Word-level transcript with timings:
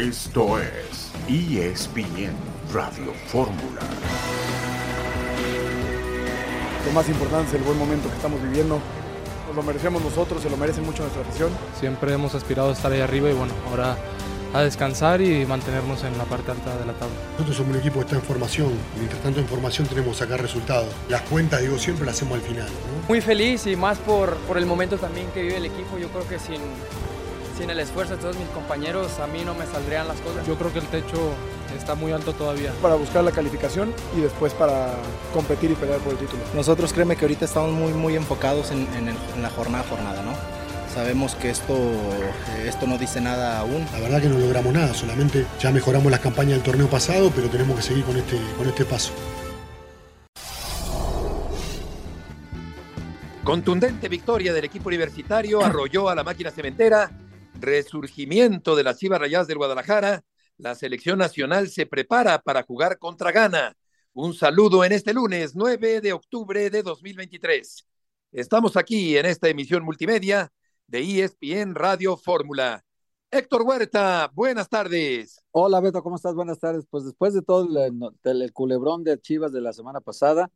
Esto 0.00 0.58
es 0.58 1.10
ESPN 1.28 2.32
Radio 2.72 3.12
Fórmula. 3.26 3.82
Lo 6.86 6.92
más 6.92 7.06
importante 7.10 7.48
es 7.48 7.54
el 7.56 7.62
buen 7.64 7.78
momento 7.78 8.08
que 8.08 8.16
estamos 8.16 8.42
viviendo. 8.42 8.80
Nos 9.46 9.56
lo 9.56 9.62
merecemos 9.62 10.02
nosotros, 10.02 10.42
se 10.42 10.48
lo 10.48 10.56
merece 10.56 10.80
mucho 10.80 11.02
nuestra 11.02 11.20
afición. 11.20 11.50
Siempre 11.78 12.14
hemos 12.14 12.34
aspirado 12.34 12.70
a 12.70 12.72
estar 12.72 12.90
ahí 12.90 13.02
arriba 13.02 13.28
y 13.28 13.34
bueno, 13.34 13.52
ahora 13.68 13.98
a 14.54 14.62
descansar 14.62 15.20
y 15.20 15.44
mantenernos 15.44 16.02
en 16.04 16.16
la 16.16 16.24
parte 16.24 16.52
alta 16.52 16.74
de 16.78 16.86
la 16.86 16.94
tabla. 16.94 17.16
Nosotros 17.32 17.58
somos 17.58 17.74
un 17.74 17.80
equipo 17.80 17.96
que 17.96 18.06
está 18.06 18.16
en 18.16 18.22
formación, 18.22 18.72
mientras 18.96 19.20
tanto 19.22 19.40
en 19.40 19.46
formación 19.48 19.86
tenemos 19.86 20.16
que 20.16 20.24
sacar 20.24 20.40
resultados. 20.40 20.88
Las 21.10 21.20
cuentas, 21.22 21.60
digo, 21.60 21.76
siempre 21.76 22.06
las 22.06 22.14
hacemos 22.14 22.38
al 22.38 22.40
final. 22.40 22.68
¿no? 22.68 23.06
Muy 23.06 23.20
feliz 23.20 23.66
y 23.66 23.76
más 23.76 23.98
por, 23.98 24.34
por 24.48 24.56
el 24.56 24.64
momento 24.64 24.96
también 24.96 25.26
que 25.34 25.42
vive 25.42 25.58
el 25.58 25.66
equipo. 25.66 25.98
Yo 25.98 26.08
creo 26.08 26.26
que 26.26 26.38
sin, 26.38 26.62
sin 27.60 27.68
el 27.68 27.78
esfuerzo 27.78 28.16
de 28.16 28.22
todos 28.22 28.38
mis 28.38 28.48
compañeros 28.48 29.18
a 29.18 29.26
mí 29.26 29.44
no 29.44 29.54
me 29.54 29.66
saldrían 29.66 30.08
las 30.08 30.18
cosas. 30.22 30.46
Yo 30.46 30.56
creo 30.56 30.72
que 30.72 30.78
el 30.78 30.86
techo 30.86 31.18
está 31.76 31.94
muy 31.94 32.10
alto 32.10 32.32
todavía. 32.32 32.72
Para 32.80 32.94
buscar 32.94 33.22
la 33.22 33.32
calificación 33.32 33.92
y 34.16 34.20
después 34.22 34.54
para 34.54 34.94
competir 35.34 35.70
y 35.70 35.74
pelear 35.74 35.98
por 36.00 36.14
el 36.14 36.18
título. 36.18 36.42
Nosotros 36.54 36.92
créeme 36.92 37.16
que 37.16 37.26
ahorita 37.26 37.44
estamos 37.44 37.72
muy, 37.72 37.92
muy 37.92 38.16
enfocados 38.16 38.70
en, 38.70 38.88
en, 38.94 39.08
el, 39.08 39.16
en 39.36 39.42
la 39.42 39.50
jornada 39.50 39.84
a 39.84 39.88
jornada, 39.88 40.22
¿no? 40.22 40.32
Sabemos 40.94 41.34
que 41.34 41.50
esto, 41.50 41.76
esto 42.64 42.86
no 42.86 42.96
dice 42.96 43.20
nada 43.20 43.58
aún. 43.58 43.86
La 43.92 44.00
verdad 44.00 44.22
que 44.22 44.28
no 44.28 44.38
logramos 44.38 44.72
nada, 44.72 44.94
solamente 44.94 45.46
ya 45.60 45.70
mejoramos 45.70 46.10
las 46.10 46.20
campañas 46.20 46.54
del 46.54 46.62
torneo 46.62 46.88
pasado, 46.88 47.30
pero 47.34 47.48
tenemos 47.50 47.76
que 47.76 47.82
seguir 47.82 48.04
con 48.04 48.16
este, 48.16 48.40
con 48.56 48.66
este 48.66 48.86
paso. 48.86 49.12
Contundente 53.44 54.08
victoria 54.08 54.52
del 54.54 54.64
equipo 54.64 54.88
universitario, 54.88 55.62
arrolló 55.62 56.08
a 56.08 56.14
la 56.14 56.24
máquina 56.24 56.50
cementera, 56.50 57.10
resurgimiento 57.60 58.76
de 58.76 58.84
las 58.84 58.98
Chivas 58.98 59.20
Rayadas 59.20 59.46
del 59.46 59.58
Guadalajara, 59.58 60.22
la 60.56 60.74
selección 60.74 61.18
nacional 61.18 61.68
se 61.68 61.86
prepara 61.86 62.40
para 62.42 62.62
jugar 62.62 62.98
contra 62.98 63.32
Ghana. 63.32 63.76
Un 64.12 64.34
saludo 64.34 64.84
en 64.84 64.92
este 64.92 65.14
lunes 65.14 65.54
9 65.54 66.00
de 66.00 66.12
octubre 66.12 66.70
de 66.70 66.82
2023. 66.82 67.86
Estamos 68.32 68.76
aquí 68.76 69.16
en 69.16 69.26
esta 69.26 69.48
emisión 69.48 69.84
multimedia 69.84 70.52
de 70.86 71.22
ESPN 71.22 71.74
Radio 71.74 72.16
Fórmula. 72.16 72.84
Héctor 73.30 73.62
Huerta, 73.62 74.30
buenas 74.34 74.68
tardes. 74.68 75.40
Hola 75.52 75.80
Beto, 75.80 76.02
¿cómo 76.02 76.16
estás? 76.16 76.34
Buenas 76.34 76.58
tardes. 76.58 76.84
Pues 76.90 77.04
después 77.04 77.32
de 77.32 77.42
todo 77.42 77.62
el, 77.86 78.00
el, 78.24 78.52
culebrón 78.52 79.04
de 79.04 79.20
Chivas 79.20 79.52
de 79.52 79.60
la 79.60 79.72
semana 79.72 80.00
pasada, 80.00 80.50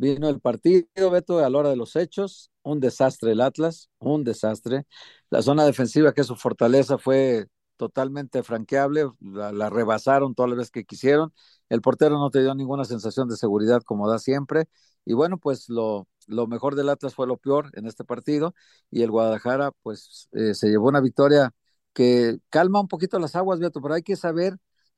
vino 0.00 0.28
el 0.28 0.40
partido, 0.40 1.10
Beto, 1.10 1.38
a 1.44 1.50
la 1.50 1.58
hora 1.58 1.70
de 1.70 1.76
los 1.76 1.94
hechos, 1.96 2.50
un 2.62 2.80
desastre 2.80 3.32
el 3.32 3.40
Atlas, 3.40 3.90
un 3.98 4.24
desastre. 4.24 4.86
La 5.30 5.42
zona 5.42 5.64
defensiva, 5.64 6.12
que 6.14 6.22
es 6.22 6.26
su 6.26 6.36
fortaleza, 6.36 6.96
fue 6.98 7.46
totalmente 7.76 8.42
franqueable, 8.42 9.10
la, 9.20 9.70
rebasaron 9.70 10.34
todas 10.34 10.50
las 10.50 10.58
veces 10.58 10.70
que 10.70 10.84
quisieron. 10.84 11.32
El 11.68 11.82
portero 11.82 12.18
no 12.18 12.30
te 12.30 12.40
dio 12.40 12.54
ninguna 12.54 12.84
sensación 12.84 13.28
de 13.28 13.36
seguridad 13.36 13.82
como 13.82 14.08
da 14.10 14.18
siempre. 14.18 14.66
Y 15.04 15.14
bueno, 15.14 15.38
pues 15.38 15.68
lo, 15.68 16.08
lo 16.26 16.46
mejor 16.46 16.76
del 16.76 16.88
Atlas 16.88 17.14
fue 17.14 17.26
lo 17.26 17.36
peor 17.36 17.70
en 17.74 17.86
este 17.86 18.04
partido 18.04 18.54
y 18.90 19.02
el 19.02 19.10
Guadalajara 19.10 19.72
pues 19.82 20.28
eh, 20.32 20.54
se 20.54 20.68
llevó 20.68 20.88
una 20.88 21.00
victoria 21.00 21.52
que 21.92 22.38
calma 22.50 22.80
un 22.80 22.88
poquito 22.88 23.18
las 23.18 23.36
aguas, 23.36 23.60
Beto, 23.60 23.80
pero 23.82 23.94
hay 23.94 24.02
que 24.02 24.16
saber 24.16 24.56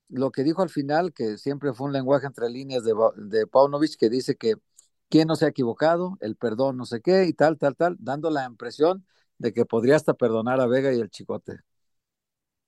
lo 0.09 0.31
que 0.31 0.43
dijo 0.43 0.61
al 0.61 0.69
final, 0.69 1.13
que 1.13 1.37
siempre 1.37 1.73
fue 1.73 1.87
un 1.87 1.93
lenguaje 1.93 2.27
entre 2.27 2.49
líneas 2.49 2.83
de, 2.83 2.93
de 3.17 3.47
Paunovic, 3.47 3.97
que 3.97 4.09
dice 4.09 4.35
que 4.35 4.55
quién 5.09 5.27
no 5.27 5.35
se 5.35 5.45
ha 5.45 5.49
equivocado, 5.49 6.17
el 6.21 6.35
perdón 6.35 6.77
no 6.77 6.85
sé 6.85 7.01
qué 7.01 7.25
y 7.25 7.33
tal, 7.33 7.57
tal, 7.57 7.75
tal, 7.75 7.97
dando 7.99 8.29
la 8.29 8.45
impresión 8.45 9.05
de 9.37 9.53
que 9.53 9.65
podría 9.65 9.95
hasta 9.95 10.13
perdonar 10.13 10.61
a 10.61 10.67
Vega 10.67 10.93
y 10.93 10.99
el 10.99 11.09
Chicote. 11.09 11.59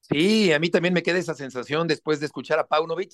Sí, 0.01 0.53
a 0.53 0.59
mí 0.59 0.69
también 0.69 0.93
me 0.93 1.01
queda 1.01 1.17
esa 1.17 1.33
sensación 1.33 1.87
después 1.87 2.19
de 2.19 2.27
escuchar 2.27 2.59
a 2.59 2.67
Paunovic 2.67 3.11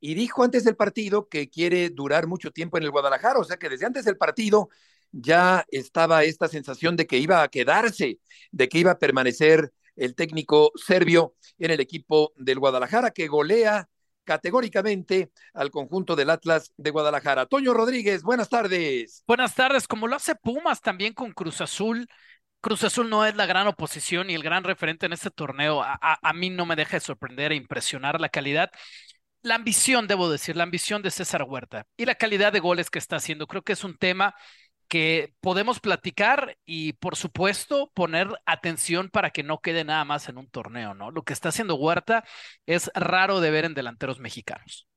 y 0.00 0.14
dijo 0.14 0.42
antes 0.42 0.64
del 0.64 0.76
partido 0.76 1.28
que 1.28 1.50
quiere 1.50 1.90
durar 1.90 2.26
mucho 2.26 2.50
tiempo 2.50 2.78
en 2.78 2.84
el 2.84 2.90
Guadalajara, 2.90 3.38
o 3.38 3.44
sea 3.44 3.58
que 3.58 3.68
desde 3.68 3.84
antes 3.84 4.06
del 4.06 4.16
partido 4.16 4.70
ya 5.12 5.66
estaba 5.68 6.24
esta 6.24 6.48
sensación 6.48 6.96
de 6.96 7.06
que 7.06 7.18
iba 7.18 7.42
a 7.42 7.48
quedarse, 7.48 8.20
de 8.52 8.68
que 8.68 8.78
iba 8.78 8.92
a 8.92 8.98
permanecer 8.98 9.72
el 9.96 10.14
técnico 10.14 10.72
serbio 10.76 11.34
en 11.58 11.72
el 11.72 11.80
equipo 11.80 12.32
del 12.36 12.58
Guadalajara, 12.58 13.10
que 13.10 13.28
golea 13.28 13.90
categóricamente 14.30 15.32
al 15.54 15.72
conjunto 15.72 16.14
del 16.14 16.30
Atlas 16.30 16.72
de 16.76 16.92
Guadalajara. 16.92 17.46
Toño 17.46 17.74
Rodríguez, 17.74 18.22
buenas 18.22 18.48
tardes. 18.48 19.24
Buenas 19.26 19.56
tardes, 19.56 19.88
como 19.88 20.06
lo 20.06 20.14
hace 20.14 20.36
Pumas 20.36 20.80
también 20.80 21.14
con 21.14 21.32
Cruz 21.32 21.60
Azul. 21.60 22.06
Cruz 22.60 22.84
Azul 22.84 23.10
no 23.10 23.26
es 23.26 23.34
la 23.34 23.46
gran 23.46 23.66
oposición 23.66 24.30
y 24.30 24.34
el 24.34 24.44
gran 24.44 24.62
referente 24.62 25.06
en 25.06 25.14
este 25.14 25.30
torneo. 25.30 25.82
A, 25.82 25.98
a, 26.00 26.18
a 26.22 26.32
mí 26.32 26.48
no 26.48 26.64
me 26.64 26.76
deja 26.76 26.98
de 26.98 27.00
sorprender 27.00 27.50
e 27.50 27.56
impresionar 27.56 28.20
la 28.20 28.28
calidad 28.28 28.70
la 29.42 29.54
ambición, 29.54 30.06
debo 30.06 30.30
decir, 30.30 30.54
la 30.54 30.64
ambición 30.64 31.02
de 31.02 31.10
César 31.10 31.44
Huerta 31.44 31.86
y 31.96 32.04
la 32.04 32.14
calidad 32.14 32.52
de 32.52 32.60
goles 32.60 32.90
que 32.90 32.98
está 32.98 33.16
haciendo. 33.16 33.46
Creo 33.46 33.62
que 33.62 33.72
es 33.72 33.82
un 33.84 33.96
tema 33.96 34.34
que 34.90 35.32
podemos 35.40 35.78
platicar 35.78 36.58
y, 36.66 36.94
por 36.94 37.14
supuesto, 37.14 37.92
poner 37.94 38.28
atención 38.44 39.08
para 39.08 39.30
que 39.30 39.44
no 39.44 39.60
quede 39.60 39.84
nada 39.84 40.04
más 40.04 40.28
en 40.28 40.36
un 40.36 40.50
torneo, 40.50 40.94
¿no? 40.94 41.12
Lo 41.12 41.22
que 41.22 41.32
está 41.32 41.50
haciendo 41.50 41.76
Huerta 41.76 42.24
es 42.66 42.90
raro 42.94 43.40
de 43.40 43.52
ver 43.52 43.64
en 43.64 43.74
delanteros 43.74 44.18
mexicanos. 44.18 44.88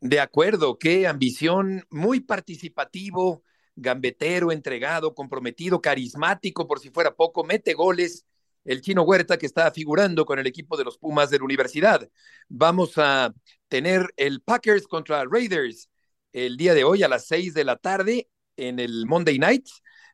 De 0.00 0.18
acuerdo, 0.18 0.78
qué 0.78 1.06
ambición, 1.06 1.84
muy 1.90 2.20
participativo, 2.20 3.42
gambetero, 3.76 4.50
entregado, 4.50 5.14
comprometido, 5.14 5.82
carismático, 5.82 6.66
por 6.66 6.80
si 6.80 6.88
fuera 6.90 7.14
poco, 7.14 7.44
mete 7.44 7.74
goles 7.74 8.24
el 8.64 8.80
chino 8.80 9.02
Huerta 9.02 9.36
que 9.36 9.46
está 9.46 9.70
figurando 9.72 10.24
con 10.24 10.38
el 10.38 10.46
equipo 10.46 10.78
de 10.78 10.84
los 10.84 10.96
Pumas 10.96 11.28
de 11.28 11.38
la 11.38 11.44
universidad. 11.44 12.08
Vamos 12.48 12.96
a 12.96 13.34
tener 13.68 14.06
el 14.16 14.40
Packers 14.40 14.86
contra 14.86 15.24
Raiders 15.30 15.90
el 16.32 16.56
día 16.56 16.72
de 16.72 16.84
hoy 16.84 17.02
a 17.02 17.08
las 17.08 17.26
seis 17.26 17.52
de 17.52 17.64
la 17.64 17.76
tarde 17.76 18.28
en 18.58 18.78
el 18.78 19.06
Monday 19.06 19.38
Night 19.38 19.66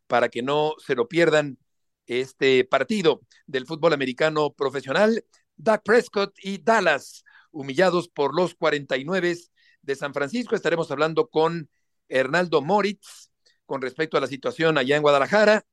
para 0.07 0.29
que 0.29 0.43
no 0.43 0.75
se 0.79 0.95
lo 0.95 1.09
pierdan 1.09 1.59
este 2.07 2.65
partido 2.65 3.23
del 3.47 3.67
fútbol 3.67 3.93
americano 3.93 4.53
profesional. 4.53 5.25
Dak 5.57 5.83
Prescott 5.83 6.35
y 6.43 6.59
Dallas 6.59 7.25
humillados 7.51 8.09
por 8.09 8.35
los 8.35 8.55
49 8.55 9.37
de 9.83 9.97
San 9.97 10.13
Francisco. 10.13 10.55
Estaremos 10.55 10.91
hablando 10.91 11.29
con 11.29 11.69
Hernaldo 12.09 12.63
Moritz 12.63 13.31
con 13.67 13.81
respecto 13.81 14.17
a 14.17 14.21
la 14.21 14.27
situación 14.27 14.77
allá 14.79 14.97
en 14.97 15.03
Guadalajara 15.03 15.65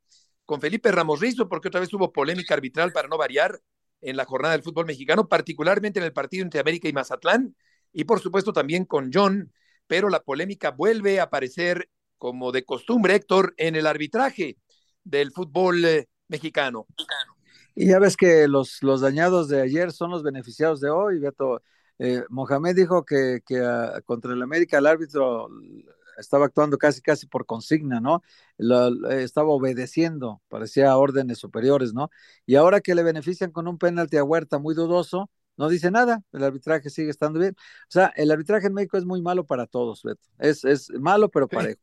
con 0.46 0.62
Felipe 0.62 0.92
Ramos 0.92 1.20
Rizo, 1.20 1.48
porque 1.48 1.68
otra 1.70 1.80
vez 1.80 1.94
hubo 1.94 2.12
polémica 2.12 2.54
arbitral 2.54 2.92
para 2.92 3.08
no 3.08 3.18
variar 3.18 3.62
en 4.02 4.18
la 4.18 4.26
jornada 4.26 4.54
del 4.54 4.64
fútbol 4.64 4.86
mexicano, 4.86 5.28
particularmente 5.28 6.00
en 6.00 6.06
el 6.06 6.14
partido 6.14 6.44
entre 6.44 6.60
América 6.60 6.90
y 6.90 6.94
Mazatlán, 6.94 7.56
y 7.94 8.04
por 8.04 8.20
supuesto 8.20 8.52
también 8.52 8.86
con 8.86 9.12
John, 9.14 9.54
pero 9.88 10.10
la 10.10 10.24
polémica 10.24 10.72
vuelve 10.72 11.20
a 11.20 11.24
aparecer 11.24 11.90
como 12.22 12.52
de 12.52 12.64
costumbre, 12.64 13.16
Héctor, 13.16 13.56
en 13.58 13.76
el 13.76 13.88
arbitraje 13.88 14.56
del 15.04 15.32
fútbol 15.32 15.84
eh, 15.84 16.08
mexicano. 16.28 16.86
Y 17.74 17.88
ya 17.88 17.98
ves 17.98 18.16
que 18.16 18.48
los, 18.48 18.84
los 18.84 19.02
dañados 19.02 19.48
de 19.48 19.60
ayer 19.60 19.92
son 19.92 20.12
los 20.12 20.22
beneficiados 20.22 20.80
de 20.82 20.92
hoy, 20.92 21.18
Beto. 21.18 21.64
Eh, 21.98 22.24
Mohamed 22.30 22.76
dijo 22.76 23.04
que, 23.06 23.40
que 23.44 23.60
uh, 23.60 24.04
contra 24.06 24.34
el 24.34 24.42
América 24.44 24.78
el 24.78 24.86
árbitro 24.86 25.50
estaba 26.16 26.46
actuando 26.46 26.78
casi, 26.78 27.02
casi 27.02 27.26
por 27.26 27.48
consigna, 27.48 28.00
¿no? 28.00 28.22
Lo, 28.60 29.10
estaba 29.10 29.50
obedeciendo, 29.50 30.44
parecía 30.48 30.96
órdenes 30.98 31.40
superiores, 31.40 31.92
¿no? 31.96 32.12
Y 32.46 32.54
ahora 32.54 32.82
que 32.82 32.94
le 32.94 33.02
benefician 33.02 33.50
con 33.50 33.68
un 33.68 33.80
penalti 33.80 34.18
a 34.18 34.24
Huerta 34.24 34.60
muy 34.60 34.76
dudoso, 34.76 35.32
no 35.58 35.70
dice 35.70 35.90
nada, 35.90 36.22
el 36.34 36.44
arbitraje 36.44 36.92
sigue 36.92 37.10
estando 37.10 37.40
bien. 37.40 37.56
O 37.58 37.92
sea, 37.92 38.14
el 38.16 38.30
arbitraje 38.30 38.68
en 38.68 38.76
México 38.76 39.00
es 39.00 39.06
muy 39.06 39.24
malo 39.24 39.44
para 39.44 39.66
todos, 39.66 40.04
Beto. 40.04 40.30
Es, 40.38 40.64
es 40.66 40.92
malo, 40.92 41.28
pero 41.30 41.48
parejo. 41.48 41.82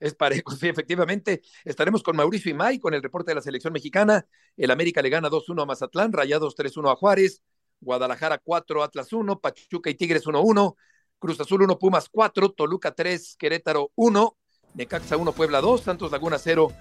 Es 0.00 0.14
parejo, 0.14 0.50
sí, 0.52 0.68
efectivamente. 0.68 1.42
Estaremos 1.64 2.02
con 2.02 2.16
Mauricio 2.16 2.50
Imay 2.50 2.78
con 2.78 2.94
el 2.94 3.02
reporte 3.02 3.30
de 3.30 3.36
la 3.36 3.42
selección 3.42 3.72
mexicana. 3.72 4.26
El 4.56 4.70
América 4.70 5.02
le 5.02 5.10
gana 5.10 5.28
2-1 5.28 5.62
a 5.62 5.66
Mazatlán, 5.66 6.12
Rayados 6.12 6.56
3-1 6.56 6.90
a 6.90 6.96
Juárez, 6.96 7.42
Guadalajara 7.80 8.38
4, 8.38 8.82
Atlas 8.82 9.12
1, 9.12 9.40
Pachuca 9.40 9.90
y 9.90 9.94
Tigres 9.94 10.26
1-1. 10.26 10.74
Cruz 11.18 11.38
Azul 11.38 11.62
1, 11.62 11.78
Pumas 11.78 12.08
4, 12.10 12.52
Toluca 12.52 12.94
3, 12.94 13.36
Querétaro 13.38 13.92
1, 13.94 14.36
Necaxa 14.74 15.18
1, 15.18 15.32
Puebla 15.32 15.60
2, 15.60 15.82
Santos 15.82 16.10
Laguna 16.10 16.38
0, 16.38 16.72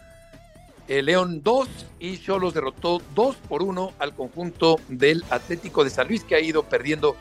eh, 0.87 1.01
León 1.03 1.43
2 1.43 1.67
y 1.99 2.17
Cholos 2.17 2.53
derrotó 2.53 3.01
2 3.13 3.35
por 3.35 3.61
1 3.61 3.93
al 3.99 4.15
conjunto 4.15 4.79
del 4.87 5.25
Atlético 5.29 5.83
de 5.83 5.89
San 5.89 6.07
Luis 6.07 6.23
que 6.23 6.35
ha 6.35 6.39
ido 6.39 6.63
perdiendo 6.63 7.17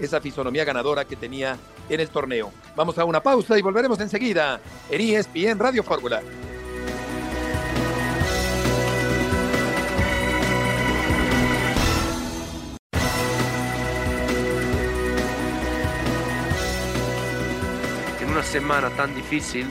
esa 0.00 0.20
fisonomía 0.20 0.64
ganadora 0.64 1.04
que 1.04 1.14
tenía 1.14 1.58
en 1.88 2.00
el 2.00 2.08
torneo. 2.08 2.52
Vamos 2.76 2.98
a 2.98 3.04
una 3.04 3.22
pausa 3.22 3.58
y 3.58 3.62
volveremos 3.62 4.00
enseguida 4.00 4.60
en 4.90 5.00
ESPN 5.00 5.58
Radio 5.58 5.82
Fórmula. 5.82 6.22
una 18.32 18.42
semana 18.42 18.88
tan 18.88 19.14
difícil 19.14 19.66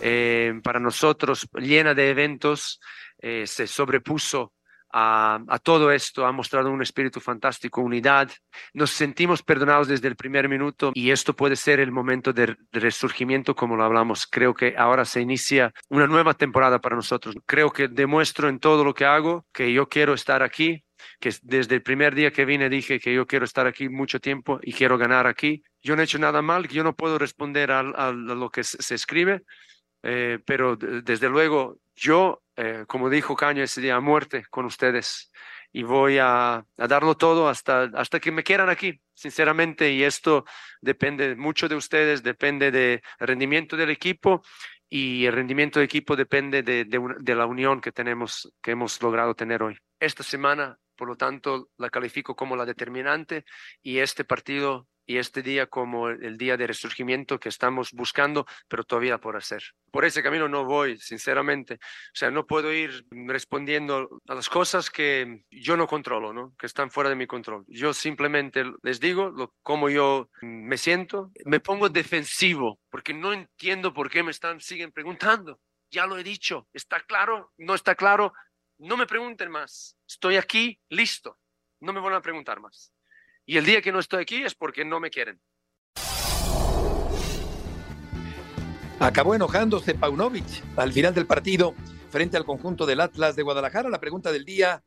eh, 0.00 0.52
para 0.64 0.80
nosotros, 0.80 1.48
llena 1.54 1.94
de 1.94 2.10
eventos, 2.10 2.80
eh, 3.18 3.46
se 3.46 3.68
sobrepuso 3.68 4.53
a, 4.96 5.58
todo 5.62 5.90
esto, 5.90 6.24
ha 6.24 6.30
mostrado 6.30 6.70
un 6.70 6.80
espíritu 6.80 7.18
fantástico, 7.18 7.80
unidad. 7.80 8.30
Nos 8.72 8.90
sentimos 8.90 9.42
perdonados 9.42 9.88
desde 9.88 10.06
el 10.06 10.14
primer 10.14 10.48
minuto 10.48 10.92
y 10.94 11.10
esto 11.10 11.34
puede 11.34 11.56
ser 11.56 11.80
el 11.80 11.90
momento 11.90 12.32
de, 12.32 12.56
resurgimiento 12.70 13.56
como 13.56 13.74
lo 13.74 13.82
hablamos. 13.82 14.28
Creo 14.28 14.54
que 14.54 14.74
ahora 14.78 15.04
se 15.04 15.20
inicia 15.20 15.72
una 15.88 16.06
nueva 16.06 16.34
temporada 16.34 16.80
para 16.80 16.94
nosotros. 16.94 17.34
Creo 17.44 17.70
que 17.70 17.88
demuestro 17.88 18.48
en 18.48 18.60
todo 18.60 18.84
lo 18.84 18.94
que 18.94 19.04
hago 19.04 19.46
que 19.52 19.72
yo 19.72 19.88
quiero 19.88 20.14
estar 20.14 20.44
aquí, 20.44 20.84
que 21.18 21.34
desde 21.42 21.74
el 21.74 21.82
primer 21.82 22.14
día 22.14 22.30
que 22.30 22.44
vine 22.44 22.68
dije 22.68 23.00
que 23.00 23.12
yo 23.12 23.26
quiero 23.26 23.46
estar 23.46 23.66
aquí 23.66 23.88
mucho 23.88 24.20
tiempo 24.20 24.60
y 24.62 24.72
quiero 24.72 24.96
ganar 24.96 25.26
aquí. 25.26 25.64
Yo 25.82 25.96
no 25.96 26.02
he 26.02 26.04
hecho 26.04 26.20
nada 26.20 26.40
mal, 26.40 26.68
yo 26.68 26.84
no 26.84 26.94
puedo 26.94 27.18
responder 27.18 27.72
a, 27.72 28.12
lo 28.12 28.48
que 28.48 28.62
se, 28.62 28.94
escribe, 28.94 29.42
eh, 30.04 30.38
pero 30.46 30.76
desde 30.76 31.28
luego 31.28 31.78
yo 31.96 32.43
eh, 32.56 32.84
como 32.86 33.10
dijo 33.10 33.36
Caño 33.36 33.62
ese 33.62 33.80
día, 33.80 33.96
a 33.96 34.00
muerte 34.00 34.44
con 34.50 34.64
ustedes. 34.64 35.30
Y 35.72 35.82
voy 35.82 36.18
a, 36.18 36.56
a, 36.56 36.86
darlo 36.88 37.16
todo 37.16 37.48
hasta, 37.48 37.90
hasta 37.94 38.20
que 38.20 38.30
me 38.30 38.44
quieran 38.44 38.68
aquí, 38.68 39.00
sinceramente. 39.12 39.90
Y 39.90 40.04
esto 40.04 40.44
depende 40.80 41.34
mucho 41.34 41.68
de 41.68 41.74
ustedes, 41.74 42.22
depende 42.22 42.70
del 42.70 43.02
rendimiento 43.18 43.76
del 43.76 43.90
equipo 43.90 44.42
y 44.88 45.26
el 45.26 45.32
rendimiento 45.32 45.80
del 45.80 45.86
equipo 45.86 46.14
depende 46.14 46.62
de, 46.62 46.84
de, 46.84 47.00
de 47.18 47.34
la 47.34 47.46
unión 47.46 47.80
que 47.80 47.90
tenemos, 47.90 48.52
que 48.62 48.70
hemos 48.72 49.02
logrado 49.02 49.34
tener 49.34 49.62
hoy. 49.62 49.76
Esta 49.98 50.22
semana, 50.22 50.78
por 50.94 51.08
lo 51.08 51.16
tanto, 51.16 51.70
la 51.78 51.90
califico 51.90 52.36
como 52.36 52.54
la 52.54 52.64
determinante 52.64 53.44
y 53.82 53.98
este 53.98 54.24
partido 54.24 54.86
y 55.06 55.18
este 55.18 55.42
día 55.42 55.66
como 55.66 56.08
el 56.08 56.36
día 56.38 56.56
de 56.56 56.66
resurgimiento 56.66 57.38
que 57.38 57.48
estamos 57.48 57.92
buscando, 57.92 58.46
pero 58.68 58.84
todavía 58.84 59.18
por 59.18 59.36
hacer. 59.36 59.62
Por 59.90 60.04
ese 60.04 60.22
camino 60.22 60.48
no 60.48 60.64
voy, 60.64 60.98
sinceramente. 60.98 61.74
O 61.74 62.14
sea, 62.14 62.30
no 62.30 62.46
puedo 62.46 62.72
ir 62.72 63.04
respondiendo 63.10 64.20
a 64.28 64.34
las 64.34 64.48
cosas 64.48 64.90
que 64.90 65.44
yo 65.50 65.76
no 65.76 65.86
controlo, 65.86 66.32
¿no? 66.32 66.54
que 66.58 66.66
están 66.66 66.90
fuera 66.90 67.10
de 67.10 67.16
mi 67.16 67.26
control. 67.26 67.64
Yo 67.66 67.92
simplemente 67.92 68.64
les 68.82 69.00
digo 69.00 69.30
lo, 69.30 69.54
cómo 69.62 69.90
yo 69.90 70.30
me 70.40 70.78
siento, 70.78 71.30
me 71.44 71.60
pongo 71.60 71.88
defensivo, 71.88 72.80
porque 72.90 73.14
no 73.14 73.32
entiendo 73.32 73.92
por 73.92 74.10
qué 74.10 74.22
me 74.22 74.30
están, 74.30 74.60
siguen 74.60 74.92
preguntando. 74.92 75.60
Ya 75.90 76.06
lo 76.06 76.18
he 76.18 76.24
dicho, 76.24 76.66
¿está 76.72 77.00
claro? 77.00 77.52
¿No 77.58 77.74
está 77.74 77.94
claro? 77.94 78.32
No 78.78 78.96
me 78.96 79.06
pregunten 79.06 79.50
más. 79.50 79.96
Estoy 80.08 80.36
aquí, 80.36 80.80
listo. 80.88 81.38
No 81.80 81.92
me 81.92 82.00
van 82.00 82.14
a 82.14 82.22
preguntar 82.22 82.60
más. 82.60 82.93
Y 83.46 83.58
el 83.58 83.66
día 83.66 83.82
que 83.82 83.92
no 83.92 83.98
estoy 83.98 84.22
aquí 84.22 84.42
es 84.42 84.54
porque 84.54 84.84
no 84.84 85.00
me 85.00 85.10
quieren. 85.10 85.40
Acabó 88.98 89.34
enojándose 89.34 89.94
Paunovic 89.94 90.46
al 90.76 90.92
final 90.92 91.14
del 91.14 91.26
partido 91.26 91.74
frente 92.08 92.36
al 92.36 92.44
conjunto 92.44 92.86
del 92.86 93.00
Atlas 93.00 93.36
de 93.36 93.42
Guadalajara. 93.42 93.90
La 93.90 94.00
pregunta 94.00 94.32
del 94.32 94.44
día 94.44 94.82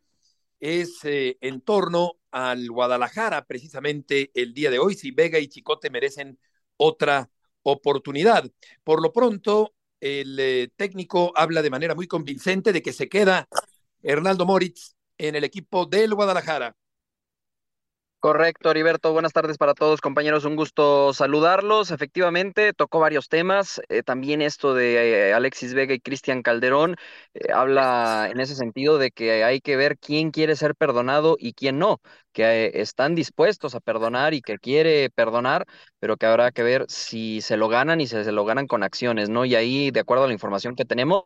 es 0.60 1.04
eh, 1.04 1.38
en 1.42 1.62
torno 1.62 2.14
al 2.32 2.70
Guadalajara, 2.72 3.46
precisamente 3.46 4.32
el 4.34 4.54
día 4.54 4.72
de 4.72 4.80
hoy, 4.80 4.96
si 4.96 5.12
Vega 5.12 5.38
y 5.38 5.48
Chicote 5.48 5.92
merecen 5.92 6.40
otra 6.78 7.30
oportunidad. 7.62 8.50
Por 8.84 9.04
lo 9.04 9.14
pronto, 9.14 9.76
el 10.00 10.40
eh, 10.40 10.70
técnico 10.76 11.32
habla 11.36 11.62
de 11.62 11.70
manera 11.70 11.94
muy 11.94 12.08
convincente 12.08 12.74
de 12.74 12.82
que 12.82 12.94
se 12.94 13.10
queda 13.10 13.48
Hernaldo 14.02 14.46
Moritz 14.46 14.96
en 15.18 15.36
el 15.36 15.44
equipo 15.44 15.86
del 15.86 16.16
Guadalajara. 16.16 16.76
Correcto, 18.20 18.72
Heriberto. 18.72 19.14
Buenas 19.14 19.32
tardes 19.32 19.58
para 19.60 19.76
todos, 19.76 20.02
compañeros. 20.02 20.44
Un 20.44 20.56
gusto 20.56 21.14
saludarlos. 21.14 21.92
Efectivamente, 21.92 22.74
tocó 22.74 23.00
varios 23.00 23.30
temas. 23.30 23.80
Eh, 23.90 24.02
también 24.02 24.42
esto 24.42 24.74
de 24.74 25.30
eh, 25.30 25.34
Alexis 25.34 25.76
Vega 25.76 25.94
y 25.94 26.00
Cristian 26.00 26.42
Calderón 26.42 26.96
eh, 27.36 27.52
habla 27.54 28.28
en 28.32 28.40
ese 28.40 28.56
sentido 28.56 28.98
de 28.98 29.12
que 29.12 29.44
hay 29.44 29.62
que 29.62 29.78
ver 29.78 30.00
quién 30.00 30.32
quiere 30.32 30.56
ser 30.56 30.76
perdonado 30.76 31.38
y 31.40 31.54
quién 31.54 31.78
no 31.78 32.02
que 32.38 32.70
están 32.76 33.16
dispuestos 33.16 33.74
a 33.74 33.80
perdonar 33.80 34.36
y 34.36 34.42
que 34.42 34.60
quiere 34.60 35.10
perdonar, 35.10 35.66
pero 36.00 36.18
que 36.18 36.28
habrá 36.28 36.52
que 36.52 36.62
ver 36.62 36.86
si 36.88 37.42
se 37.42 37.58
lo 37.58 37.68
ganan 37.68 38.00
y 38.00 38.06
si 38.06 38.24
se 38.24 38.32
lo 38.32 38.46
ganan 38.46 38.68
con 38.68 38.84
acciones, 38.84 39.28
¿no? 39.28 39.44
Y 39.44 39.56
ahí, 39.56 39.90
de 39.90 40.02
acuerdo 40.02 40.26
a 40.26 40.28
la 40.28 40.34
información 40.34 40.76
que 40.76 40.86
tenemos, 40.86 41.24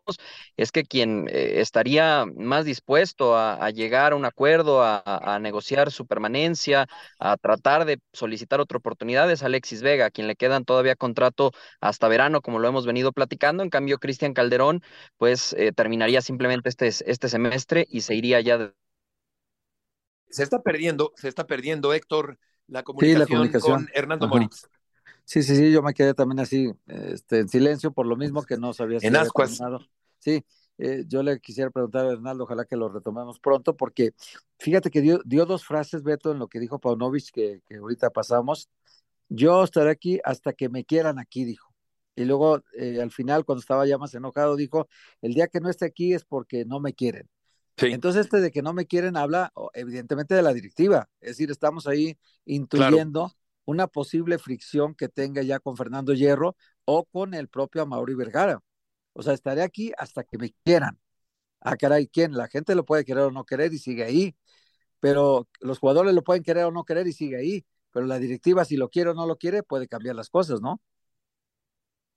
es 0.55 0.71
que 0.71 0.83
quien 0.83 1.27
eh, 1.27 1.59
estaría 1.59 2.25
más 2.37 2.63
dispuesto 2.63 3.35
a, 3.35 3.69
llegar 3.71 4.13
a 4.13 4.15
un 4.15 4.23
acuerdo, 4.23 4.81
a, 4.83 5.37
negociar 5.41 5.91
su 5.91 6.07
permanencia, 6.07 6.87
a 7.19 7.35
tratar 7.35 7.83
de 7.83 7.99
solicitar 8.13 8.61
otra 8.61 8.77
oportunidad 8.77 9.29
es 9.31 9.43
Alexis 9.43 9.81
Vega, 9.81 10.05
a 10.05 10.11
quien 10.11 10.27
le 10.27 10.37
quedan 10.37 10.63
todavía 10.63 10.95
contrato 10.95 11.51
hasta 11.81 12.07
verano, 12.07 12.41
como 12.41 12.59
lo 12.59 12.69
hemos 12.69 12.85
venido 12.85 13.11
platicando. 13.11 13.63
En 13.63 13.69
cambio, 13.69 13.97
Cristian 13.97 14.33
Calderón, 14.33 14.81
pues 15.17 15.53
eh, 15.57 15.73
terminaría 15.73 16.21
simplemente 16.21 16.69
este, 16.69 16.87
este 16.87 17.27
semestre 17.27 17.85
y 17.89 18.01
se 18.01 18.15
iría 18.15 18.39
ya 18.39 18.57
de 18.57 18.73
se 20.31 20.43
está 20.43 20.61
perdiendo, 20.61 21.13
se 21.15 21.27
está 21.27 21.45
perdiendo, 21.45 21.93
Héctor, 21.93 22.39
la 22.67 22.83
comunicación, 22.83 23.49
con 23.59 23.89
Hernando 23.93 24.27
Moritz. 24.27 24.67
Sí, 25.25 25.43
sí, 25.43 25.55
sí, 25.55 25.71
yo 25.71 25.81
me 25.81 25.93
quedé 25.93 26.13
también 26.13 26.39
así, 26.39 26.71
este, 26.87 27.39
en 27.39 27.49
silencio, 27.49 27.91
por 27.91 28.05
lo 28.05 28.17
mismo 28.17 28.43
que 28.43 28.57
no 28.57 28.73
sabía 28.73 28.99
si 28.99 29.07
En 29.07 29.15
ascuas. 29.15 29.61
Sí, 30.19 30.43
eh, 30.77 31.03
yo 31.07 31.23
le 31.23 31.39
quisiera 31.39 31.69
preguntar 31.69 32.05
a 32.05 32.11
Hernando, 32.11 32.43
ojalá 32.43 32.65
que 32.65 32.75
lo 32.75 32.89
retomemos 32.89 33.39
pronto, 33.39 33.75
porque 33.75 34.13
fíjate 34.57 34.89
que 34.89 35.01
dio, 35.01 35.21
dio 35.25 35.45
dos 35.45 35.65
frases, 35.65 36.03
Beto, 36.03 36.31
en 36.31 36.39
lo 36.39 36.47
que 36.47 36.59
dijo 36.59 36.79
Paunovic, 36.79 37.31
que, 37.31 37.61
que 37.67 37.77
ahorita 37.77 38.09
pasamos. 38.09 38.69
Yo 39.29 39.63
estaré 39.63 39.91
aquí 39.91 40.19
hasta 40.23 40.53
que 40.53 40.69
me 40.69 40.83
quieran 40.83 41.19
aquí, 41.19 41.45
dijo. 41.45 41.71
Y 42.15 42.25
luego, 42.25 42.61
eh, 42.77 42.99
al 43.01 43.11
final, 43.11 43.45
cuando 43.45 43.61
estaba 43.61 43.85
ya 43.85 43.97
más 43.97 44.13
enojado, 44.13 44.55
dijo, 44.55 44.87
el 45.21 45.33
día 45.33 45.47
que 45.47 45.59
no 45.59 45.69
esté 45.69 45.85
aquí 45.85 46.13
es 46.13 46.25
porque 46.25 46.65
no 46.65 46.79
me 46.79 46.93
quieren. 46.93 47.29
Entonces, 47.77 48.25
este 48.25 48.39
de 48.39 48.51
que 48.51 48.61
no 48.61 48.73
me 48.73 48.85
quieren 48.85 49.17
habla 49.17 49.51
evidentemente 49.73 50.35
de 50.35 50.41
la 50.41 50.53
directiva. 50.53 51.09
Es 51.19 51.31
decir, 51.31 51.51
estamos 51.51 51.87
ahí 51.87 52.17
intuyendo 52.45 53.33
una 53.65 53.87
posible 53.87 54.37
fricción 54.37 54.95
que 54.95 55.09
tenga 55.09 55.41
ya 55.41 55.59
con 55.59 55.77
Fernando 55.77 56.13
Hierro 56.13 56.55
o 56.85 57.05
con 57.05 57.33
el 57.33 57.47
propio 57.47 57.85
Mauri 57.85 58.15
Vergara. 58.15 58.61
O 59.13 59.23
sea, 59.23 59.33
estaré 59.33 59.61
aquí 59.61 59.91
hasta 59.97 60.23
que 60.23 60.37
me 60.37 60.53
quieran. 60.63 60.99
Ah, 61.59 61.75
caray, 61.77 62.07
¿quién? 62.07 62.33
La 62.33 62.47
gente 62.47 62.75
lo 62.75 62.85
puede 62.85 63.05
querer 63.05 63.23
o 63.23 63.31
no 63.31 63.45
querer 63.45 63.73
y 63.73 63.77
sigue 63.77 64.03
ahí. 64.03 64.35
Pero 64.99 65.47
los 65.59 65.79
jugadores 65.79 66.13
lo 66.13 66.23
pueden 66.23 66.43
querer 66.43 66.65
o 66.65 66.71
no 66.71 66.83
querer 66.85 67.07
y 67.07 67.13
sigue 67.13 67.37
ahí. 67.37 67.65
Pero 67.91 68.05
la 68.05 68.19
directiva, 68.19 68.65
si 68.65 68.77
lo 68.77 68.89
quiere 68.89 69.11
o 69.11 69.13
no 69.13 69.27
lo 69.27 69.37
quiere, 69.37 69.63
puede 69.63 69.87
cambiar 69.87 70.15
las 70.15 70.29
cosas, 70.29 70.61
¿no? 70.61 70.81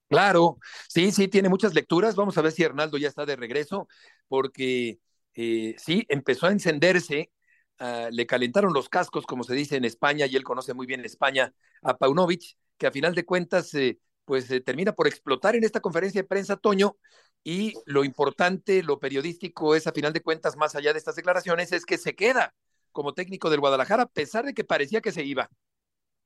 Claro, 0.09 0.59
sí, 0.89 1.11
sí, 1.13 1.29
tiene 1.29 1.49
muchas 1.49 1.75
lecturas. 1.75 2.15
Vamos 2.15 2.39
a 2.39 2.43
ver 2.43 2.53
si 2.53 2.63
Hernaldo 2.63 2.99
ya 2.99 3.09
está 3.09 3.27
de 3.27 3.37
regreso, 3.37 3.89
porque 4.29 5.01
eh, 5.35 5.75
sí, 5.79 6.07
empezó 6.09 6.47
a 6.47 6.53
encenderse, 6.53 7.31
ah, 7.79 8.09
le 8.11 8.27
calentaron 8.27 8.73
los 8.73 8.89
cascos, 8.89 9.27
como 9.27 9.45
se 9.45 9.55
dice 9.55 9.77
en 9.77 9.85
España, 9.85 10.27
y 10.27 10.37
él 10.37 10.45
conoce 10.45 10.75
muy 10.75 10.87
bien 10.87 11.05
España, 11.05 11.53
a 11.83 11.97
Paunovic, 11.97 12.57
que 12.79 12.87
a 12.87 12.93
final 12.93 13.15
de 13.15 13.25
cuentas, 13.25 13.73
eh, 13.75 13.99
pues 14.25 14.51
eh, 14.51 14.61
termina 14.61 14.93
por 14.93 15.07
explotar 15.07 15.57
en 15.57 15.65
esta 15.65 15.81
conferencia 15.81 16.23
de 16.23 16.29
prensa, 16.29 16.57
Toño, 16.57 16.97
y 17.43 17.75
lo 17.85 18.05
importante, 18.05 18.83
lo 18.83 18.99
periodístico 18.99 19.75
es, 19.75 19.87
a 19.87 19.93
final 19.93 20.13
de 20.13 20.23
cuentas, 20.23 20.57
más 20.57 20.75
allá 20.75 20.93
de 20.93 20.99
estas 20.99 21.17
declaraciones, 21.17 21.73
es 21.73 21.85
que 21.85 21.99
se 21.99 22.15
queda 22.15 22.55
como 22.93 23.13
técnico 23.13 23.51
del 23.51 23.61
Guadalajara, 23.61 24.05
a 24.05 24.09
pesar 24.09 24.45
de 24.45 24.55
que 24.55 24.65
parecía 24.65 25.01
que 25.01 25.13
se 25.13 25.25
iba. 25.25 25.51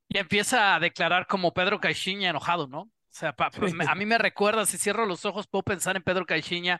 Y 0.07 0.17
empieza 0.17 0.75
a 0.75 0.79
declarar 0.79 1.27
como 1.27 1.53
Pedro 1.53 1.79
Caixinha 1.79 2.29
enojado, 2.29 2.67
¿no? 2.67 2.81
O 2.81 2.91
sea, 3.11 3.35
a 3.87 3.95
mí 3.95 4.05
me 4.05 4.17
recuerda, 4.17 4.65
si 4.65 4.77
cierro 4.77 5.05
los 5.05 5.25
ojos, 5.25 5.47
puedo 5.47 5.63
pensar 5.63 5.95
en 5.95 6.03
Pedro 6.03 6.25
Caixinha 6.25 6.79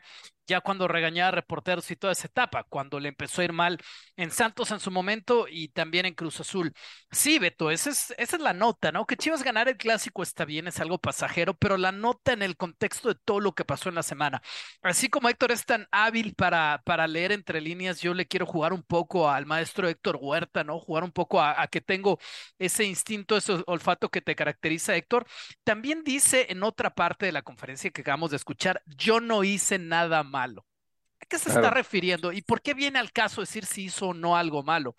ya 0.50 0.60
cuando 0.60 0.88
regañaba 0.88 1.30
reporteros 1.30 1.88
y 1.92 1.96
toda 1.96 2.12
esa 2.12 2.26
etapa, 2.26 2.64
cuando 2.64 2.98
le 2.98 3.08
empezó 3.08 3.40
a 3.40 3.44
ir 3.44 3.52
mal 3.52 3.78
en 4.16 4.32
Santos 4.32 4.72
en 4.72 4.80
su 4.80 4.90
momento 4.90 5.46
y 5.48 5.68
también 5.68 6.06
en 6.06 6.14
Cruz 6.14 6.40
Azul. 6.40 6.72
Sí, 7.12 7.38
Beto, 7.38 7.70
esa 7.70 7.90
es, 7.90 8.40
la 8.40 8.52
nota, 8.52 8.90
¿no? 8.90 9.06
Que 9.06 9.16
Chivas 9.16 9.44
ganar 9.44 9.68
el 9.68 9.76
clásico 9.76 10.24
está 10.24 10.44
bien, 10.44 10.66
es 10.66 10.80
algo 10.80 10.98
pasajero, 10.98 11.54
pero 11.54 11.76
la 11.76 11.92
nota 11.92 12.32
en 12.32 12.42
el 12.42 12.56
contexto 12.56 13.08
de 13.08 13.14
todo 13.24 13.38
lo 13.38 13.52
que 13.52 13.64
pasó 13.64 13.88
en 13.90 13.94
la 13.94 14.02
semana. 14.02 14.42
Así 14.82 15.08
como 15.08 15.28
Héctor 15.28 15.52
es 15.52 15.64
tan 15.64 15.86
hábil 15.92 16.34
para, 16.34 16.82
leer 17.06 17.30
entre 17.30 17.60
líneas, 17.60 18.00
yo 18.00 18.12
le 18.12 18.26
quiero 18.26 18.44
jugar 18.44 18.72
un 18.72 18.82
poco 18.82 19.30
al 19.30 19.46
maestro 19.46 19.88
Héctor 19.88 20.18
Huerta, 20.20 20.64
¿no? 20.64 20.80
Jugar 20.80 21.04
un 21.04 21.12
poco 21.12 21.40
a 21.40 21.66
que 21.68 21.80
tengo 21.80 22.18
ese 22.58 22.84
instinto, 22.84 23.36
ese 23.36 23.62
olfato 23.66 24.08
que 24.08 24.20
te 24.20 24.34
caracteriza, 24.34 24.96
Héctor. 24.96 25.26
También 25.62 26.02
dice 26.02 26.46
en 26.50 26.64
otra 26.64 26.90
parte 26.90 27.26
de 27.26 27.32
la 27.32 27.42
conferencia 27.42 27.90
que 27.90 28.00
acabamos 28.00 28.30
de 28.30 28.36
escuchar, 28.36 28.82
yo 28.86 29.20
no 29.20 29.44
hice 29.44 29.78
nada 29.78 30.24
mal 30.24 30.39
¿A 30.44 31.26
qué 31.26 31.38
se 31.38 31.50
está 31.50 31.70
refiriendo? 31.70 32.32
¿Y 32.32 32.42
por 32.42 32.62
qué 32.62 32.74
viene 32.74 32.98
al 32.98 33.12
caso 33.12 33.40
decir 33.40 33.66
si 33.66 33.84
hizo 33.84 34.08
o 34.08 34.14
no 34.14 34.36
algo 34.36 34.62
malo? 34.62 34.96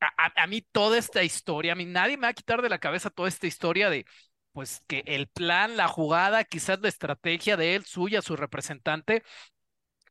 A, 0.00 0.46
mí 0.46 0.60
toda 0.60 0.98
esta 0.98 1.22
historia, 1.22 1.72
a 1.72 1.74
mí 1.74 1.86
nadie 1.86 2.16
me 2.16 2.26
va 2.26 2.28
a 2.28 2.34
quitar 2.34 2.60
de 2.62 2.68
la 2.68 2.78
cabeza 2.78 3.10
toda 3.10 3.28
esta 3.28 3.46
historia 3.46 3.88
de, 3.88 4.04
pues 4.52 4.82
que 4.86 5.02
el 5.06 5.26
plan, 5.26 5.76
la 5.76 5.88
jugada, 5.88 6.44
quizás 6.44 6.80
la 6.80 6.88
estrategia 6.88 7.56
de 7.56 7.74
él, 7.74 7.84
suya, 7.84 8.20
su 8.20 8.36
representante, 8.36 9.22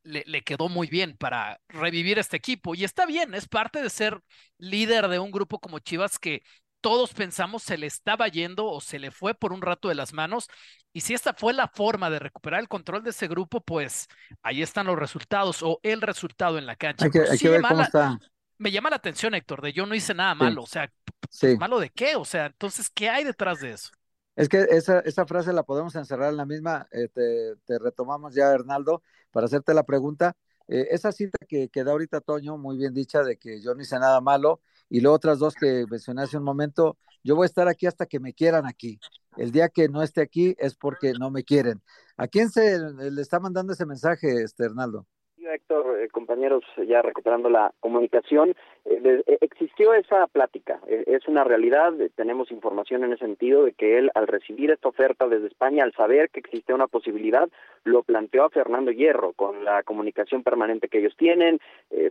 le, 0.04 0.24
le, 0.26 0.42
quedó 0.42 0.70
muy 0.70 0.88
bien 0.88 1.16
para 1.18 1.60
revivir 1.68 2.20
este 2.20 2.38
equipo. 2.38 2.76
Y 2.76 2.84
está 2.84 3.06
bien, 3.06 3.34
es 3.36 3.48
parte 3.48 3.82
de 3.82 3.90
ser 3.90 4.20
líder 4.58 5.08
de 5.08 5.20
un 5.20 5.32
grupo 5.32 5.60
como 5.60 5.80
Chivas 5.80 6.20
que 6.20 6.42
todos 6.86 7.16
pensamos 7.16 7.64
se 7.64 7.80
le 7.80 7.88
estaba 7.88 8.28
yendo 8.28 8.68
o 8.68 8.80
se 8.80 9.00
le 9.00 9.10
fue 9.10 9.34
por 9.34 9.54
un 9.54 9.64
rato 9.64 9.90
de 9.90 9.96
las 9.96 10.14
manos. 10.14 10.48
Y 10.94 11.02
si 11.02 11.16
esta 11.16 11.34
fue 11.34 11.52
la 11.52 11.68
forma 11.68 12.12
de 12.12 12.20
recuperar 12.20 12.60
el 12.60 12.68
control 12.68 13.04
de 13.04 13.10
ese 13.10 13.28
grupo, 13.28 13.60
pues 13.60 14.08
ahí 14.44 14.62
están 14.62 14.86
los 14.86 14.96
resultados 14.96 15.64
o 15.64 15.80
el 15.82 16.00
resultado 16.00 16.60
en 16.60 16.68
la 16.68 16.76
cancha. 16.76 17.06
Hay 17.06 17.10
que, 17.10 17.22
hay 17.22 17.40
que 17.40 17.50
ver 17.50 17.64
cómo 17.64 17.82
está. 17.82 18.20
Me 18.60 18.70
llama 18.70 18.92
la 18.92 18.98
atención, 18.98 19.34
Héctor, 19.34 19.64
de 19.64 19.74
yo 19.74 19.88
no 19.88 19.96
hice 19.96 20.14
nada 20.14 20.36
malo. 20.36 20.62
O 20.62 20.68
sea, 20.68 20.88
pues, 21.20 21.58
¿malo 21.58 21.80
de 21.80 21.90
qué? 21.90 22.18
O 22.18 22.24
sea, 22.24 22.46
entonces, 22.46 22.92
¿qué 22.92 23.10
hay 23.10 23.24
detrás 23.24 23.62
de 23.62 23.72
eso? 23.72 23.90
Es 24.36 24.48
que 24.48 24.60
esa, 24.70 25.00
esa 25.00 25.26
frase 25.26 25.54
la 25.54 25.64
podemos 25.64 25.96
encerrar 25.96 26.30
en 26.30 26.38
la 26.38 26.46
misma, 26.46 26.88
eh, 26.92 27.08
te, 27.12 27.56
te, 27.66 27.80
retomamos 27.80 28.36
ya, 28.36 28.52
Hernaldo, 28.52 29.02
para 29.32 29.48
hacerte 29.48 29.74
la 29.74 29.86
pregunta. 29.86 30.38
Eh, 30.68 30.90
esa 30.92 31.12
cita 31.12 31.40
que, 31.48 31.70
que, 31.70 31.84
da 31.84 31.94
ahorita 31.94 32.22
Toño, 32.22 32.60
muy 32.60 32.78
bien 32.78 32.94
dicha, 32.94 33.24
de 33.24 33.38
que 33.38 33.60
yo 33.60 33.74
no 33.74 33.82
hice 33.82 33.98
nada 33.98 34.22
malo, 34.22 34.62
y 34.90 35.02
luego 35.02 35.16
otras 35.16 35.40
dos 35.40 35.56
que 35.56 35.86
mencioné 35.90 36.24
hace 36.24 36.38
un 36.38 36.44
momento, 36.44 36.98
yo 37.24 37.36
voy 37.36 37.46
a 37.46 37.48
estar 37.48 37.68
aquí 37.68 37.88
hasta 37.88 38.06
que 38.06 38.20
me 38.20 38.34
quieran 38.34 38.66
aquí. 38.66 39.00
El 39.38 39.52
día 39.52 39.70
que 39.70 39.90
no 39.90 40.04
esté 40.04 40.22
aquí 40.22 40.56
es 40.58 40.76
porque 40.76 41.14
no 41.14 41.32
me 41.32 41.44
quieren. 41.44 41.82
¿A 42.18 42.28
quién 42.28 42.50
se 42.50 42.80
le 42.80 43.22
está 43.22 43.40
mandando 43.40 43.74
ese 43.74 43.86
mensaje, 43.86 44.44
este 44.44 44.66
Hernaldo? 44.66 45.06
Héctor, 45.38 45.85
eh, 46.06 46.10
compañeros, 46.10 46.64
ya 46.88 47.02
recuperando 47.02 47.50
la 47.50 47.74
comunicación, 47.80 48.56
eh, 48.86 49.24
eh, 49.28 49.38
existió 49.42 49.94
esa 49.94 50.28
plática, 50.28 50.80
es 50.88 51.28
una 51.28 51.44
realidad, 51.44 51.94
tenemos 52.16 52.52
información 52.52 53.04
en 53.04 53.14
ese 53.14 53.26
sentido 53.26 53.66
de 53.66 53.74
que 53.74 53.98
él 53.98 54.12
al 54.14 54.28
recibir 54.28 54.72
esta 54.72 54.90
oferta 54.90 55.28
desde 55.28 55.48
España, 55.48 55.84
al 55.84 55.94
saber 55.94 56.30
que 56.30 56.40
existía 56.40 56.76
una 56.76 56.88
posibilidad, 56.88 57.50
lo 57.84 58.04
planteó 58.04 58.46
a 58.46 58.50
Fernando 58.50 58.92
Hierro, 58.92 59.34
con 59.34 59.64
la 59.64 59.84
comunicación 59.84 60.44
permanente 60.44 60.88
que 60.88 61.00
ellos 61.00 61.16
tienen, 61.18 61.60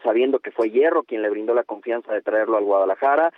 sabiendo 0.02 0.38
que 0.38 0.50
fue 0.50 0.70
Hierro 0.70 1.02
quien 1.02 1.22
le 1.22 1.30
brindó 1.30 1.54
la 1.54 1.64
confianza 1.64 2.12
de 2.12 2.22
traerlo 2.22 2.56
al 2.56 2.64
Guadalajara, 2.64 3.32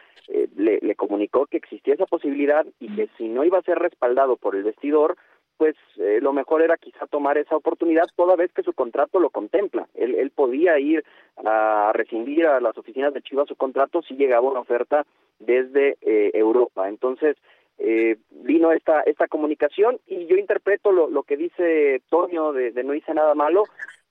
le 0.57 0.95
comunicó 0.95 1.47
que 1.47 1.57
existía 1.57 1.95
esa 1.95 2.07
posibilidad 2.07 2.67
y 2.81 2.95
que 2.95 3.09
si 3.17 3.29
no 3.29 3.45
iba 3.45 3.59
a 3.59 3.63
ser 3.63 3.79
respaldado 3.79 4.37
por 4.37 4.57
el 4.57 4.65
vestidor, 4.65 5.17
pues 5.57 5.77
eh, 5.99 6.19
lo 6.21 6.33
mejor 6.33 6.63
era 6.63 6.77
quizá 6.77 7.07
tomar 7.07 7.39
esa 7.39 7.57
oportunidad 7.57 8.05
toda 8.17 8.37
vez 8.37 8.53
que 8.53 8.63
su 8.63 8.73
contrato 8.73 9.19
lo 9.19 9.31
contempla. 9.31 9.89
Él, 9.95 10.15
él 10.15 10.31
podía 10.31 10.79
ir 10.79 11.05
a 11.45 11.93
rescindir 11.95 12.47
a 12.47 12.61
las 12.61 12.77
oficinas 12.77 13.13
de 13.15 13.23
Chivas 13.23 13.49
su 13.49 13.57
contrato 13.57 14.03
si 14.03 14.15
llegaba 14.15 14.49
una 14.49 14.61
oferta 14.61 15.07
desde 15.39 15.97
eh, 16.01 16.31
Europa. 16.35 16.89
Entonces, 16.89 17.37
eh, 17.79 18.17
vino 18.31 18.73
esta 18.73 19.03
esta 19.03 19.29
comunicación 19.29 19.99
y 20.07 20.27
yo 20.27 20.37
interpreto 20.37 20.93
lo, 20.93 21.11
lo 21.11 21.25
que 21.25 21.37
dice 21.37 22.01
Toño 22.09 22.53
de, 22.53 22.73
de 22.73 22.85
no 22.85 22.95
hice 22.95 23.13
nada 23.13 23.35
malo 23.35 23.65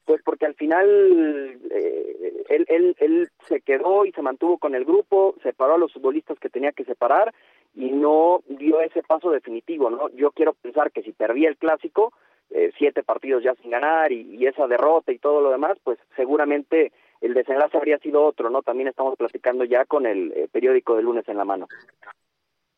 pues 0.05 0.21
porque 0.24 0.45
al 0.45 0.55
final 0.55 1.59
eh, 1.71 2.43
él, 2.50 2.65
él, 2.69 2.95
él 3.00 3.29
se 3.47 3.62
quedó 3.62 4.05
y 4.05 4.12
se 4.12 4.21
mantuvo 4.21 4.57
con 4.57 4.75
el 4.75 4.85
grupo, 4.85 5.35
separó 5.43 5.75
a 5.75 5.77
los 5.77 5.93
futbolistas 5.93 6.39
que 6.39 6.50
tenía 6.50 6.71
que 6.71 6.85
separar 6.85 7.33
y 7.75 7.91
no 7.91 8.41
dio 8.47 8.81
ese 8.81 9.03
paso 9.03 9.31
definitivo, 9.31 9.89
¿no? 9.89 10.09
Yo 10.12 10.31
quiero 10.31 10.53
pensar 10.53 10.91
que 10.91 11.03
si 11.03 11.12
perdía 11.12 11.50
el 11.50 11.57
clásico, 11.57 12.13
eh, 12.51 12.71
siete 12.77 13.03
partidos 13.03 13.43
ya 13.43 13.55
sin 13.55 13.71
ganar 13.71 14.12
y, 14.12 14.45
esa 14.45 14.67
derrota 14.67 15.12
y 15.12 15.19
todo 15.19 15.41
lo 15.41 15.50
demás, 15.50 15.77
pues 15.83 16.00
seguramente 16.15 16.93
el 17.21 17.33
desenlace 17.33 17.75
habría 17.75 17.97
sido 17.97 18.24
otro, 18.24 18.50
¿no? 18.50 18.62
También 18.62 18.88
estamos 18.88 19.17
platicando 19.17 19.63
ya 19.65 19.85
con 19.85 20.05
el 20.05 20.31
eh, 20.31 20.47
periódico 20.51 20.95
de 20.95 21.01
lunes 21.01 21.27
en 21.27 21.38
la 21.38 21.45
mano. 21.45 21.67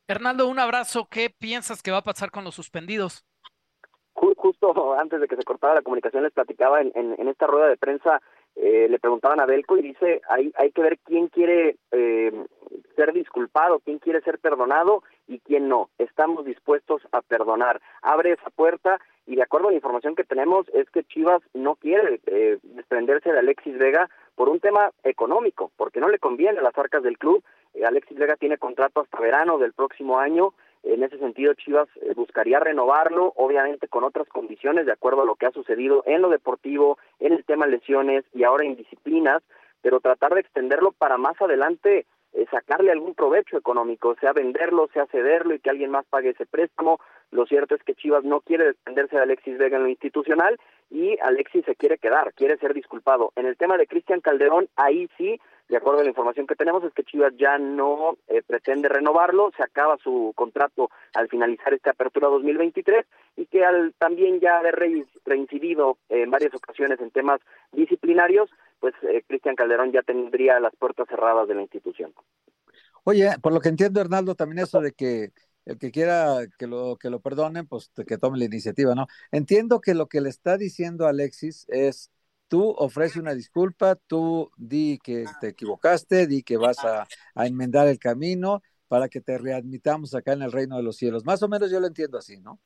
Hernando, 0.07 0.47
un 0.47 0.57
abrazo. 0.57 1.07
¿Qué 1.11 1.29
piensas 1.29 1.83
que 1.83 1.91
va 1.91 1.97
a 1.97 2.03
pasar 2.03 2.31
con 2.31 2.45
los 2.45 2.55
suspendidos? 2.55 3.25
Justo 4.17 4.95
antes 4.97 5.21
de 5.21 5.27
que 5.27 5.35
se 5.35 5.43
cortara 5.43 5.75
la 5.75 5.83
comunicación 5.83 6.23
les 6.23 6.33
platicaba 6.33 6.81
en, 6.81 6.91
en, 6.95 7.27
esta 7.27 7.45
rueda 7.45 7.67
de 7.67 7.77
prensa, 7.77 8.19
eh, 8.55 8.87
le 8.89 8.97
preguntaban 8.97 9.39
a 9.39 9.45
Belco 9.45 9.77
y 9.77 9.83
dice, 9.83 10.21
hay, 10.27 10.51
hay 10.57 10.71
que 10.71 10.81
ver 10.81 10.97
quién 11.05 11.27
quiere 11.27 11.77
eh, 11.91 12.45
ser 12.95 13.13
disculpado, 13.13 13.79
quién 13.79 13.99
quiere 13.99 14.21
ser 14.21 14.39
perdonado 14.39 15.03
y 15.27 15.37
quién 15.39 15.69
no. 15.69 15.89
Estamos 15.99 16.45
dispuestos 16.45 17.03
a 17.11 17.21
perdonar. 17.21 17.79
Abre 18.01 18.31
esa 18.31 18.49
puerta 18.49 18.99
y 19.27 19.35
de 19.35 19.43
acuerdo 19.43 19.67
a 19.67 19.71
la 19.71 19.77
información 19.77 20.15
que 20.15 20.23
tenemos 20.23 20.67
es 20.73 20.89
que 20.89 21.03
Chivas 21.03 21.43
no 21.53 21.75
quiere 21.75 22.19
eh, 22.25 22.57
desprenderse 22.63 23.31
de 23.31 23.39
Alexis 23.39 23.77
Vega 23.77 24.09
por 24.35 24.49
un 24.49 24.59
tema 24.59 24.91
económico, 25.03 25.71
porque 25.77 25.99
no 25.99 26.09
le 26.09 26.17
conviene 26.17 26.57
a 26.59 26.63
las 26.63 26.77
arcas 26.77 27.03
del 27.03 27.19
club. 27.19 27.43
Eh, 27.75 27.85
Alexis 27.85 28.17
Vega 28.17 28.35
tiene 28.35 28.57
contrato 28.57 29.01
hasta 29.01 29.19
verano 29.19 29.59
del 29.59 29.73
próximo 29.73 30.17
año. 30.17 30.53
En 30.87 31.03
ese 31.03 31.17
sentido, 31.17 31.53
Chivas 31.53 31.89
eh, 32.01 32.13
buscaría 32.15 32.59
renovarlo, 32.59 33.33
obviamente 33.35 33.89
con 33.89 34.05
otras 34.05 34.27
condiciones, 34.29 34.85
de 34.85 34.93
acuerdo 34.93 35.21
a 35.21 35.25
lo 35.25 35.35
que 35.35 35.45
ha 35.45 35.51
sucedido 35.51 36.01
en 36.05 36.21
lo 36.21 36.29
deportivo, 36.29 36.97
en 37.19 37.33
el 37.33 37.43
tema 37.43 37.67
lesiones 37.67 38.23
y 38.33 38.45
ahora 38.45 38.65
en 38.65 38.77
disciplinas, 38.77 39.43
pero 39.81 39.99
tratar 39.99 40.33
de 40.33 40.39
extenderlo 40.39 40.93
para 40.93 41.17
más 41.17 41.39
adelante 41.41 42.05
eh, 42.33 42.45
sacarle 42.51 42.91
algún 42.91 43.15
provecho 43.15 43.57
económico, 43.57 44.15
sea 44.21 44.31
venderlo, 44.31 44.89
sea 44.93 45.05
cederlo 45.07 45.55
y 45.55 45.59
que 45.59 45.69
alguien 45.69 45.91
más 45.91 46.05
pague 46.05 46.29
ese 46.29 46.45
préstamo. 46.45 46.99
Lo 47.31 47.45
cierto 47.45 47.75
es 47.75 47.83
que 47.83 47.95
Chivas 47.95 48.23
no 48.23 48.41
quiere 48.41 48.65
desprenderse 48.65 49.17
de 49.17 49.23
Alexis 49.23 49.57
Vega 49.57 49.77
en 49.77 49.83
lo 49.83 49.89
institucional 49.89 50.57
y 50.89 51.17
Alexis 51.21 51.65
se 51.65 51.75
quiere 51.75 51.97
quedar, 51.97 52.33
quiere 52.33 52.57
ser 52.57 52.73
disculpado. 52.73 53.33
En 53.35 53.45
el 53.45 53.57
tema 53.57 53.77
de 53.77 53.87
Cristian 53.87 54.21
Calderón, 54.21 54.69
ahí 54.77 55.09
sí, 55.17 55.39
de 55.67 55.75
acuerdo 55.75 55.99
a 55.99 56.03
la 56.03 56.09
información 56.09 56.47
que 56.47 56.55
tenemos, 56.55 56.83
es 56.85 56.93
que 56.93 57.03
Chivas 57.03 57.33
ya 57.37 57.57
no 57.57 58.17
eh, 58.29 58.41
pretende 58.47 58.87
renovarlo, 58.87 59.51
se 59.57 59.63
acaba 59.63 59.97
su 59.97 60.31
contrato 60.35 60.89
al 61.13 61.27
finalizar 61.27 61.73
esta 61.73 61.91
apertura 61.91 62.29
2023 62.29 63.05
y 63.35 63.45
que 63.47 63.65
al 63.65 63.93
también 63.97 64.39
ya 64.39 64.59
haber 64.59 64.79
reincidido 65.25 65.97
en 66.07 66.31
varias 66.31 66.53
ocasiones 66.55 67.01
en 67.01 67.11
temas 67.11 67.41
disciplinarios, 67.73 68.49
pues 68.79 68.93
eh, 69.01 69.23
Cristian 69.27 69.55
Calderón 69.55 69.91
ya 69.91 70.03
tendría 70.03 70.61
las 70.61 70.73
puertas 70.77 71.07
cerradas 71.09 71.49
de 71.49 71.55
la 71.55 71.63
institución. 71.63 72.13
Oye, 73.03 73.31
por 73.41 73.53
lo 73.53 73.59
que 73.59 73.69
entiendo, 73.69 73.99
Hernaldo, 73.99 74.35
también 74.35 74.63
eso 74.63 74.81
de 74.81 74.91
que 74.91 75.31
el 75.67 75.77
que 75.77 75.91
quiera 75.91 76.47
que 76.57 76.65
lo, 76.65 76.95
que 76.95 77.09
lo 77.09 77.19
perdonen, 77.19 77.67
pues 77.67 77.91
que 78.07 78.17
tome 78.17 78.39
la 78.39 78.45
iniciativa, 78.45 78.95
¿no? 78.95 79.07
Entiendo 79.31 79.81
que 79.81 79.93
lo 79.93 80.07
que 80.07 80.21
le 80.21 80.29
está 80.29 80.57
diciendo 80.57 81.07
Alexis 81.07 81.65
es, 81.67 82.09
tú 82.47 82.73
ofrece 82.77 83.19
una 83.19 83.33
disculpa, 83.33 83.95
tú 83.95 84.49
di 84.55 84.97
que 85.03 85.25
te 85.41 85.49
equivocaste, 85.49 86.25
di 86.25 86.41
que 86.41 86.55
vas 86.55 86.83
a, 86.85 87.05
a 87.35 87.47
enmendar 87.47 87.87
el 87.89 87.99
camino 87.99 88.61
para 88.87 89.09
que 89.09 89.19
te 89.19 89.37
readmitamos 89.37 90.15
acá 90.15 90.31
en 90.31 90.41
el 90.41 90.53
reino 90.53 90.77
de 90.77 90.83
los 90.83 90.95
cielos. 90.95 91.25
Más 91.25 91.43
o 91.43 91.49
menos 91.49 91.69
yo 91.69 91.81
lo 91.81 91.87
entiendo 91.87 92.17
así, 92.17 92.39
¿no? 92.39 92.59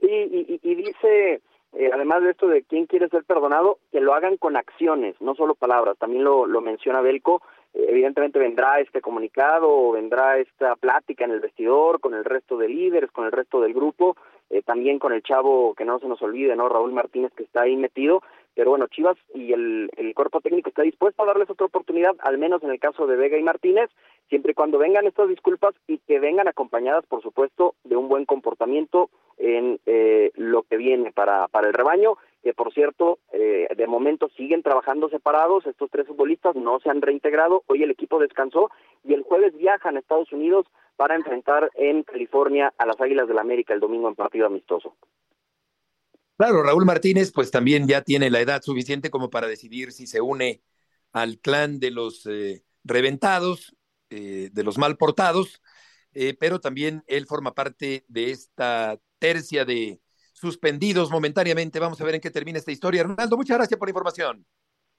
Sí, 0.00 0.60
y, 0.62 0.74
dice 0.74 1.40
eh, 1.72 1.90
además 1.94 2.22
de 2.22 2.32
esto 2.32 2.46
de 2.46 2.62
quién 2.62 2.84
quiere 2.84 3.08
ser 3.08 3.24
perdonado, 3.24 3.78
que 3.90 4.00
lo 4.00 4.12
hagan 4.12 4.36
con 4.36 4.56
acciones, 4.56 5.18
no 5.20 5.34
solo 5.34 5.54
palabras. 5.54 5.96
También 5.98 6.24
lo, 6.24 6.44
lo 6.44 6.60
menciona 6.60 7.00
Belco. 7.00 7.40
Evidentemente 7.74 8.38
vendrá 8.38 8.78
este 8.78 9.00
comunicado, 9.00 9.90
vendrá 9.92 10.38
esta 10.38 10.76
plática 10.76 11.24
en 11.24 11.32
el 11.32 11.40
vestidor 11.40 12.00
con 12.00 12.14
el 12.14 12.24
resto 12.24 12.56
de 12.56 12.68
líderes, 12.68 13.10
con 13.10 13.26
el 13.26 13.32
resto 13.32 13.60
del 13.60 13.74
grupo, 13.74 14.16
eh, 14.50 14.62
también 14.62 15.00
con 15.00 15.12
el 15.12 15.22
chavo 15.22 15.74
que 15.74 15.84
no 15.84 15.98
se 15.98 16.06
nos 16.06 16.22
olvide, 16.22 16.54
¿no? 16.54 16.68
Raúl 16.68 16.92
Martínez 16.92 17.32
que 17.36 17.42
está 17.42 17.62
ahí 17.62 17.76
metido. 17.76 18.22
Pero 18.54 18.70
bueno, 18.70 18.86
Chivas 18.86 19.16
y 19.34 19.52
el, 19.52 19.90
el 19.96 20.14
cuerpo 20.14 20.40
técnico 20.40 20.68
está 20.68 20.82
dispuesto 20.82 21.22
a 21.22 21.26
darles 21.26 21.50
otra 21.50 21.66
oportunidad, 21.66 22.14
al 22.20 22.38
menos 22.38 22.62
en 22.62 22.70
el 22.70 22.78
caso 22.78 23.08
de 23.08 23.16
Vega 23.16 23.36
y 23.36 23.42
Martínez, 23.42 23.90
siempre 24.28 24.52
y 24.52 24.54
cuando 24.54 24.78
vengan 24.78 25.06
estas 25.06 25.28
disculpas 25.28 25.74
y 25.88 25.98
que 25.98 26.20
vengan 26.20 26.46
acompañadas, 26.46 27.04
por 27.06 27.22
supuesto, 27.22 27.74
de 27.82 27.96
un 27.96 28.08
buen 28.08 28.24
comportamiento 28.24 29.10
en 29.38 29.80
eh, 29.86 30.32
lo 30.36 30.62
que 30.62 30.76
viene 30.76 31.12
para, 31.12 31.48
para 31.48 31.68
el 31.68 31.74
rebaño, 31.74 32.16
que 32.44 32.52
por 32.52 32.74
cierto, 32.74 33.18
eh, 33.32 33.66
de 33.74 33.86
momento 33.86 34.28
siguen 34.36 34.62
trabajando 34.62 35.08
separados, 35.08 35.66
estos 35.66 35.90
tres 35.90 36.06
futbolistas 36.06 36.54
no 36.54 36.78
se 36.78 36.90
han 36.90 37.00
reintegrado, 37.00 37.64
hoy 37.66 37.82
el 37.82 37.90
equipo 37.90 38.18
descansó 38.18 38.70
y 39.02 39.14
el 39.14 39.22
jueves 39.22 39.56
viajan 39.56 39.96
a 39.96 40.00
Estados 40.00 40.30
Unidos 40.30 40.66
para 40.96 41.14
enfrentar 41.14 41.70
en 41.74 42.02
California 42.02 42.72
a 42.76 42.84
las 42.84 43.00
Águilas 43.00 43.26
del 43.26 43.36
la 43.36 43.42
América 43.42 43.72
el 43.72 43.80
domingo 43.80 44.08
en 44.08 44.14
partido 44.14 44.46
amistoso. 44.46 44.94
Claro, 46.36 46.62
Raúl 46.62 46.84
Martínez 46.84 47.32
pues 47.32 47.50
también 47.50 47.88
ya 47.88 48.02
tiene 48.02 48.28
la 48.28 48.40
edad 48.40 48.60
suficiente 48.60 49.08
como 49.08 49.30
para 49.30 49.46
decidir 49.46 49.92
si 49.92 50.06
se 50.06 50.20
une 50.20 50.60
al 51.12 51.38
clan 51.38 51.80
de 51.80 51.92
los 51.92 52.26
eh, 52.26 52.62
reventados, 52.84 53.74
eh, 54.10 54.50
de 54.52 54.62
los 54.64 54.76
mal 54.76 54.98
portados, 54.98 55.62
pero 56.38 56.60
también 56.60 57.02
él 57.08 57.26
forma 57.26 57.54
parte 57.54 58.04
de 58.06 58.30
esta 58.30 59.00
tercia 59.18 59.64
de 59.64 60.00
suspendidos 60.32 61.10
momentáneamente. 61.10 61.80
Vamos 61.80 62.00
a 62.00 62.04
ver 62.04 62.16
en 62.16 62.20
qué 62.20 62.30
termina 62.30 62.58
esta 62.58 62.72
historia. 62.72 63.02
Ronaldo, 63.02 63.36
muchas 63.36 63.56
gracias 63.56 63.78
por 63.78 63.88
la 63.88 63.90
información. 63.90 64.44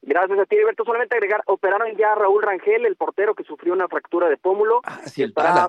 Gracias 0.01 0.37
a 0.37 0.45
ti, 0.45 0.55
Alberto. 0.57 0.83
Solamente 0.85 1.15
agregar, 1.15 1.41
operaron 1.47 1.95
ya 1.97 2.13
a 2.13 2.15
Raúl 2.15 2.43
Rangel, 2.43 2.85
el 2.85 2.95
portero 2.95 3.33
que 3.33 3.43
sufrió 3.43 3.73
una 3.73 3.87
fractura 3.87 4.29
de 4.29 4.37
pómulo. 4.37 4.81
Ah, 4.83 5.01
sí, 5.05 5.23
el 5.23 5.29
estará, 5.29 5.67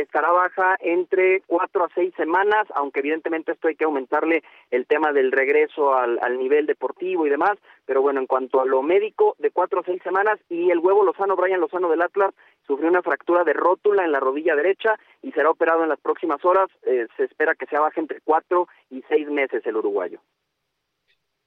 estará 0.00 0.30
baja 0.30 0.76
entre 0.80 1.42
cuatro 1.46 1.84
a 1.84 1.88
seis 1.94 2.12
semanas, 2.16 2.66
aunque 2.74 3.00
evidentemente 3.00 3.52
esto 3.52 3.68
hay 3.68 3.76
que 3.76 3.84
aumentarle 3.84 4.42
el 4.70 4.86
tema 4.86 5.12
del 5.12 5.32
regreso 5.32 5.94
al, 5.94 6.18
al 6.22 6.38
nivel 6.38 6.66
deportivo 6.66 7.26
y 7.26 7.30
demás. 7.30 7.58
Pero 7.86 8.02
bueno, 8.02 8.20
en 8.20 8.26
cuanto 8.26 8.60
a 8.60 8.66
lo 8.66 8.82
médico, 8.82 9.34
de 9.38 9.50
cuatro 9.50 9.80
a 9.80 9.84
seis 9.84 10.02
semanas. 10.02 10.38
Y 10.48 10.70
el 10.70 10.78
huevo 10.78 11.04
Lozano, 11.04 11.36
Brian 11.36 11.60
Lozano 11.60 11.88
del 11.88 12.02
Atlas, 12.02 12.34
sufrió 12.66 12.88
una 12.88 13.02
fractura 13.02 13.44
de 13.44 13.52
rótula 13.52 14.04
en 14.04 14.12
la 14.12 14.20
rodilla 14.20 14.54
derecha 14.54 14.98
y 15.22 15.32
será 15.32 15.50
operado 15.50 15.82
en 15.82 15.88
las 15.88 16.00
próximas 16.00 16.44
horas. 16.44 16.68
Eh, 16.82 17.06
se 17.16 17.24
espera 17.24 17.54
que 17.54 17.66
sea 17.66 17.80
baja 17.80 18.00
entre 18.00 18.20
cuatro 18.20 18.68
y 18.90 19.02
seis 19.08 19.28
meses 19.28 19.64
el 19.66 19.76
uruguayo. 19.76 20.20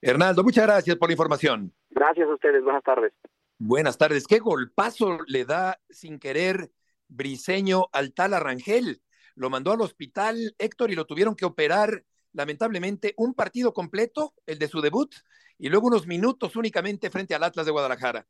Hernaldo, 0.02 0.44
muchas 0.44 0.66
gracias 0.66 0.96
por 0.98 1.10
la 1.10 1.14
información. 1.14 1.72
Gracias 1.92 2.28
a 2.28 2.34
ustedes, 2.34 2.64
buenas 2.64 2.84
tardes. 2.84 3.14
Buenas 3.60 3.98
tardes. 4.00 4.26
Qué 4.26 4.40
golpazo 4.40 5.20
le 5.28 5.46
da 5.46 5.78
sin 5.90 6.18
querer 6.18 6.72
Briseño 7.12 7.88
al 7.92 8.14
tal 8.14 8.34
Arrangel. 8.34 9.02
Lo 9.36 9.50
mandó 9.50 9.72
al 9.72 9.82
hospital 9.82 10.56
Héctor 10.58 10.92
y 10.92 10.96
lo 10.96 11.06
tuvieron 11.06 11.36
que 11.36 11.46
operar 11.46 12.04
lamentablemente 12.34 13.14
un 13.18 13.34
partido 13.34 13.74
completo, 13.74 14.34
el 14.46 14.58
de 14.58 14.68
su 14.68 14.82
debut, 14.82 15.14
y 15.58 15.70
luego 15.70 15.88
unos 15.88 16.08
minutos 16.08 16.56
únicamente 16.56 17.10
frente 17.10 17.36
al 17.36 17.44
Atlas 17.44 17.66
de 17.66 17.72
Guadalajara. 17.72 18.26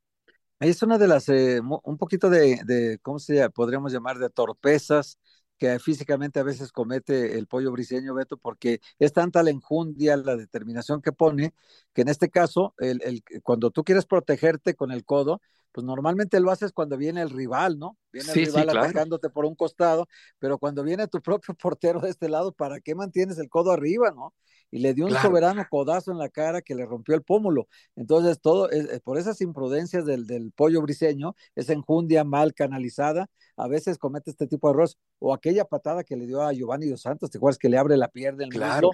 Es 0.59 0.81
una 0.83 0.97
de 0.97 1.07
las, 1.07 1.29
eh, 1.29 1.59
un 1.61 1.97
poquito 1.97 2.29
de, 2.29 2.59
de, 2.65 2.99
¿cómo 3.01 3.19
se 3.19 3.49
podríamos 3.49 3.93
llamar? 3.93 4.17
De 4.17 4.29
torpezas 4.29 5.17
que 5.61 5.77
físicamente 5.77 6.39
a 6.39 6.43
veces 6.43 6.71
comete 6.71 7.37
el 7.37 7.45
pollo 7.45 7.71
briseño, 7.71 8.15
Beto, 8.15 8.35
porque 8.35 8.81
es 8.97 9.13
tanta 9.13 9.43
la 9.43 9.51
enjundia, 9.51 10.17
la 10.17 10.35
determinación 10.35 11.03
que 11.03 11.11
pone, 11.11 11.53
que 11.93 12.01
en 12.01 12.07
este 12.07 12.31
caso, 12.31 12.73
el, 12.79 12.99
el, 13.03 13.23
cuando 13.43 13.69
tú 13.69 13.83
quieres 13.83 14.07
protegerte 14.07 14.73
con 14.73 14.91
el 14.91 15.05
codo, 15.05 15.39
pues 15.71 15.85
normalmente 15.85 16.39
lo 16.39 16.51
haces 16.51 16.71
cuando 16.71 16.97
viene 16.97 17.21
el 17.21 17.29
rival, 17.29 17.79
¿no? 17.79 17.97
Viene 18.11 18.31
el 18.31 18.45
rival 18.45 18.69
atacándote 18.69 19.29
por 19.29 19.45
un 19.45 19.55
costado, 19.55 20.07
pero 20.39 20.57
cuando 20.57 20.83
viene 20.83 21.07
tu 21.07 21.21
propio 21.21 21.53
portero 21.61 21.99
de 21.99 22.09
este 22.09 22.29
lado, 22.29 22.51
¿para 22.51 22.79
qué 22.79 22.95
mantienes 22.95 23.37
el 23.37 23.49
codo 23.49 23.71
arriba, 23.71 24.11
no? 24.11 24.33
Y 24.73 24.79
le 24.79 24.93
dio 24.93 25.05
un 25.05 25.13
soberano 25.15 25.65
codazo 25.69 26.11
en 26.11 26.17
la 26.17 26.29
cara 26.29 26.61
que 26.61 26.75
le 26.75 26.85
rompió 26.85 27.13
el 27.13 27.23
pómulo. 27.23 27.67
Entonces, 27.97 28.39
todo, 28.39 28.69
por 29.03 29.17
esas 29.17 29.41
imprudencias 29.41 30.05
del, 30.05 30.25
del 30.25 30.53
pollo 30.53 30.81
briseño, 30.81 31.35
esa 31.55 31.73
enjundia 31.73 32.23
mal 32.23 32.53
canalizada, 32.53 33.29
a 33.57 33.67
veces 33.67 33.97
comete 33.97 34.31
este 34.31 34.47
tipo 34.47 34.69
de 34.69 34.73
errores, 34.73 34.97
o 35.19 35.33
aquella 35.33 35.65
patada 35.65 36.05
que 36.05 36.15
le 36.15 36.25
dio 36.25 36.41
a 36.41 36.53
Giovanni 36.53 36.87
Dos 36.87 37.01
Santos, 37.01 37.29
¿te 37.29 37.37
acuerdas 37.37 37.57
que 37.57 37.67
le 37.67 37.77
abre 37.77 37.97
la 37.97 38.07
pierna 38.07 38.45
el 38.45 38.49
claro. 38.49 38.91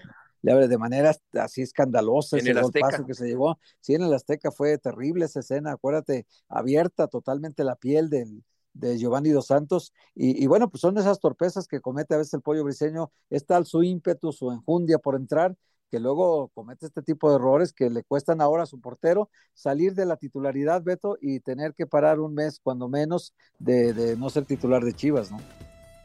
De 0.56 0.77
manera 0.77 1.16
así 1.34 1.62
escandalosa 1.62 2.38
el 2.38 2.58
Azteca. 2.58 3.06
que 3.06 3.13
se 3.13 3.27
llevó. 3.27 3.60
Sí, 3.82 3.96
en 3.96 4.04
el 4.04 4.13
Azteca 4.13 4.51
fue 4.51 4.77
terrible 4.77 5.25
esa 5.25 5.42
escena, 5.42 5.72
acuérdate, 5.74 6.25
abierta 6.48 7.08
totalmente 7.08 7.63
la 7.63 7.75
piel 7.75 8.10
del, 8.10 8.44
de 8.74 8.98
Giovanni 8.98 9.30
Dos 9.30 9.48
Santos. 9.48 9.94
Y, 10.16 10.42
y, 10.42 10.48
bueno, 10.48 10.70
pues 10.70 10.82
son 10.82 10.98
esas 10.98 11.20
torpezas 11.20 11.68
que 11.68 11.82
comete 11.82 12.16
a 12.16 12.18
veces 12.18 12.34
el 12.34 12.42
pollo 12.42 12.63
briseño, 12.63 13.12
es 13.30 13.46
tal 13.46 13.66
su 13.66 13.84
ímpetu, 13.84 14.32
su 14.32 14.51
enjundia 14.51 15.00
por 15.00 15.16
entrar, 15.16 15.56
que 15.89 16.00
luego 16.00 16.50
comete 16.50 16.86
este 16.86 17.01
tipo 17.01 17.30
de 17.30 17.38
errores 17.38 17.72
que 17.72 17.89
le 17.89 18.04
cuestan 18.04 18.42
ahora 18.42 18.63
a 18.63 18.66
su 18.66 18.80
portero 18.80 19.30
salir 19.54 19.94
de 19.94 20.06
la 20.06 20.18
titularidad, 20.18 20.84
Beto, 20.84 21.18
y 21.22 21.39
tener 21.39 21.74
que 21.74 21.88
parar 21.88 22.20
un 22.20 22.34
mes, 22.34 22.60
cuando 22.62 22.89
menos, 22.89 23.34
de, 23.58 23.94
de 23.94 24.18
no 24.18 24.30
ser 24.30 24.46
titular 24.46 24.84
de 24.84 24.94
Chivas, 24.94 25.32
¿no? 25.32 25.39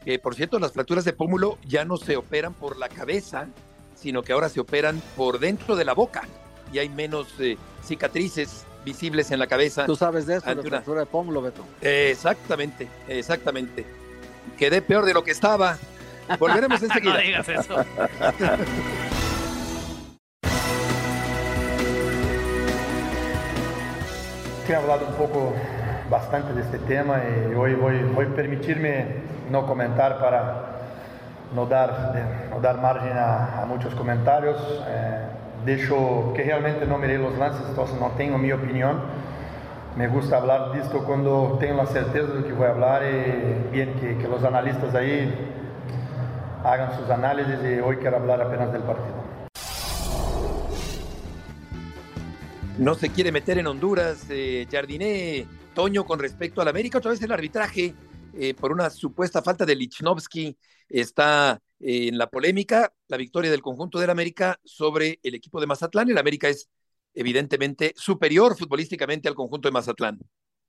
Eh, 0.05 0.19
por 0.19 0.35
cierto, 0.35 0.59
las 0.59 0.73
fracturas 0.73 1.05
de 1.05 1.13
pómulo 1.13 1.57
ya 1.65 1.85
no 1.85 1.97
se 1.97 2.17
operan 2.17 2.53
por 2.53 2.77
la 2.77 2.89
cabeza, 2.89 3.47
sino 4.03 4.21
que 4.21 4.33
ahora 4.33 4.49
se 4.49 4.59
operan 4.59 5.01
por 5.15 5.39
dentro 5.39 5.77
de 5.77 5.85
la 5.85 5.93
boca 5.93 6.27
y 6.73 6.79
hay 6.79 6.89
menos 6.89 7.27
eh, 7.39 7.57
cicatrices 7.85 8.65
visibles 8.83 9.31
en 9.31 9.39
la 9.39 9.47
cabeza. 9.47 9.85
Tú 9.85 9.95
sabes 9.95 10.27
de 10.27 10.35
eso, 10.35 10.53
de 10.53 10.61
fractura 10.61 10.99
de 10.99 11.05
pómulo, 11.05 11.41
Beto. 11.41 11.63
exactamente, 11.79 12.89
exactamente. 13.07 13.85
Quedé 14.57 14.81
peor 14.81 15.05
de 15.05 15.13
lo 15.13 15.23
que 15.23 15.31
estaba. 15.31 15.77
Volveremos 16.37 16.83
enseguida. 16.83 17.13
no 17.13 17.19
digas 17.19 17.47
eso. 17.47 17.75
he 24.67 24.75
hablado 24.75 25.07
un 25.07 25.13
poco 25.13 25.53
bastante 26.09 26.53
de 26.53 26.61
este 26.61 26.79
tema 26.79 27.21
y 27.23 27.53
hoy 27.53 27.75
voy, 27.75 27.99
voy 28.13 28.25
a 28.25 28.35
permitirme 28.35 29.05
no 29.49 29.65
comentar 29.65 30.19
para 30.19 30.72
no 31.53 31.65
dar, 31.65 32.49
no 32.49 32.59
dar 32.59 32.81
margen 32.81 33.17
a, 33.17 33.61
a 33.61 33.65
muchos 33.65 33.93
comentarios. 33.95 34.57
Eh, 34.87 35.27
dejo 35.65 36.33
que 36.35 36.43
realmente 36.43 36.85
no 36.85 36.97
miré 36.97 37.17
los 37.17 37.37
lances, 37.37 37.65
entonces 37.69 37.99
no 37.99 38.11
tengo 38.17 38.37
mi 38.37 38.51
opinión. 38.51 39.01
Me 39.95 40.07
gusta 40.07 40.37
hablar 40.37 40.71
de 40.71 40.81
esto 40.81 41.03
cuando 41.03 41.57
tengo 41.59 41.77
la 41.77 41.85
certeza 41.85 42.33
de 42.33 42.43
que 42.43 42.53
voy 42.53 42.65
a 42.65 42.71
hablar 42.71 43.03
y 43.03 43.71
bien 43.71 43.93
que, 43.99 44.17
que 44.17 44.27
los 44.27 44.43
analistas 44.43 44.93
ahí 44.95 45.33
hagan 46.63 46.97
sus 46.97 47.09
análisis 47.09 47.59
y 47.63 47.79
hoy 47.79 47.97
quiero 47.97 48.17
hablar 48.17 48.41
apenas 48.41 48.71
del 48.73 48.81
partido. 48.81 49.23
no 52.77 52.95
se 52.95 53.09
quiere 53.09 53.31
meter 53.31 53.57
en 53.57 53.67
Honduras. 53.67 54.25
Eh, 54.29 54.67
Jardiné 54.71 55.47
Toño 55.73 56.05
con 56.05 56.19
respecto 56.19 56.61
al 56.61 56.67
América, 56.67 56.97
otra 56.97 57.11
vez 57.11 57.21
el 57.21 57.31
arbitraje 57.31 57.95
eh, 58.33 58.53
por 58.53 58.71
una 58.71 58.89
supuesta 58.89 59.41
falta 59.41 59.65
de 59.65 59.75
Lichnowsky 59.75 60.55
está 60.89 61.61
en 61.79 62.17
la 62.17 62.29
polémica. 62.29 62.93
La 63.07 63.17
victoria 63.17 63.51
del 63.51 63.61
conjunto 63.61 63.99
del 63.99 64.09
América 64.09 64.59
sobre 64.63 65.19
el 65.23 65.35
equipo 65.35 65.59
de 65.59 65.67
Mazatlán. 65.67 66.09
El 66.09 66.17
América 66.17 66.49
es 66.49 66.69
evidentemente 67.13 67.93
superior 67.95 68.57
futbolísticamente 68.57 69.27
al 69.27 69.35
conjunto 69.35 69.67
de 69.67 69.73
Mazatlán. 69.73 70.19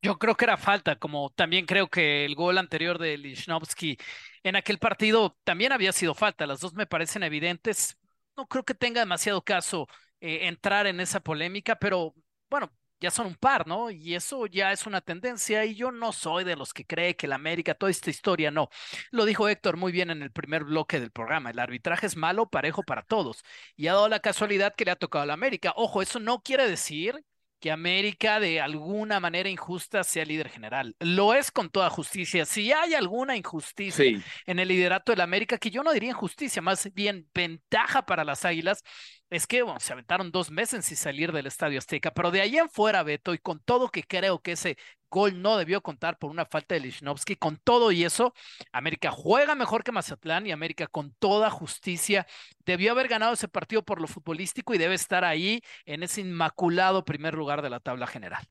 Yo 0.03 0.19
creo 0.19 0.35
que 0.35 0.45
era 0.45 0.59
falta, 0.59 0.97
como 0.97 1.31
también 1.31 1.65
creo 1.65 1.89
que 1.89 2.27
el 2.27 2.35
gol 2.35 2.59
anterior 2.59 2.99
de 2.99 3.17
Lichnowsky 3.17 3.97
en 4.43 4.57
aquel 4.57 4.79
partido 4.79 5.39
también 5.45 5.73
había 5.73 5.93
sido 5.93 6.15
falta. 6.15 6.47
Las 6.47 6.61
dos 6.61 6.75
me 6.75 6.87
parecen 6.87 7.23
evidentes. 7.23 7.97
No 8.37 8.47
creo 8.47 8.65
que 8.65 8.75
tenga 8.75 9.01
demasiado 9.01 9.41
caso 9.43 9.89
eh, 10.21 10.47
entrar 10.49 10.87
en 10.87 11.01
esa 11.01 11.21
polémica, 11.21 11.77
pero 11.77 12.15
bueno, 12.51 12.71
ya 13.05 13.11
son 13.11 13.27
un 13.27 13.35
par, 13.37 13.67
¿no? 13.67 13.91
Y 13.91 14.15
eso 14.15 14.47
ya 14.47 14.73
es 14.73 14.87
una 14.87 15.01
tendencia 15.01 15.65
y 15.65 15.75
yo 15.75 15.93
no 15.93 16.13
soy 16.13 16.45
de 16.45 16.57
los 16.57 16.73
que 16.73 16.87
cree 16.87 17.17
que 17.17 17.29
la 17.29 17.37
América, 17.37 17.75
toda 17.75 17.91
esta 17.91 18.11
historia, 18.11 18.51
no. 18.51 18.71
Lo 19.11 19.25
dijo 19.27 19.49
Héctor 19.49 19.77
muy 19.77 19.93
bien 19.93 20.11
en 20.11 20.23
el 20.23 20.33
primer 20.33 20.65
bloque 20.65 21.01
del 21.01 21.11
programa, 21.11 21.51
el 21.51 21.59
arbitraje 21.59 22.07
es 22.07 22.17
malo, 22.17 22.49
parejo 22.49 22.83
para 22.83 23.03
todos. 23.03 23.45
Y 23.77 23.89
ha 23.89 23.93
dado 23.93 24.09
la 24.09 24.21
casualidad 24.21 24.75
que 24.75 24.85
le 24.87 24.93
ha 24.93 24.97
tocado 24.97 25.23
a 25.25 25.27
la 25.27 25.35
América. 25.35 25.73
Ojo, 25.77 26.03
eso 26.03 26.19
no 26.19 26.43
quiere 26.43 26.69
decir 26.69 27.25
que 27.65 27.71
América 27.71 28.41
de 28.41 28.61
alguna 28.61 29.21
manera 29.21 29.49
injusta 29.49 30.05
sea 30.05 30.27
líder 30.27 30.51
general. 30.51 30.95
Lo 31.01 31.33
es 31.33 31.51
con 31.51 31.71
toda 31.71 31.89
justicia. 31.89 32.45
Si 32.45 32.73
hay 32.73 32.93
alguna 32.93 33.37
injusticia 33.39 34.05
en 34.47 34.59
el 34.59 34.69
liderato 34.69 35.13
de 35.13 35.17
la 35.17 35.25
América, 35.25 35.57
que 35.57 35.71
yo 35.71 35.83
no 35.83 35.93
diría 35.93 36.11
injusticia, 36.11 36.61
más 36.61 36.93
bien 36.93 37.27
ventaja 37.35 38.05
para 38.05 38.23
las 38.23 38.45
Águilas, 38.45 38.83
es 39.35 39.49
que 39.49 39.65
se 39.81 39.93
aventaron 39.93 40.31
dos 40.31 40.53
meses 40.53 40.85
sin 40.85 40.97
salir 40.97 41.33
del 41.33 41.47
Estadio 41.47 41.79
Azteca, 41.79 42.13
pero 42.15 42.31
de 42.31 42.41
ahí 42.41 42.57
en 42.57 42.71
fuera, 42.71 43.03
Beto, 43.03 43.35
y 43.35 43.39
con 43.39 43.59
todo 43.59 43.89
que 43.89 44.05
creo 44.05 44.41
que 44.41 44.53
ese 44.53 44.77
gol 45.11 45.43
no 45.43 45.57
debió 45.57 45.83
contar 45.83 46.19
por 46.19 46.31
una 46.31 46.47
falta 46.47 46.77
de 46.77 46.83
Lichnowsky. 46.83 47.35
Con 47.35 47.57
todo 47.57 47.91
y 47.91 48.05
eso, 48.05 48.33
América 48.71 49.11
juega 49.11 49.57
mejor 49.57 49.83
que 49.83 49.91
Mazatlán 49.91 50.47
y 50.47 50.53
América 50.53 50.87
con 50.87 51.15
toda 51.19 51.51
justicia 51.51 52.29
debió 52.65 52.93
haber 52.93 53.09
ganado 53.09 53.35
ese 53.35 53.49
partido 53.49 53.85
por 53.85 54.01
lo 54.01 54.07
futbolístico 54.07 54.73
y 54.73 54.79
debe 54.79 54.95
estar 54.95 55.25
ahí 55.25 55.61
en 55.85 56.05
ese 56.05 56.21
inmaculado 56.21 57.05
primer 57.05 57.35
lugar 57.35 57.61
de 57.61 57.71
la 57.71 57.81
tabla 57.81 58.07
general. 58.07 58.45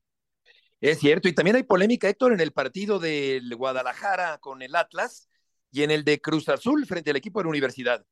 Es 0.82 0.98
cierto, 0.98 1.28
y 1.28 1.32
también 1.32 1.56
hay 1.56 1.62
polémica, 1.62 2.10
Héctor, 2.10 2.34
en 2.34 2.40
el 2.40 2.52
partido 2.52 2.98
del 2.98 3.56
Guadalajara 3.56 4.36
con 4.36 4.60
el 4.60 4.76
Atlas 4.76 5.30
y 5.70 5.82
en 5.82 5.90
el 5.90 6.04
de 6.04 6.20
Cruz 6.20 6.46
Azul 6.50 6.84
frente 6.84 7.08
al 7.08 7.16
equipo 7.16 7.40
de 7.40 7.44
la 7.44 7.50
universidad. 7.50 8.04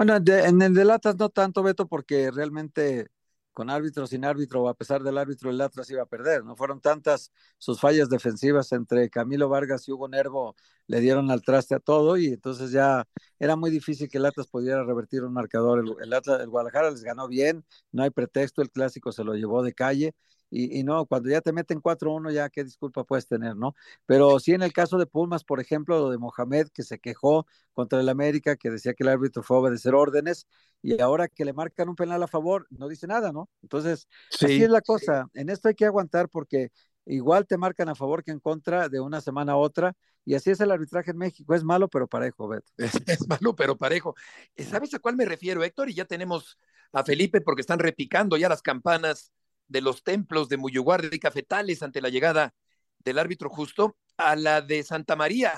Bueno, 0.00 0.16
en 0.16 0.62
el 0.62 0.72
del 0.72 0.90
Atlas 0.92 1.16
no 1.18 1.28
tanto, 1.28 1.62
Beto, 1.62 1.86
porque 1.86 2.30
realmente 2.30 3.08
con 3.52 3.68
árbitro, 3.68 4.06
sin 4.06 4.24
árbitro, 4.24 4.66
a 4.66 4.72
pesar 4.72 5.02
del 5.02 5.18
árbitro, 5.18 5.50
el 5.50 5.60
Atlas 5.60 5.90
iba 5.90 6.00
a 6.02 6.06
perder. 6.06 6.42
No 6.42 6.56
fueron 6.56 6.80
tantas 6.80 7.30
sus 7.58 7.78
fallas 7.80 8.08
defensivas 8.08 8.72
entre 8.72 9.10
Camilo 9.10 9.50
Vargas 9.50 9.86
y 9.86 9.92
Hugo 9.92 10.08
Nervo, 10.08 10.56
le 10.86 11.00
dieron 11.00 11.30
al 11.30 11.42
traste 11.42 11.74
a 11.74 11.80
todo 11.80 12.16
y 12.16 12.28
entonces 12.28 12.70
ya 12.70 13.06
era 13.38 13.56
muy 13.56 13.70
difícil 13.70 14.08
que 14.08 14.16
el 14.16 14.24
pudiera 14.50 14.82
revertir 14.84 15.22
un 15.22 15.34
marcador. 15.34 15.84
El, 16.00 16.14
Atlas, 16.14 16.40
el 16.40 16.48
Guadalajara 16.48 16.90
les 16.90 17.02
ganó 17.02 17.28
bien, 17.28 17.62
no 17.92 18.02
hay 18.02 18.08
pretexto, 18.08 18.62
el 18.62 18.70
clásico 18.70 19.12
se 19.12 19.22
lo 19.22 19.34
llevó 19.34 19.62
de 19.62 19.74
calle 19.74 20.14
y, 20.50 20.82
no, 20.82 21.06
cuando 21.06 21.28
ya 21.28 21.40
te 21.40 21.52
meten 21.52 21.80
4-1, 21.80 22.32
ya 22.32 22.48
qué 22.48 22.64
disculpa 22.64 23.04
puedes 23.04 23.26
tener, 23.26 23.54
¿no? 23.56 23.76
Pero 24.04 24.40
sí 24.40 24.52
en 24.52 24.62
el 24.62 24.72
caso 24.72 24.98
de 24.98 25.06
Pumas, 25.06 25.44
por 25.44 25.60
ejemplo, 25.60 25.98
lo 25.98 26.10
de 26.10 26.18
Mohamed, 26.18 26.68
que 26.74 26.82
se 26.82 26.98
quejó 26.98 27.46
contra 27.72 28.00
el 28.00 28.08
América, 28.08 28.56
que 28.56 28.70
decía 28.70 28.94
que 28.94 29.04
el 29.04 29.10
árbitro 29.10 29.44
fue 29.44 29.56
a 29.56 29.60
obedecer 29.60 29.94
órdenes, 29.94 30.48
y 30.82 31.00
ahora 31.00 31.28
que 31.28 31.44
le 31.44 31.52
marcan 31.52 31.88
un 31.88 31.94
penal 31.94 32.22
a 32.22 32.26
favor, 32.26 32.66
no 32.70 32.88
dice 32.88 33.06
nada, 33.06 33.32
¿no? 33.32 33.48
Entonces, 33.62 34.08
así 34.32 34.62
es 34.62 34.70
la 34.70 34.80
cosa. 34.80 35.28
En 35.34 35.50
esto 35.50 35.68
hay 35.68 35.74
que 35.74 35.86
aguantar 35.86 36.28
porque 36.28 36.72
igual 37.06 37.46
te 37.46 37.56
marcan 37.56 37.88
a 37.88 37.94
favor 37.94 38.24
que 38.24 38.32
en 38.32 38.40
contra 38.40 38.88
de 38.88 38.98
una 39.00 39.20
semana 39.20 39.52
a 39.52 39.56
otra, 39.56 39.94
y 40.24 40.34
así 40.34 40.50
es 40.50 40.60
el 40.60 40.70
arbitraje 40.70 41.12
en 41.12 41.18
México, 41.18 41.54
es 41.54 41.64
malo 41.64 41.88
pero 41.88 42.06
parejo, 42.06 42.48
Beto. 42.48 42.72
Es, 43.06 43.28
malo 43.28 43.54
pero 43.54 43.76
parejo. 43.76 44.14
¿Sabes 44.56 44.92
a 44.94 44.98
cuál 44.98 45.16
me 45.16 45.24
refiero, 45.24 45.62
Héctor? 45.62 45.90
Y 45.90 45.94
ya 45.94 46.04
tenemos 46.04 46.58
a 46.92 47.04
Felipe 47.04 47.40
porque 47.40 47.60
están 47.60 47.78
repicando 47.78 48.36
ya 48.36 48.48
las 48.48 48.62
campanas 48.62 49.32
de 49.70 49.80
los 49.80 50.02
templos 50.02 50.48
de 50.48 50.56
Muyuguardia 50.56 51.10
y 51.12 51.20
Cafetales 51.20 51.82
ante 51.82 52.00
la 52.00 52.08
llegada 52.08 52.52
del 52.98 53.18
árbitro 53.18 53.48
justo 53.48 53.96
a 54.16 54.36
la 54.36 54.60
de 54.60 54.82
Santa 54.82 55.16
María, 55.16 55.52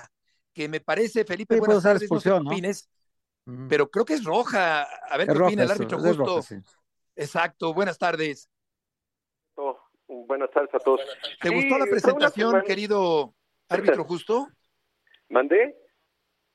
que 0.52 0.68
me 0.68 0.80
parece, 0.80 1.24
Felipe, 1.24 1.58
buenas 1.58 1.82
tardes, 1.82 2.08
no 2.10 2.50
pero 3.68 3.90
creo 3.90 4.04
que 4.04 4.14
es 4.14 4.22
roja. 4.22 4.82
A 4.82 5.16
ver 5.16 5.26
qué 5.26 5.36
opina 5.36 5.64
el 5.64 5.70
árbitro 5.70 5.98
justo. 5.98 6.40
Exacto, 7.16 7.74
buenas 7.74 7.98
tardes. 7.98 8.48
buenas 10.06 10.50
tardes 10.50 10.74
a 10.74 10.78
todos. 10.78 11.00
¿Te 11.40 11.48
gustó 11.48 11.78
la 11.78 11.86
presentación, 11.86 12.62
querido 12.62 13.34
árbitro 13.68 14.04
justo? 14.04 14.48
¿Mandé? 15.28 15.74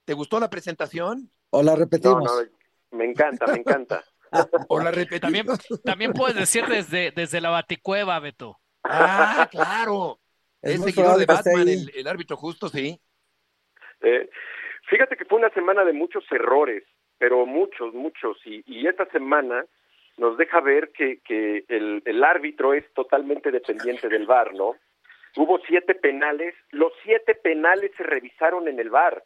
¿Te 0.06 0.13
gustó 0.13 0.39
la 0.39 0.50
presentación? 0.50 1.30
O 1.50 1.63
la 1.63 1.76
repetimos. 1.76 2.32
me 2.91 3.06
encanta, 3.06 3.48
me 3.48 3.58
encanta. 3.58 4.04
O 4.68 4.80
la 4.80 4.92
También, 5.20 5.46
también 5.84 6.13
puedes 6.13 6.36
decir 6.36 6.66
desde, 6.66 7.12
desde 7.12 7.42
la 7.42 7.50
baticueva, 7.50 8.20
Beto. 8.20 8.58
Ah, 8.84 9.48
claro. 9.52 10.20
Es, 10.62 10.82
seguidor 10.82 11.18
de 11.18 11.26
Batman, 11.26 11.68
el, 11.68 12.08
árbitro 12.08 12.36
justo, 12.36 12.68
sí. 12.68 13.00
Eh, 14.02 14.30
fíjate 14.90 15.16
que 15.16 15.26
fue 15.26 15.40
una 15.40 15.50
semana 15.52 15.86
de 15.86 15.94
muchos 15.94 16.24
errores, 16.32 16.84
pero 17.18 17.46
muchos, 17.46 17.94
muchos, 17.94 18.38
y, 18.46 18.63
y 18.66 18.88
esta 18.88 19.06
semana 19.12 19.66
nos 20.18 20.38
deja 20.38 20.62
ver 20.62 20.92
que, 20.92 21.20
que 21.22 21.63
el, 21.68 22.02
el 22.06 22.24
árbitro 22.24 22.74
es 22.74 22.92
totalmente 22.94 23.52
dependiente 23.52 24.10
del 24.10 24.26
VAR, 24.26 24.54
¿no? 24.54 24.76
Hubo 25.36 25.60
siete 25.68 25.94
penales, 25.94 26.56
los 26.72 26.92
siete 27.04 27.36
penales 27.36 27.92
se 27.96 28.04
revisaron 28.04 28.68
en 28.68 28.80
el 28.80 28.90
VAR. 28.90 29.24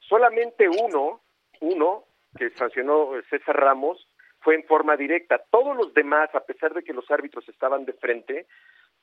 Solamente 0.00 0.68
uno, 0.68 1.20
uno 1.60 2.04
que 2.36 2.50
sancionó 2.50 3.10
César 3.30 3.56
Ramos, 3.56 4.08
fue 4.42 4.54
en 4.54 4.64
forma 4.64 4.96
directa. 4.96 5.42
Todos 5.50 5.76
los 5.76 5.94
demás, 5.94 6.34
a 6.34 6.44
pesar 6.44 6.74
de 6.74 6.82
que 6.82 6.92
los 6.92 7.10
árbitros 7.10 7.48
estaban 7.48 7.84
de 7.84 7.92
frente, 7.94 8.46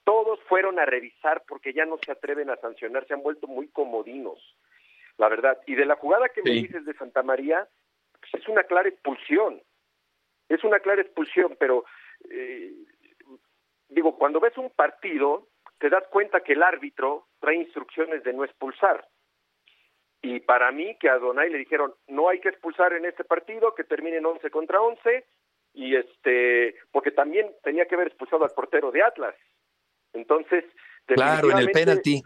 todos 0.04 0.39
fueron 0.43 0.80
a 0.80 0.86
revisar 0.86 1.43
porque 1.47 1.73
ya 1.73 1.86
no 1.86 1.97
se 2.04 2.12
atreven 2.12 2.49
a 2.49 2.58
sancionar, 2.58 3.08
se 3.08 3.13
han 3.13 3.23
vuelto 3.23 3.47
muy 3.47 3.67
comodinos, 3.69 4.39
la 5.17 5.30
verdad. 5.30 5.60
Y 5.65 5.75
de 5.75 5.86
la 5.86 5.95
jugada 5.95 6.30
que 6.30 6.41
me 6.43 6.52
dices 6.52 6.86
de 6.86 6.93
Santa 6.93 7.23
María, 7.23 7.67
pues 8.19 8.41
es 8.41 8.47
una 8.47 8.63
clara 8.63 8.89
expulsión, 8.89 9.62
es 10.49 10.63
una 10.63 10.80
clara 10.80 11.02
expulsión, 11.02 11.56
pero 11.60 11.86
eh, 12.30 12.73
digo, 13.89 14.17
cuando 14.17 14.39
ves 14.39 14.58
un 14.58 14.69
partido, 14.71 15.47
te 15.78 15.89
das 15.89 16.04
cuenta 16.10 16.41
que 16.41 16.54
el 16.54 16.63
árbitro 16.63 17.28
trae 17.39 17.56
instrucciones 17.56 18.23
de 18.23 18.34
no 18.34 18.43
expulsar. 18.43 19.08
Y 20.22 20.42
para 20.42 20.72
mí, 20.72 20.96
que 21.00 21.10
a 21.10 21.18
Donay 21.18 21.50
le 21.50 21.60
dijeron, 21.60 21.94
no 22.08 22.30
hay 22.30 22.40
que 22.40 22.50
expulsar 22.50 22.94
en 22.94 23.06
este 23.06 23.24
partido, 23.24 23.74
que 23.74 23.84
terminen 23.84 24.26
11 24.26 24.50
contra 24.50 24.82
11, 24.82 25.26
y 25.74 25.96
este, 25.96 26.76
porque 26.92 27.12
también 27.12 27.50
tenía 27.64 27.86
que 27.86 27.96
haber 27.96 28.08
expulsado 28.08 28.44
al 28.44 28.52
portero 28.52 28.92
de 28.92 29.02
Atlas. 29.04 29.36
Entonces, 30.14 30.66
claro, 31.06 31.52
en 31.52 31.60
el 31.60 31.72
penalti. 31.72 32.22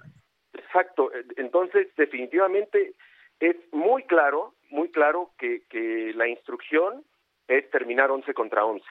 Exacto, 0.54 1.12
entonces 1.36 1.88
definitivamente 1.98 2.96
es 3.40 3.56
muy 3.72 4.04
claro, 4.04 4.56
muy 4.70 4.90
claro 4.90 5.32
que, 5.38 5.64
que 5.70 6.14
la 6.16 6.28
instrucción 6.28 7.04
es 7.48 7.70
terminar 7.72 8.12
11 8.12 8.34
contra 8.34 8.66
11. 8.66 8.86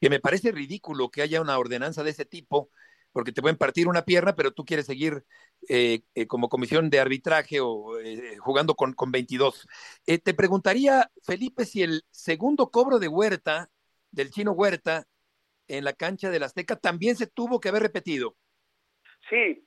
Que 0.00 0.10
me 0.10 0.20
parece 0.20 0.52
ridículo 0.52 1.08
que 1.08 1.22
haya 1.22 1.40
una 1.40 1.58
ordenanza 1.58 2.02
de 2.02 2.10
ese 2.10 2.24
tipo, 2.24 2.68
porque 3.14 3.30
te 3.30 3.40
pueden 3.40 3.56
partir 3.56 3.86
una 3.86 4.04
pierna, 4.04 4.34
pero 4.34 4.50
tú 4.50 4.64
quieres 4.64 4.86
seguir 4.86 5.22
eh, 5.68 6.00
eh, 6.16 6.26
como 6.26 6.48
comisión 6.48 6.90
de 6.90 6.98
arbitraje 6.98 7.60
o 7.60 8.00
eh, 8.00 8.36
jugando 8.38 8.74
con, 8.74 8.92
con 8.92 9.12
22. 9.12 9.68
Eh, 10.06 10.18
te 10.18 10.34
preguntaría, 10.34 11.08
Felipe, 11.22 11.64
si 11.64 11.84
el 11.84 12.02
segundo 12.10 12.70
cobro 12.70 12.98
de 12.98 13.06
Huerta, 13.06 13.68
del 14.10 14.30
chino 14.30 14.50
Huerta, 14.50 15.04
en 15.68 15.84
la 15.84 15.92
cancha 15.92 16.28
del 16.28 16.42
Azteca, 16.42 16.74
también 16.74 17.14
se 17.14 17.28
tuvo 17.28 17.60
que 17.60 17.68
haber 17.68 17.82
repetido. 17.82 18.34
Sí, 19.30 19.64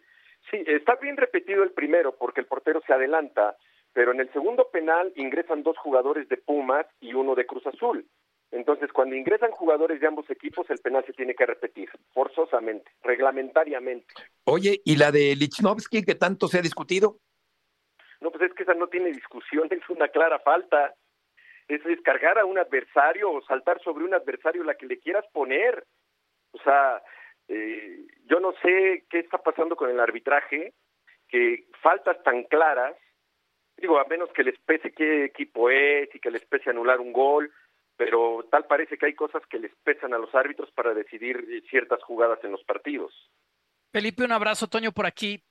sí, 0.52 0.64
está 0.68 0.96
bien 0.96 1.16
repetido 1.16 1.64
el 1.64 1.72
primero 1.72 2.18
porque 2.18 2.42
el 2.42 2.48
portero 2.48 2.82
se 2.86 2.94
adelanta, 2.94 3.56
pero 3.94 4.12
en 4.12 4.20
el 4.20 4.32
segundo 4.34 4.70
penal 4.72 5.14
ingresan 5.16 5.64
dos 5.64 5.78
jugadores 5.78 6.28
de 6.28 6.36
Pumas 6.36 6.86
y 7.00 7.14
uno 7.14 7.34
de 7.34 7.46
Cruz 7.46 7.66
Azul. 7.66 8.06
Entonces, 8.52 8.92
cuando 8.94 9.16
ingresan 9.16 9.52
jugadores 9.52 10.00
de 10.00 10.08
ambos 10.08 10.30
equipos, 10.30 10.70
el 10.70 10.80
penal 10.80 11.04
se 11.06 11.14
tiene 11.14 11.36
que 11.36 11.46
repetir, 11.46 11.90
forzosamente, 12.14 12.90
reglamentariamente. 13.04 14.14
Oye, 14.46 14.82
¿y 14.86 14.96
la 14.96 15.12
de 15.12 15.36
Lichnowsky 15.36 16.04
que 16.04 16.16
tanto 16.16 16.48
se 16.48 16.60
ha 16.60 16.62
discutido? 16.62 17.18
No, 18.22 18.32
pues 18.32 18.50
es 18.50 18.56
que 18.56 18.64
esa 18.64 18.74
no 18.74 18.88
tiene 18.88 19.12
discusión, 19.12 19.68
es 19.72 19.90
una 19.90 20.08
clara 20.08 20.40
falta. 20.40 20.96
Es 21.68 21.84
descargar 21.84 22.40
a 22.40 22.46
un 22.46 22.58
adversario 22.58 23.30
o 23.30 23.42
saltar 23.42 23.82
sobre 23.84 24.06
un 24.06 24.14
adversario 24.14 24.64
la 24.64 24.76
que 24.76 24.86
le 24.86 25.00
quieras 25.00 25.26
poner. 25.34 25.86
O 26.52 26.60
sea, 26.60 27.04
eh, 27.50 28.08
yo 28.26 28.40
no 28.40 28.54
sé 28.62 29.06
qué 29.10 29.20
está 29.20 29.38
pasando 29.40 29.76
con 29.76 29.90
el 29.90 30.00
arbitraje, 30.00 30.74
que 31.28 31.66
faltas 31.82 32.24
tan 32.24 32.44
claras, 32.44 32.96
digo, 33.76 34.00
a 34.00 34.06
menos 34.06 34.32
que 34.32 34.44
les 34.44 34.58
pese 34.60 34.94
qué 34.94 35.26
equipo 35.26 35.70
es 35.70 36.14
y 36.16 36.20
que 36.20 36.32
les 36.32 36.46
pese 36.46 36.70
anular 36.70 37.02
un 37.02 37.12
gol, 37.12 37.52
pero 37.98 38.48
tal 38.52 38.66
parece 38.66 38.98
que 38.98 39.08
hay 39.08 39.16
cosas 39.16 39.42
que 39.50 39.60
les 39.60 39.72
pesan 39.84 40.14
a 40.14 40.20
los 40.20 40.34
árbitros 40.34 40.72
para 40.72 40.94
decidir 40.94 41.64
ciertas 41.70 42.02
jugadas 42.04 42.40
en 42.44 42.52
los 42.52 42.64
partidos. 42.64 43.12
Felipe, 43.92 44.24
un 44.24 44.32
abrazo, 44.32 44.68
Toño, 44.68 44.92
por 44.92 45.06
aquí. 45.06 45.44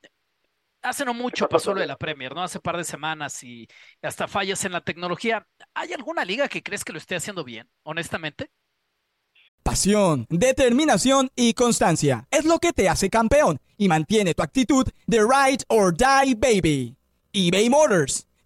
Hace 0.81 1.03
no 1.03 1.13
mucho 1.13 1.49
pasó 1.49 1.73
lo 1.73 1.81
de 1.81 1.87
la 1.87 1.97
Premier, 1.97 2.33
¿no? 2.33 2.41
Hace 2.41 2.59
par 2.59 2.77
de 2.77 2.83
semanas 2.83 3.43
y 3.43 3.67
hasta 4.01 4.27
fallas 4.27 4.63
en 4.63 4.71
la 4.71 4.81
tecnología. 4.81 5.45
¿Hay 5.73 5.91
alguna 5.91 6.23
liga 6.23 6.47
que 6.47 6.63
crees 6.63 6.85
que 6.85 6.93
lo 6.93 6.99
esté 6.99 7.15
haciendo 7.15 7.43
bien, 7.43 7.67
honestamente? 7.83 8.51
Pasión, 9.63 10.25
determinación 10.29 11.29
y 11.35 11.53
constancia 11.53 12.25
es 12.31 12.45
lo 12.45 12.59
que 12.59 12.71
te 12.71 12.87
hace 12.87 13.09
campeón 13.09 13.59
y 13.75 13.89
mantiene 13.89 14.33
tu 14.33 14.43
actitud 14.43 14.87
de 15.07 15.19
ride 15.19 15.65
or 15.67 15.93
die, 15.93 16.35
baby. 16.35 16.95
eBay 17.33 17.69
Motors 17.69 18.26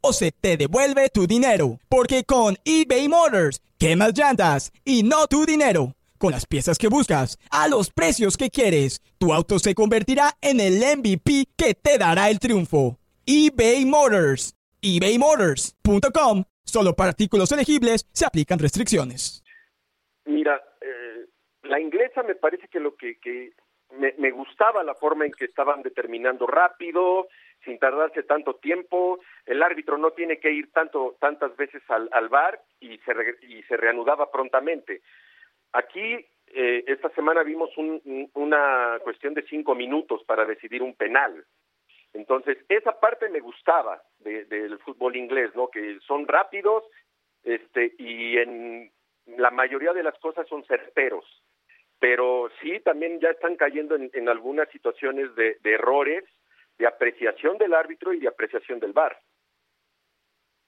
o 0.00 0.12
se 0.12 0.32
te 0.32 0.56
devuelve 0.56 1.08
tu 1.10 1.26
dinero. 1.26 1.78
Porque 1.88 2.24
con 2.24 2.56
eBay 2.64 3.08
Motors, 3.08 3.60
quemas 3.78 4.16
llantas 4.16 4.72
y 4.84 5.02
no 5.02 5.26
tu 5.26 5.44
dinero. 5.44 5.94
Con 6.18 6.32
las 6.32 6.46
piezas 6.46 6.78
que 6.78 6.88
buscas, 6.88 7.38
a 7.50 7.68
los 7.68 7.90
precios 7.90 8.36
que 8.36 8.50
quieres, 8.50 9.00
tu 9.18 9.32
auto 9.32 9.58
se 9.58 9.74
convertirá 9.74 10.32
en 10.40 10.58
el 10.58 10.80
MVP 10.98 11.46
que 11.56 11.74
te 11.74 11.96
dará 11.96 12.28
el 12.28 12.38
triunfo. 12.40 12.98
eBay 13.24 13.84
Motors. 13.84 14.54
ebaymotors.com. 14.82 16.44
Solo 16.64 16.94
para 16.94 17.10
artículos 17.10 17.50
elegibles 17.52 18.06
se 18.12 18.26
aplican 18.26 18.58
restricciones. 18.58 19.42
Mira, 20.26 20.60
eh, 20.82 21.26
la 21.62 21.80
inglesa 21.80 22.22
me 22.22 22.34
parece 22.34 22.68
que 22.68 22.78
lo 22.78 22.94
que, 22.94 23.16
me, 23.98 24.12
me, 24.18 24.30
gustaba 24.30 24.82
la 24.84 24.94
forma 24.94 25.24
en 25.24 25.32
que 25.32 25.46
estaban 25.46 25.82
determinando 25.82 26.46
rápido, 26.46 27.28
sin 27.64 27.78
tardarse 27.78 28.22
tanto 28.22 28.54
tiempo, 28.56 29.20
el 29.46 29.62
árbitro 29.62 29.98
no 29.98 30.12
tiene 30.12 30.38
que 30.38 30.50
ir 30.50 30.70
tanto 30.72 31.16
tantas 31.20 31.56
veces 31.56 31.82
al, 31.88 32.08
al 32.12 32.28
bar 32.28 32.60
y 32.80 32.98
se, 32.98 33.12
y 33.42 33.62
se 33.64 33.76
reanudaba 33.76 34.30
prontamente. 34.30 35.02
Aquí 35.72 36.26
eh, 36.46 36.84
esta 36.86 37.10
semana 37.10 37.42
vimos 37.42 37.76
un, 37.76 38.30
una 38.34 38.98
cuestión 39.02 39.34
de 39.34 39.42
cinco 39.42 39.74
minutos 39.74 40.22
para 40.24 40.44
decidir 40.44 40.82
un 40.82 40.94
penal. 40.94 41.44
Entonces, 42.14 42.58
esa 42.68 42.98
parte 42.98 43.28
me 43.28 43.40
gustaba 43.40 44.02
de, 44.20 44.44
del 44.46 44.78
fútbol 44.78 45.16
inglés, 45.16 45.54
¿no? 45.54 45.68
Que 45.68 45.98
son 46.06 46.26
rápidos 46.26 46.84
este, 47.44 47.94
y 47.98 48.38
en 48.38 48.90
la 49.36 49.50
mayoría 49.50 49.92
de 49.92 50.02
las 50.02 50.18
cosas 50.18 50.48
son 50.48 50.64
certeros. 50.64 51.24
Pero 51.98 52.48
sí, 52.62 52.80
también 52.80 53.20
ya 53.20 53.30
están 53.30 53.56
cayendo 53.56 53.96
en, 53.96 54.10
en 54.14 54.28
algunas 54.28 54.68
situaciones 54.70 55.34
de, 55.34 55.58
errores, 55.64 56.24
de 56.78 56.86
apreciación 56.86 57.58
del 57.58 57.74
árbitro 57.74 58.12
y 58.12 58.20
de 58.20 58.28
apreciación 58.28 58.80
del 58.80 58.92
VAR. 58.92 59.20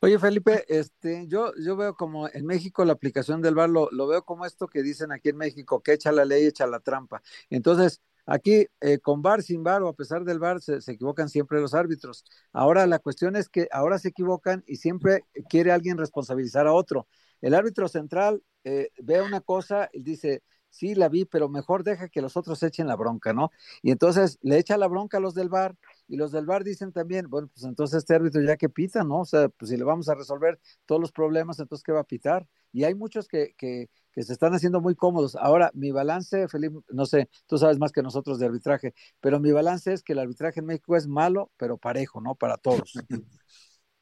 Oye, 0.03 0.19
Felipe, 0.19 0.65
este, 0.69 1.27
yo, 1.29 1.53
yo 1.63 1.77
veo 1.77 1.95
como 1.95 2.29
en 2.29 2.47
México 2.47 2.85
la 2.85 2.95
aplicación 2.95 3.43
del 3.43 3.55
VAR, 3.55 3.69
lo, 3.69 3.91
lo 3.93 4.07
veo 4.07 4.25
como 4.25 4.47
esto 4.47 4.67
que 4.67 4.83
dicen 4.83 5.13
aquí 5.13 5.29
en 5.29 5.37
México, 5.37 5.83
que 5.83 5.93
echa 5.93 6.11
la 6.11 6.25
ley, 6.25 6.47
echa 6.47 6.67
la 6.67 6.81
trampa. 6.81 7.23
Entonces, 7.51 8.01
Aquí, 8.27 8.67
eh, 8.81 9.01
con 9.01 9.23
VAR, 9.23 9.43
sin 9.43 9.65
VAR 9.65 9.83
o 9.83 9.89
a 9.89 9.93
pesar 9.93 10.23
del 10.23 10.39
VAR, 10.39 10.61
se, 10.61 10.81
se, 10.81 10.93
equivocan 10.93 11.29
siempre 11.29 11.61
los 11.61 11.75
árbitros. 11.75 12.25
Ahora 12.53 12.87
la 12.87 13.01
cuestión 13.01 13.35
es 13.35 13.49
que 13.49 13.67
ahora 13.73 13.99
se 13.99 14.11
equivocan 14.11 14.63
y 14.69 14.77
siempre 14.77 15.25
quiere 15.49 15.73
alguien 15.73 15.99
responsabilizar 15.99 16.69
a 16.69 16.73
otro. 16.73 17.09
El 17.41 17.55
árbitro 17.55 17.89
central 17.89 18.43
eh, 18.63 18.91
ve 19.03 19.21
una 19.23 19.41
cosa 19.41 19.89
y 19.93 20.03
dice, 20.03 20.45
sí, 20.69 20.95
la 20.95 21.09
vi, 21.09 21.25
pero 21.25 21.49
mejor 21.49 21.83
deja 21.83 22.09
que 22.09 22.23
los 22.23 22.37
otros 22.37 22.63
echen 22.63 22.87
la 22.87 22.97
bronca, 22.97 23.33
¿no? 23.33 23.51
Y 23.83 23.91
entonces 23.91 24.39
le 24.43 24.59
echa 24.59 24.77
la 24.77 24.87
bronca 24.87 25.17
a 25.17 25.21
los 25.21 25.35
del 25.35 25.49
VAR 25.49 25.75
y 26.11 26.17
los 26.17 26.33
del 26.33 26.45
VAR 26.45 26.65
dicen 26.65 26.93
también, 26.93 27.31
bueno, 27.31 27.49
pues 27.55 27.65
entonces 27.65 27.99
este 27.99 28.17
árbitro 28.17 28.43
ya 28.43 28.57
que 28.57 28.69
pita, 28.69 29.05
¿no? 29.05 29.21
O 29.21 29.25
sea, 29.25 29.49
pues 29.49 29.71
si 29.71 29.77
le 29.77 29.85
vamos 29.85 30.09
a 30.09 30.17
resolver 30.17 30.59
todos 30.85 31.01
los 31.01 31.13
problemas, 31.13 31.61
entonces 31.61 31.85
¿qué 31.85 31.93
va 31.93 32.01
a 32.01 32.05
pitar? 32.05 32.47
Y 32.73 32.83
hay 32.83 32.97
muchos 32.97 33.29
que, 33.29 33.55
que, 33.57 33.87
que 34.13 34.23
se 34.25 34.33
están 34.33 34.53
haciendo 34.53 34.81
muy 34.81 34.97
cómodos. 34.97 35.37
Ahora, 35.37 35.71
mi 35.73 35.93
balance, 35.93 36.49
Felipe, 36.49 36.81
no 36.89 37.07
sé, 37.07 37.29
tú 37.47 37.59
sabes 37.59 37.79
más 37.79 37.93
que 37.93 38.03
nosotros 38.03 38.41
de 38.41 38.47
arbitraje, 38.47 38.93
pero 39.21 39.39
mi 39.39 39.53
balance 39.53 39.93
es 39.93 40.03
que 40.03 40.15
el 40.15 40.19
arbitraje 40.19 40.59
en 40.59 40.67
México 40.67 40.97
es 40.97 41.07
malo, 41.07 41.53
pero 41.57 41.79
parejo, 41.79 42.21
¿no? 42.21 42.35
Para 42.35 42.57
todos. 42.57 42.93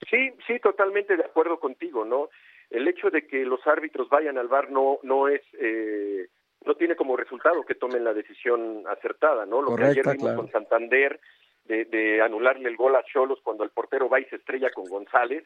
Sí, 0.08 0.30
sí, 0.46 0.60
totalmente 0.62 1.14
de 1.14 1.24
acuerdo 1.24 1.60
contigo, 1.60 2.06
¿no? 2.06 2.30
El 2.70 2.88
hecho 2.88 3.10
de 3.10 3.26
que 3.26 3.44
los 3.44 3.66
árbitros 3.66 4.08
vayan 4.08 4.38
al 4.38 4.48
bar 4.48 4.70
no, 4.70 4.98
no 5.02 5.28
es, 5.28 5.42
eh, 5.60 6.28
no 6.64 6.74
tiene 6.74 6.96
como 6.96 7.16
resultado 7.16 7.64
que 7.64 7.74
tomen 7.74 8.04
la 8.04 8.14
decisión 8.14 8.84
acertada, 8.86 9.44
¿no? 9.44 9.60
Lo 9.60 9.68
Correcta, 9.68 9.94
que 9.94 10.00
ayer 10.00 10.12
vimos 10.16 10.22
claro. 10.22 10.36
con 10.38 10.50
Santander, 10.50 11.20
de, 11.68 11.84
de, 11.84 12.22
anularle 12.22 12.68
el 12.68 12.76
gol 12.76 12.96
a 12.96 13.04
Cholos 13.04 13.38
cuando 13.42 13.62
el 13.62 13.70
portero 13.70 14.08
va 14.08 14.20
y 14.20 14.24
se 14.24 14.36
estrella 14.36 14.70
con 14.70 14.86
González, 14.86 15.44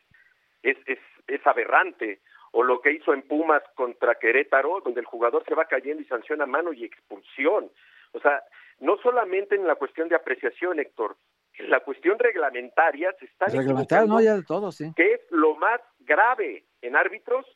es, 0.63 0.77
es, 0.87 0.99
es 1.27 1.47
aberrante. 1.47 2.21
O 2.53 2.63
lo 2.63 2.81
que 2.81 2.93
hizo 2.93 3.13
en 3.13 3.23
Pumas 3.23 3.63
contra 3.75 4.15
Querétaro, 4.15 4.81
donde 4.85 5.01
el 5.01 5.07
jugador 5.07 5.45
se 5.47 5.55
va 5.55 5.65
cayendo 5.65 6.03
y 6.03 6.07
sanciona 6.07 6.47
mano 6.47 6.73
y 6.73 6.85
expulsión. 6.85 7.71
O 8.13 8.21
sea, 8.21 8.43
no 8.81 8.97
solamente 8.99 9.55
en 9.55 9.67
la 9.67 9.75
cuestión 9.75 10.09
de 10.09 10.17
apreciación, 10.17 10.79
Héctor, 10.79 11.17
en 11.59 11.71
la 11.71 11.81
cuestión 11.81 12.19
reglamentaria 12.19 13.13
se 13.19 13.27
está 13.27 13.47
Reglamentaria, 13.47 14.07
no, 14.07 14.21
ya 14.21 14.35
de 14.35 14.43
todo, 14.43 14.73
sí. 14.73 14.93
que 14.97 15.15
es 15.15 15.21
lo 15.31 15.57
más 15.57 15.81
grave 16.01 16.65
en 16.81 16.97
árbitros 16.97 17.47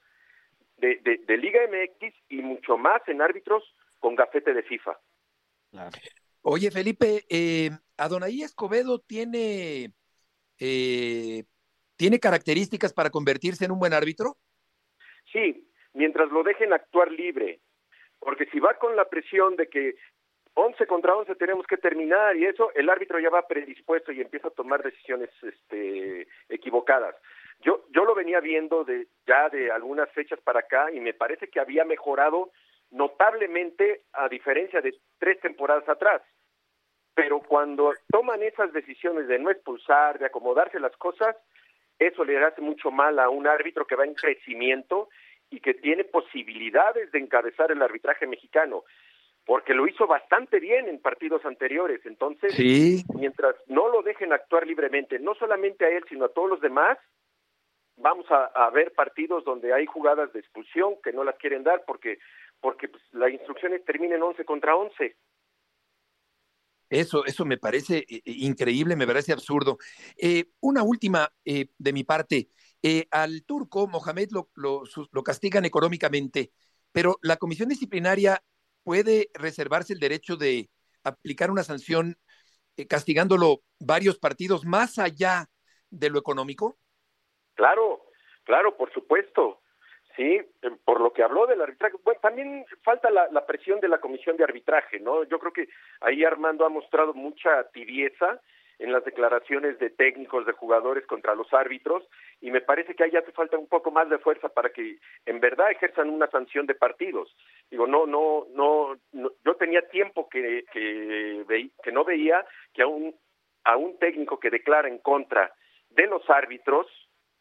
de, 0.78 0.96
de, 0.96 1.18
de 1.26 1.36
Liga 1.36 1.60
MX 1.68 2.14
y 2.28 2.42
mucho 2.42 2.76
más 2.76 3.00
en 3.06 3.22
árbitros 3.22 3.62
con 4.00 4.14
gafete 4.14 4.52
de 4.52 4.62
FIFA. 4.62 4.98
Oye, 6.42 6.70
Felipe, 6.70 7.24
eh, 7.28 7.70
Adonai 7.96 8.42
Escobedo 8.42 8.98
tiene, 8.98 9.92
eh, 10.60 11.44
tiene 11.96 12.20
características 12.20 12.92
para 12.92 13.10
convertirse 13.10 13.64
en 13.64 13.72
un 13.72 13.78
buen 13.78 13.92
árbitro. 13.92 14.36
Sí, 15.32 15.68
mientras 15.92 16.30
lo 16.30 16.42
dejen 16.42 16.72
actuar 16.72 17.10
libre, 17.10 17.60
porque 18.18 18.46
si 18.46 18.60
va 18.60 18.74
con 18.78 18.96
la 18.96 19.08
presión 19.08 19.56
de 19.56 19.68
que 19.68 19.96
11 20.54 20.86
contra 20.86 21.14
11 21.14 21.34
tenemos 21.34 21.66
que 21.66 21.76
terminar 21.76 22.34
y 22.36 22.46
eso, 22.46 22.72
el 22.74 22.88
árbitro 22.88 23.20
ya 23.20 23.28
va 23.28 23.46
predispuesto 23.46 24.10
y 24.12 24.22
empieza 24.22 24.48
a 24.48 24.52
tomar 24.52 24.82
decisiones 24.82 25.28
este, 25.42 26.26
equivocadas. 26.48 27.14
Yo, 27.60 27.84
yo 27.90 28.04
lo 28.04 28.14
venía 28.14 28.40
viendo 28.40 28.84
de, 28.84 29.06
ya 29.26 29.48
de 29.50 29.70
algunas 29.70 30.10
fechas 30.12 30.40
para 30.40 30.60
acá 30.60 30.90
y 30.92 31.00
me 31.00 31.12
parece 31.12 31.48
que 31.48 31.60
había 31.60 31.84
mejorado 31.84 32.52
notablemente 32.90 34.02
a 34.12 34.28
diferencia 34.28 34.80
de 34.80 34.94
tres 35.18 35.40
temporadas 35.40 35.88
atrás. 35.88 36.22
Pero 37.16 37.40
cuando 37.40 37.94
toman 38.10 38.42
esas 38.42 38.74
decisiones 38.74 39.26
de 39.26 39.38
no 39.38 39.50
expulsar, 39.50 40.18
de 40.18 40.26
acomodarse 40.26 40.78
las 40.78 40.94
cosas, 40.98 41.34
eso 41.98 42.24
le 42.24 42.36
hace 42.44 42.60
mucho 42.60 42.90
mal 42.90 43.18
a 43.18 43.30
un 43.30 43.46
árbitro 43.46 43.86
que 43.86 43.96
va 43.96 44.04
en 44.04 44.14
crecimiento 44.14 45.08
y 45.48 45.60
que 45.60 45.72
tiene 45.72 46.04
posibilidades 46.04 47.10
de 47.12 47.18
encabezar 47.18 47.72
el 47.72 47.80
arbitraje 47.80 48.26
mexicano, 48.26 48.84
porque 49.46 49.72
lo 49.72 49.88
hizo 49.88 50.06
bastante 50.06 50.60
bien 50.60 50.88
en 50.88 51.00
partidos 51.00 51.42
anteriores. 51.46 52.04
Entonces, 52.04 52.52
Sí. 52.54 53.02
mientras 53.14 53.56
no 53.66 53.88
lo 53.88 54.02
dejen 54.02 54.34
actuar 54.34 54.66
libremente, 54.66 55.18
no 55.18 55.34
solamente 55.36 55.86
a 55.86 55.88
él, 55.88 56.04
sino 56.10 56.26
a 56.26 56.32
todos 56.34 56.50
los 56.50 56.60
demás, 56.60 56.98
vamos 57.96 58.30
a, 58.30 58.44
a 58.44 58.68
ver 58.68 58.92
partidos 58.92 59.42
donde 59.44 59.72
hay 59.72 59.86
jugadas 59.86 60.30
de 60.34 60.40
expulsión 60.40 60.96
que 61.02 61.14
no 61.14 61.24
las 61.24 61.36
quieren 61.36 61.62
dar 61.64 61.82
porque 61.86 62.18
porque 62.60 62.88
pues, 62.88 63.02
la 63.12 63.30
instrucción 63.30 63.72
es 63.72 63.84
terminen 63.84 64.22
11 64.22 64.44
contra 64.44 64.76
11. 64.76 65.14
Eso, 66.88 67.24
eso 67.24 67.44
me 67.44 67.58
parece 67.58 68.04
eh, 68.08 68.22
increíble, 68.24 68.96
me 68.96 69.06
parece 69.06 69.32
absurdo. 69.32 69.78
Eh, 70.16 70.46
una 70.60 70.82
última 70.82 71.32
eh, 71.44 71.66
de 71.78 71.92
mi 71.92 72.04
parte. 72.04 72.48
Eh, 72.82 73.06
al 73.10 73.44
turco, 73.44 73.88
Mohamed, 73.88 74.28
lo, 74.30 74.50
lo, 74.54 74.82
lo 75.10 75.22
castigan 75.22 75.64
económicamente, 75.64 76.52
pero 76.92 77.18
la 77.22 77.36
comisión 77.36 77.68
disciplinaria 77.68 78.42
puede 78.84 79.30
reservarse 79.34 79.92
el 79.92 79.98
derecho 79.98 80.36
de 80.36 80.70
aplicar 81.02 81.50
una 81.50 81.64
sanción 81.64 82.16
eh, 82.76 82.86
castigándolo 82.86 83.62
varios 83.80 84.18
partidos 84.18 84.64
más 84.64 84.98
allá 84.98 85.48
de 85.90 86.10
lo 86.10 86.18
económico. 86.18 86.78
Claro, 87.54 88.02
claro, 88.44 88.76
por 88.76 88.92
supuesto. 88.92 89.62
Sí, 90.16 90.40
por 90.84 91.00
lo 91.00 91.12
que 91.12 91.22
habló 91.22 91.46
del 91.46 91.60
arbitraje. 91.60 91.96
Bueno, 92.02 92.18
también 92.20 92.64
falta 92.82 93.10
la, 93.10 93.44
presión 93.46 93.80
de 93.80 93.88
la 93.88 93.98
comisión 93.98 94.36
de 94.38 94.44
arbitraje, 94.44 94.98
¿no? 94.98 95.24
Yo 95.24 95.38
creo 95.38 95.52
que 95.52 95.68
ahí 96.00 96.24
Armando 96.24 96.64
ha 96.64 96.70
mostrado 96.70 97.12
mucha 97.12 97.64
tibieza 97.70 98.40
en 98.78 98.92
las 98.92 99.04
declaraciones 99.04 99.78
de 99.78 99.90
técnicos, 99.90 100.46
de 100.46 100.52
jugadores 100.52 101.06
contra 101.06 101.34
los 101.34 101.52
árbitros, 101.52 102.06
y 102.40 102.50
me 102.50 102.60
parece 102.62 102.94
que 102.94 103.04
ahí 103.04 103.16
hace 103.16 103.32
falta 103.32 103.58
un 103.58 103.68
poco 103.68 103.90
más 103.90 104.08
de 104.08 104.18
fuerza 104.18 104.48
para 104.48 104.70
que 104.70 104.98
en 105.26 105.40
verdad 105.40 105.70
ejerzan 105.70 106.10
una 106.10 106.28
sanción 106.28 106.66
de 106.66 106.74
partidos. 106.74 107.34
Digo, 107.70 107.86
no, 107.86 108.06
no, 108.06 108.46
no, 108.54 108.96
yo 109.12 109.54
tenía 109.56 109.82
tiempo 109.88 110.28
que, 110.28 110.64
que, 110.72 111.44
veí- 111.46 111.72
que 111.82 111.92
no 111.92 112.04
veía 112.04 112.44
que 112.72 112.82
a 112.82 112.86
un, 112.86 113.14
a 113.64 113.76
un 113.76 113.98
técnico 113.98 114.38
que 114.40 114.50
declara 114.50 114.88
en 114.88 114.98
contra 114.98 115.52
de 115.90 116.06
los 116.06 116.28
árbitros, 116.28 116.86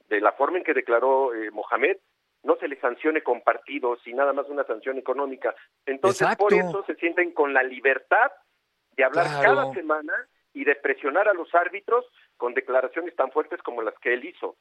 de 0.09 0.21
la 0.21 0.33
forma 0.33 0.57
en 0.57 0.63
que 0.63 0.73
declaró 0.73 1.33
eh, 1.33 1.51
Mohamed, 1.51 1.97
no 2.45 2.55
se 2.58 2.67
le 2.67 2.79
sancione 2.79 3.21
con 3.23 3.41
partidos 3.41 3.99
y 4.05 4.13
nada 4.13 4.31
más 4.31 4.47
una 4.47 4.63
sanción 4.65 4.97
económica. 4.97 5.53
Entonces, 5.86 6.27
por 6.38 6.53
eso 6.53 6.84
se 6.86 6.95
sienten 6.95 7.34
con 7.34 7.53
la 7.53 7.63
libertad 7.63 8.31
de 8.95 9.03
hablar 9.03 9.25
Claro. 9.25 9.43
cada 9.43 9.73
semana 9.73 10.13
y 10.53 10.63
de 10.63 10.75
presionar 10.75 11.27
a 11.27 11.34
los 11.34 11.53
árbitros 11.53 12.05
con 12.38 12.53
declaraciones 12.53 13.15
tan 13.15 13.31
fuertes 13.31 13.62
como 13.63 13.81
las 13.81 13.95
que 13.99 14.13
él 14.13 14.23
hizo. 14.25 14.55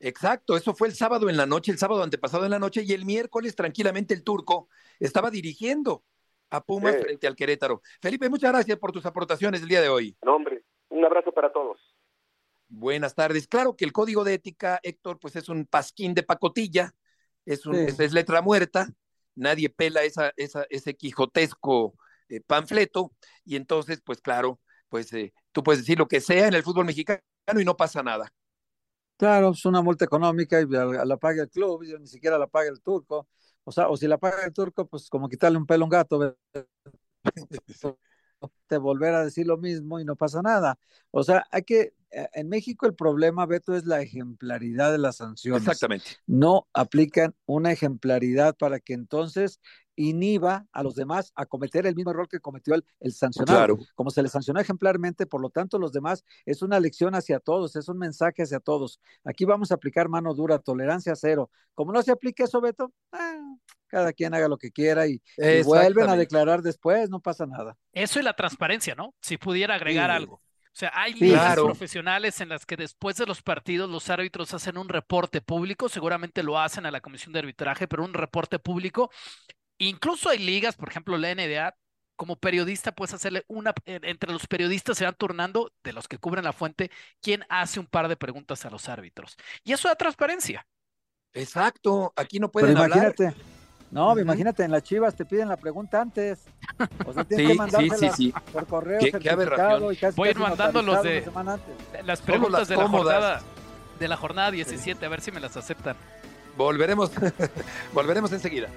Exacto, 0.00 0.56
eso 0.56 0.74
fue 0.74 0.88
el 0.88 0.94
sábado 0.94 1.28
en 1.28 1.36
la 1.36 1.46
noche, 1.46 1.70
el 1.70 1.78
sábado 1.78 2.02
antepasado 2.02 2.44
en 2.44 2.50
la 2.50 2.58
noche, 2.58 2.82
y 2.84 2.92
el 2.92 3.04
miércoles 3.04 3.54
tranquilamente 3.54 4.14
el 4.14 4.24
turco 4.24 4.68
estaba 4.98 5.30
dirigiendo 5.30 6.02
a 6.50 6.60
Pumas 6.64 6.94
Sí. 6.96 7.02
frente 7.02 7.26
al 7.26 7.36
Querétaro. 7.36 7.82
Felipe, 8.00 8.28
muchas 8.28 8.52
gracias 8.52 8.78
por 8.78 8.92
tus 8.92 9.06
aportaciones 9.06 9.62
el 9.62 9.68
día 9.68 9.80
de 9.80 9.88
hoy. 9.88 10.16
No, 10.24 10.36
hombre, 10.36 10.62
un 10.88 11.04
abrazo 11.04 11.32
para 11.32 11.52
todos. 11.52 11.78
Buenas 12.74 13.14
tardes. 13.14 13.46
Claro 13.48 13.76
que 13.76 13.84
el 13.84 13.92
código 13.92 14.24
de 14.24 14.32
ética, 14.32 14.80
Héctor, 14.82 15.18
pues 15.20 15.36
es 15.36 15.50
un 15.50 15.66
pasquín 15.66 16.14
de 16.14 16.22
pacotilla, 16.22 16.94
es, 17.44 17.66
un, 17.66 17.74
Sí. 17.74 17.80
es, 17.86 18.00
es 18.00 18.12
letra 18.14 18.40
muerta, 18.40 18.88
nadie 19.34 19.68
pela 19.68 20.02
esa, 20.04 20.32
esa, 20.38 20.64
ese 20.70 20.96
quijotesco 20.96 21.94
eh, 22.30 22.40
panfleto, 22.40 23.12
y 23.44 23.56
entonces, 23.56 24.00
pues 24.02 24.22
claro, 24.22 24.58
pues 24.88 25.12
eh, 25.12 25.34
tú 25.52 25.62
puedes 25.62 25.82
decir 25.82 25.98
lo 25.98 26.08
que 26.08 26.22
sea 26.22 26.48
en 26.48 26.54
el 26.54 26.62
fútbol 26.62 26.86
mexicano 26.86 27.20
y 27.60 27.64
no 27.64 27.76
pasa 27.76 28.02
nada. 28.02 28.32
Claro, 29.18 29.50
es 29.50 29.66
una 29.66 29.82
multa 29.82 30.06
económica 30.06 30.58
y 30.58 30.66
la, 30.66 31.04
la 31.04 31.16
paga 31.18 31.42
el 31.42 31.50
club, 31.50 31.82
y 31.82 31.92
ni 31.98 32.06
siquiera 32.06 32.38
la 32.38 32.46
paga 32.46 32.70
el 32.70 32.80
turco. 32.80 33.28
O 33.64 33.70
sea, 33.70 33.88
o 33.88 33.98
si 33.98 34.08
la 34.08 34.16
paga 34.16 34.44
el 34.46 34.52
turco, 34.54 34.86
pues 34.86 35.10
como 35.10 35.28
quitarle 35.28 35.58
un 35.58 35.66
pelo 35.66 35.84
a 35.84 35.86
un 35.86 35.90
gato, 35.90 36.36
te 38.66 38.78
volver 38.78 39.14
a 39.14 39.24
decir 39.24 39.46
lo 39.46 39.58
mismo 39.58 40.00
y 40.00 40.04
no 40.04 40.16
pasa 40.16 40.40
nada. 40.40 40.78
O 41.10 41.22
sea, 41.22 41.46
hay 41.50 41.62
que, 41.62 41.94
en 42.12 42.48
México 42.48 42.86
el 42.86 42.94
problema, 42.94 43.46
Beto, 43.46 43.74
es 43.74 43.84
la 43.86 44.00
ejemplaridad 44.00 44.92
de 44.92 44.98
las 44.98 45.16
sanciones. 45.16 45.62
Exactamente. 45.62 46.06
No 46.26 46.68
aplican 46.72 47.34
una 47.46 47.72
ejemplaridad 47.72 48.56
para 48.56 48.80
que 48.80 48.92
entonces 48.94 49.60
inhiba 49.94 50.66
a 50.72 50.82
los 50.82 50.94
demás 50.94 51.32
a 51.34 51.44
cometer 51.44 51.86
el 51.86 51.94
mismo 51.94 52.10
error 52.12 52.26
que 52.28 52.40
cometió 52.40 52.74
el, 52.74 52.84
el 53.00 53.12
sancionado. 53.12 53.58
Claro. 53.58 53.78
Como 53.94 54.10
se 54.10 54.22
le 54.22 54.28
sancionó 54.28 54.58
ejemplarmente, 54.60 55.26
por 55.26 55.40
lo 55.42 55.50
tanto, 55.50 55.78
los 55.78 55.92
demás 55.92 56.24
es 56.46 56.62
una 56.62 56.80
lección 56.80 57.14
hacia 57.14 57.40
todos, 57.40 57.76
es 57.76 57.88
un 57.88 57.98
mensaje 57.98 58.42
hacia 58.42 58.58
todos. 58.60 59.00
Aquí 59.24 59.44
vamos 59.44 59.70
a 59.70 59.74
aplicar 59.74 60.08
mano 60.08 60.34
dura, 60.34 60.58
tolerancia 60.58 61.14
cero. 61.14 61.50
Como 61.74 61.92
no 61.92 62.02
se 62.02 62.10
aplique 62.10 62.44
eso, 62.44 62.60
Beto, 62.60 62.92
ah, 63.12 63.38
cada 63.86 64.14
quien 64.14 64.32
haga 64.34 64.48
lo 64.48 64.56
que 64.56 64.70
quiera 64.72 65.06
y, 65.06 65.20
y 65.36 65.62
vuelven 65.62 66.08
a 66.08 66.16
declarar 66.16 66.62
después, 66.62 67.10
no 67.10 67.20
pasa 67.20 67.44
nada. 67.44 67.76
Eso 67.92 68.18
y 68.18 68.22
la 68.22 68.34
transparencia, 68.34 68.94
¿no? 68.94 69.14
Si 69.20 69.36
pudiera 69.36 69.74
agregar 69.74 70.08
Sí. 70.10 70.16
algo. 70.16 70.40
O 70.74 70.78
sea, 70.78 70.90
hay 70.94 71.14
Sí, 71.18 71.24
ligas 71.24 71.30
Claro. 71.30 71.62
profesionales 71.62 72.40
en 72.40 72.48
las 72.48 72.64
que 72.66 72.76
después 72.76 73.16
de 73.16 73.26
los 73.26 73.42
partidos 73.42 73.90
los 73.90 74.08
árbitros 74.10 74.54
hacen 74.54 74.78
un 74.78 74.88
reporte 74.88 75.42
público, 75.42 75.88
seguramente 75.88 76.42
lo 76.42 76.58
hacen 76.58 76.86
a 76.86 76.90
la 76.90 77.00
comisión 77.02 77.32
de 77.32 77.40
arbitraje, 77.40 77.86
pero 77.88 78.04
un 78.04 78.14
reporte 78.14 78.58
público. 78.58 79.10
Incluso 79.78 80.30
hay 80.30 80.38
ligas, 80.38 80.76
por 80.76 80.88
ejemplo, 80.90 81.18
la 81.18 81.30
NBA, 81.30 81.74
como 82.16 82.36
periodista 82.36 82.92
puedes 82.92 83.14
hacerle 83.14 83.44
una, 83.48 83.74
entre 83.86 84.32
los 84.32 84.46
periodistas 84.46 84.98
se 84.98 85.04
van 85.04 85.14
turnando, 85.16 85.72
de 85.84 85.92
los 85.92 86.08
que 86.08 86.18
cubren 86.18 86.44
la 86.44 86.52
fuente, 86.52 86.90
quién 87.20 87.44
hace 87.48 87.80
un 87.80 87.86
par 87.86 88.08
de 88.08 88.16
preguntas 88.16 88.64
a 88.64 88.70
los 88.70 88.88
árbitros. 88.88 89.36
Y 89.64 89.72
eso 89.72 89.88
da 89.88 89.96
transparencia. 89.96 90.66
Exacto, 91.34 92.12
aquí 92.16 92.38
no 92.38 92.50
Pero 92.56 92.72
pueden 92.72 92.76
hablar. 92.76 93.16
No, 93.92 94.10
Ujú. 94.12 94.20
imagínate, 94.20 94.64
en 94.64 94.70
las 94.72 94.82
chivas 94.82 95.14
te 95.14 95.24
piden 95.24 95.48
la 95.48 95.56
pregunta 95.56 96.00
antes. 96.00 96.40
O 97.06 97.12
sea, 97.12 97.22
tienes 97.28 97.28
Sí, 97.28 97.36
que 97.36 97.46
sí, 97.46 97.52
sí, 97.52 97.56
mandársela 97.58 98.12
sí. 98.16 98.34
por 98.52 98.66
correo 98.66 98.98
Qué- 99.00 99.12
qué 99.12 99.30
aberración. 99.30 99.92
y 99.92 99.96
casi, 99.96 100.16
Voy 100.16 100.28
a 100.28 100.30
ir 100.32 100.38
mandando 100.38 100.82
los 100.82 101.02
de-. 101.02 101.24
Las 102.04 102.20
preguntas 102.22 102.60
las 102.60 102.68
de 102.68 102.76
la 102.76 102.88
jornada, 102.88 103.40
de 104.00 104.08
la 104.08 104.16
jornada 104.16 104.50
17, 104.50 105.06
a 105.06 105.08
ver 105.08 105.20
si 105.20 105.30
me 105.30 105.38
las 105.40 105.56
aceptan. 105.56 105.94
Volveremos, 106.56 107.10
volveremos 107.94 108.32
enseguida. 108.32 108.68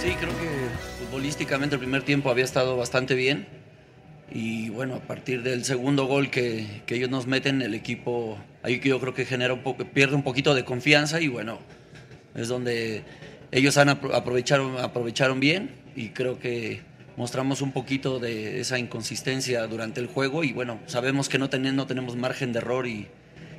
Sí, 0.00 0.14
creo 0.20 0.32
que 0.38 1.04
futbolísticamente 1.04 1.76
el 1.76 1.80
primer 1.80 2.02
tiempo 2.02 2.30
había 2.30 2.44
estado 2.44 2.76
bastante 2.76 3.14
bien. 3.14 3.46
Y 4.30 4.68
bueno, 4.70 4.94
a 4.94 5.00
partir 5.00 5.42
del 5.42 5.64
segundo 5.64 6.06
gol 6.06 6.30
que, 6.30 6.66
que 6.86 6.96
ellos 6.96 7.10
nos 7.10 7.26
meten, 7.26 7.62
el 7.62 7.74
equipo 7.74 8.38
ahí 8.62 8.80
que 8.80 8.88
yo 8.88 9.00
creo 9.00 9.14
que 9.14 9.24
genera 9.26 9.52
un 9.54 9.62
poco, 9.62 9.84
pierde 9.84 10.14
un 10.16 10.22
poquito 10.22 10.54
de 10.54 10.64
confianza 10.64 11.20
y 11.20 11.28
bueno, 11.28 11.58
es 12.34 12.48
donde 12.48 13.04
ellos 13.52 13.76
han 13.76 13.88
apro- 13.88 14.14
aprovecharon, 14.14 14.78
aprovecharon 14.78 15.40
bien 15.40 15.70
y 15.94 16.08
creo 16.08 16.38
que 16.38 16.80
mostramos 17.16 17.60
un 17.62 17.70
poquito 17.72 18.18
de 18.18 18.60
esa 18.60 18.78
inconsistencia 18.78 19.66
durante 19.68 20.00
el 20.00 20.06
juego 20.08 20.42
y 20.42 20.52
bueno, 20.52 20.80
sabemos 20.86 21.28
que 21.28 21.38
no, 21.38 21.48
ten- 21.50 21.76
no 21.76 21.86
tenemos 21.86 22.16
margen 22.16 22.52
de 22.52 22.58
error 22.58 22.86
y, 22.88 23.06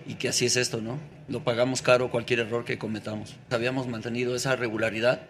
y 0.07 0.15
que 0.15 0.27
así 0.29 0.45
es 0.45 0.57
esto, 0.57 0.81
¿no? 0.81 0.99
Lo 1.29 1.43
pagamos 1.43 1.81
caro 1.83 2.09
cualquier 2.11 2.39
error 2.39 2.65
que 2.65 2.77
cometamos. 2.77 3.35
Habíamos 3.49 3.87
mantenido 3.87 4.35
esa 4.35 4.55
regularidad 4.55 5.21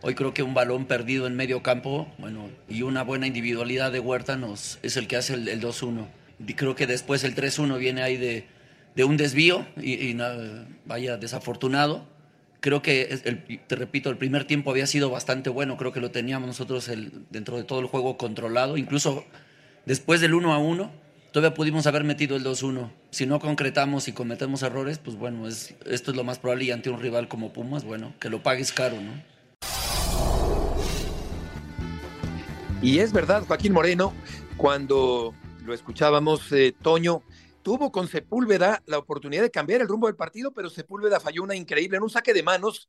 Hoy 0.00 0.14
creo 0.14 0.32
que 0.32 0.44
un 0.44 0.54
balón 0.54 0.86
perdido 0.86 1.26
en 1.26 1.34
medio 1.34 1.62
campo, 1.62 2.06
bueno, 2.18 2.48
y 2.68 2.82
una 2.82 3.02
buena 3.02 3.26
individualidad 3.26 3.90
de 3.90 3.98
Huerta 3.98 4.36
nos, 4.36 4.78
es 4.82 4.96
el 4.96 5.08
que 5.08 5.16
hace 5.16 5.34
el, 5.34 5.60
2-1. 5.60 6.06
Creo 6.54 6.76
que 6.76 6.86
después 6.86 7.24
el 7.24 7.34
3-1 7.34 7.78
viene 7.78 8.02
ahí 8.02 8.16
de, 8.16 8.46
un 9.04 9.16
desvío 9.16 9.66
y, 9.76 10.16
vaya 10.84 11.16
desafortunado. 11.16 12.06
Creo 12.60 12.80
que, 12.80 13.06
te 13.66 13.76
repito, 13.76 14.10
el 14.10 14.16
primer 14.16 14.44
tiempo 14.44 14.70
había 14.70 14.86
sido 14.86 15.10
bastante 15.10 15.50
bueno, 15.50 15.76
creo 15.76 15.92
que 15.92 16.00
lo 16.00 16.12
teníamos 16.12 16.46
nosotros 16.46 16.88
el, 16.88 17.12
dentro 17.30 17.56
de 17.56 17.64
todo 17.64 17.80
el 17.80 17.86
juego 17.86 18.16
controlado, 18.16 18.76
incluso 18.76 19.24
después 19.84 20.20
del 20.20 20.34
1 20.34 20.60
1 20.60 21.08
todavía 21.32 21.54
pudimos 21.54 21.86
haber 21.86 22.04
metido 22.04 22.36
el 22.36 22.44
2-1. 22.44 22.90
Si 23.10 23.26
no 23.26 23.40
concretamos 23.40 24.06
y 24.06 24.12
cometemos 24.12 24.62
errores, 24.62 24.98
pues 24.98 25.16
bueno, 25.16 25.48
es, 25.48 25.74
esto 25.86 26.12
es 26.12 26.16
lo 26.16 26.24
más 26.24 26.38
probable 26.38 26.64
y 26.64 26.70
ante 26.70 26.88
un 26.88 27.00
rival 27.00 27.28
como 27.28 27.52
Pumas, 27.52 27.84
bueno, 27.84 28.14
que 28.20 28.30
lo 28.30 28.42
pagues 28.42 28.72
caro, 28.72 29.00
¿no? 29.00 29.37
Y 32.80 33.00
es 33.00 33.12
verdad, 33.12 33.44
Joaquín 33.44 33.72
Moreno, 33.72 34.12
cuando 34.56 35.34
lo 35.64 35.74
escuchábamos, 35.74 36.52
eh, 36.52 36.72
Toño, 36.80 37.22
tuvo 37.62 37.90
con 37.90 38.06
Sepúlveda 38.06 38.82
la 38.86 38.98
oportunidad 38.98 39.42
de 39.42 39.50
cambiar 39.50 39.80
el 39.80 39.88
rumbo 39.88 40.06
del 40.06 40.14
partido, 40.14 40.52
pero 40.52 40.70
Sepúlveda 40.70 41.18
falló 41.18 41.42
una 41.42 41.56
increíble 41.56 41.96
en 41.96 42.04
un 42.04 42.10
saque 42.10 42.32
de 42.32 42.44
manos 42.44 42.88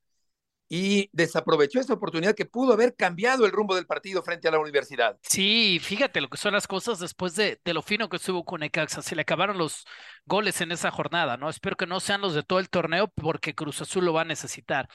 y 0.70 1.10
desaprovechó 1.14 1.80
esa 1.80 1.96
oportunidad 1.96 2.36
que 2.36 2.46
pudo 2.46 2.74
haber 2.74 2.96
cambiado 2.96 3.46
el 3.46 3.52
rumbo 3.52 3.76
del 3.76 3.88
partido 3.88 4.22
frente 4.22 4.48
a 4.48 4.52
la 4.52 4.60
universidad. 4.60 5.18
Sí, 5.24 5.80
fíjate 5.82 6.22
lo 6.22 6.30
que 6.30 6.38
son 6.38 6.54
las 6.54 6.68
cosas 6.68 7.00
después 7.00 7.36
de, 7.36 7.60
de 7.66 7.74
lo 7.74 7.82
fino 7.82 8.08
que 8.08 8.18
estuvo 8.18 8.46
con 8.46 8.62
Ecaxa. 8.62 9.02
Se 9.02 9.16
le 9.16 9.24
acabaron 9.24 9.58
los 9.58 9.86
goles 10.26 10.62
en 10.62 10.72
esa 10.72 10.92
jornada, 10.92 11.38
¿no? 11.38 11.50
Espero 11.50 11.76
que 11.76 11.88
no 11.88 12.00
sean 12.00 12.22
los 12.22 12.36
de 12.36 12.44
todo 12.44 12.60
el 12.60 12.70
torneo 12.70 13.08
porque 13.08 13.56
Cruz 13.56 13.82
Azul 13.82 14.06
lo 14.06 14.14
va 14.14 14.22
a 14.22 14.26
necesitar. 14.26 14.88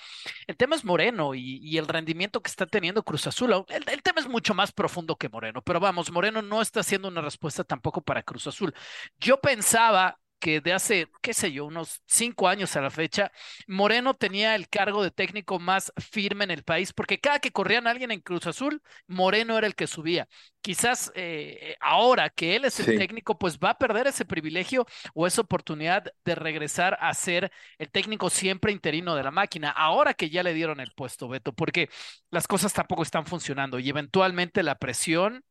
El 0.47 0.57
tema 0.57 0.77
es 0.77 0.85
Moreno 0.85 1.35
y, 1.35 1.77
el 1.77 1.89
rendimiento 1.89 2.41
que 2.41 2.51
está 2.51 2.67
teniendo 2.67 3.03
Cruz 3.03 3.27
Azul. 3.27 3.53
El, 3.69 3.85
el, 3.89 4.03
tema 4.03 4.21
es 4.21 4.29
mucho 4.29 4.55
más 4.55 4.71
profundo 4.71 5.17
que 5.17 5.29
Moreno, 5.29 5.61
pero 5.61 5.81
vamos, 5.81 6.13
Moreno 6.13 6.41
no 6.41 6.63
está 6.63 6.81
haciendo 6.81 7.09
una 7.09 7.21
respuesta 7.21 7.65
tampoco 7.65 8.01
para 8.01 8.23
Cruz 8.23 8.47
Azul. 8.47 8.73
Yo 9.19 9.41
pensaba 9.41 10.21
que 10.45 10.61
de 10.61 10.75
hace, 10.75 11.09
qué 11.23 11.33
sé 11.33 11.53
yo, 11.53 11.65
unos 11.65 12.03
cinco 12.07 12.49
años 12.49 12.77
a 12.77 12.83
la 12.83 12.91
fecha, 12.91 13.33
Moreno 13.67 14.13
tenía 14.13 14.55
el 14.55 14.69
cargo 14.69 15.03
de 15.03 15.11
técnico 15.11 15.59
más 15.59 15.91
firme 15.97 16.45
en 16.45 16.51
el 16.51 16.65
país, 16.65 16.93
porque 16.93 17.19
cada 17.19 17.39
que 17.39 17.51
corrían 17.51 17.87
alguien 17.87 18.11
en 18.11 18.21
Cruz 18.21 18.47
Azul, 18.47 18.83
Moreno 19.07 19.57
era 19.57 19.67
el 19.67 19.75
que 19.75 19.87
subía. 19.87 20.29
Quizás 20.61 21.11
eh, 21.15 21.77
ahora 21.81 22.29
que 22.29 22.57
él 22.57 22.67
es 22.67 22.79
el 22.79 22.99
técnico, 22.99 23.39
pues 23.39 23.59
va 23.59 23.71
a 23.71 23.79
perder 23.79 24.07
ese 24.07 24.27
privilegio 24.27 24.85
o 25.15 25.27
esa 25.27 25.41
oportunidad 25.41 26.13
de 26.27 26.35
regresar 26.35 26.99
a 27.01 27.15
ser 27.15 27.51
el 27.79 27.91
técnico 27.91 28.29
siempre 28.29 28.71
interino 28.71 29.15
de 29.15 29.23
la 29.23 29.31
máquina, 29.31 29.71
ahora 29.71 30.13
que 30.13 30.29
ya 30.29 30.43
le 30.43 30.53
dieron 30.53 30.79
el 30.79 30.93
puesto, 30.95 31.27
Beto, 31.27 31.55
porque 31.55 31.89
las 32.31 32.47
cosas 32.47 32.75
tampoco 32.75 33.03
están 33.03 33.25
funcionando 33.25 33.79
y 33.79 33.89
eventualmente 33.89 34.63
la 34.63 34.75
presión 34.75 35.43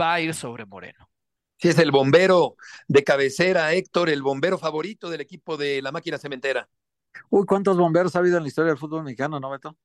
va 0.00 0.14
a 0.14 0.20
ir 0.22 0.32
sobre 0.32 0.64
Moreno. 0.64 1.11
Sí, 1.62 1.68
es 1.68 1.78
el 1.78 1.92
bombero 1.92 2.56
de 2.88 3.04
cabecera, 3.04 3.72
Héctor, 3.72 4.10
el 4.10 4.20
bombero 4.20 4.58
favorito 4.58 5.08
del 5.08 5.20
equipo 5.20 5.56
de 5.56 5.80
la 5.80 5.92
máquina 5.92 6.18
cementera. 6.18 6.68
Uy, 7.30 7.46
¿cuántos 7.46 7.76
bomberos 7.76 8.16
ha 8.16 8.18
habido 8.18 8.36
en 8.36 8.42
la 8.42 8.48
historia 8.48 8.70
del 8.70 8.78
fútbol 8.78 9.04
mexicano, 9.04 9.38
no, 9.38 9.48
Beto? 9.48 9.76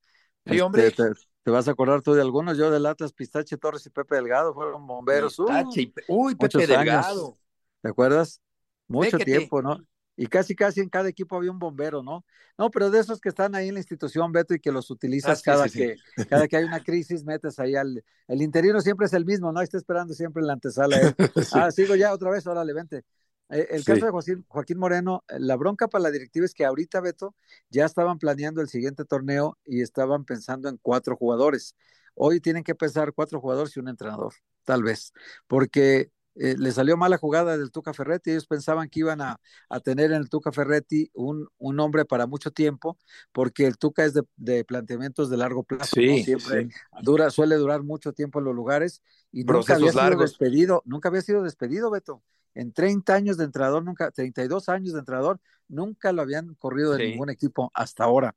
Sí, 0.44 0.54
este, 0.54 0.62
hombre. 0.64 0.92
te, 0.92 1.52
vas 1.52 1.68
a 1.68 1.72
acordar 1.72 2.02
tú 2.02 2.16
de 2.16 2.22
algunos? 2.22 2.58
Yo 2.58 2.72
del 2.72 2.84
Atlas, 2.88 3.14
Pistache 3.14 3.58
Torres 3.58 3.86
y 3.86 3.92
Pepe 3.92 4.16
Delgado 4.16 4.56
fueron 4.56 4.88
bomberos. 4.88 5.38
uy, 5.38 6.34
Pepe 6.34 6.66
Delgado. 6.66 7.38
¿Te 7.84 7.90
acuerdas? 7.90 8.42
Mucho 8.88 9.20
tiempo, 9.20 9.62
¿no? 9.62 9.78
Y 10.18 10.26
casi 10.26 10.56
casi 10.56 10.82
en 10.82 10.90
cada 10.90 11.08
equipo 11.08 11.38
había 11.38 11.52
un 11.52 11.60
bombero, 11.60 12.02
¿no? 12.02 12.26
No, 12.58 12.72
pero 12.72 12.90
de 12.90 13.00
esos 13.00 13.22
que 13.22 13.30
están 13.30 13.54
ahí 13.54 13.68
en 13.68 13.76
la 13.76 13.80
institución, 13.80 14.32
Beto, 14.32 14.56
y 14.56 14.60
que 14.60 14.72
los 14.72 14.90
utilizas 14.90 15.40
ah, 15.40 15.42
cada, 15.46 15.70
que, 15.70 15.96
cada 16.28 16.48
que 16.48 16.58
hay 16.58 16.64
una 16.64 16.84
crisis, 16.84 17.24
metes 17.24 17.60
ahí 17.60 17.76
al... 17.76 18.04
El 18.28 18.42
interino 18.42 18.82
siempre 18.82 19.06
es 19.06 19.14
el 19.14 19.26
mismo, 19.26 19.52
¿no? 19.52 19.62
Está 19.62 19.78
esperando 19.78 20.16
siempre 20.16 20.42
en 20.42 20.48
la 20.48 20.54
antesala. 20.54 20.98
¿eh? 20.98 21.16
Ah, 21.54 21.72
sigo 21.72 21.96
ya 21.96 22.12
otra 22.12 22.32
vez, 22.32 22.48
órale, 22.48 22.74
vente. 22.74 23.06
Eh, 23.50 23.68
el 23.70 23.86
caso 23.86 24.06
de 24.06 24.12
Joaquín, 24.12 24.46
Joaquín, 24.48 24.80
Moreno, 24.80 25.24
la 25.30 25.56
bronca 25.56 25.88
para 25.88 26.02
la 26.02 26.12
directiva 26.12 26.48
es 26.48 26.54
que 26.56 26.66
ahorita, 26.66 27.00
Beto, 27.00 27.36
ya 27.70 27.86
estaban 27.86 28.18
planeando 28.18 28.62
el 28.62 28.70
siguiente 28.70 29.06
torneo 29.06 29.60
y 29.64 29.82
estaban 29.82 30.26
pensando 30.26 30.68
en 30.68 30.78
cuatro 30.82 31.16
jugadores. 31.16 31.76
Hoy 32.16 32.42
tienen 32.42 32.64
que 32.64 32.74
pensar 32.74 33.14
cuatro 33.14 33.40
jugadores 33.40 33.78
y 33.78 33.80
un 33.80 33.88
entrenador, 33.88 34.34
tal 34.66 34.82
vez, 34.82 35.14
porque 35.46 36.10
eh, 36.40 36.56
le 36.58 36.72
salió 36.72 36.98
mala 36.98 37.18
jugada 37.18 37.58
del 37.58 37.72
Tuca 37.72 37.94
Ferretti. 37.94 38.32
Ellos 38.32 38.46
pensaban 38.46 38.90
que 38.90 39.00
iban 39.00 39.22
a, 39.22 39.40
tener 39.84 40.12
en 40.12 40.18
el 40.18 40.30
Tuca 40.30 40.52
Ferretti 40.52 41.10
un, 41.14 41.48
un, 41.58 41.80
hombre 41.80 42.06
para 42.06 42.28
mucho 42.28 42.52
tiempo, 42.52 42.98
porque 43.32 43.66
el 43.66 43.78
Tuca 43.78 44.06
es 44.06 44.14
de, 44.36 44.64
planteamientos 44.64 45.30
de 45.30 45.38
largo 45.38 45.64
plazo. 45.64 45.96
Siempre 45.96 46.70
dura, 47.02 47.30
suele 47.30 47.56
durar 47.56 47.84
mucho 47.84 48.14
tiempo 48.14 48.40
en 48.40 48.46
los 48.46 48.56
lugares 48.56 49.02
y 49.32 49.44
nunca 49.44 49.76
había 49.76 49.92
sido 49.92 50.18
despedido, 50.18 50.82
nunca 50.86 51.10
había 51.10 51.22
sido 51.22 51.44
despedido, 51.44 51.90
Beto. 51.90 52.24
En 52.54 52.74
30 52.74 53.14
años 53.14 53.38
de 53.38 53.46
entrenador, 53.46 53.84
nunca, 53.84 54.10
32 54.10 54.70
años 54.70 54.94
de 54.94 55.00
entrenador, 55.00 55.40
nunca 55.68 56.12
lo 56.12 56.24
habían 56.24 56.56
corrido 56.56 56.94
de 56.94 57.10
ningún 57.10 57.30
equipo 57.30 57.72
hasta 57.74 58.04
ahora. 58.04 58.36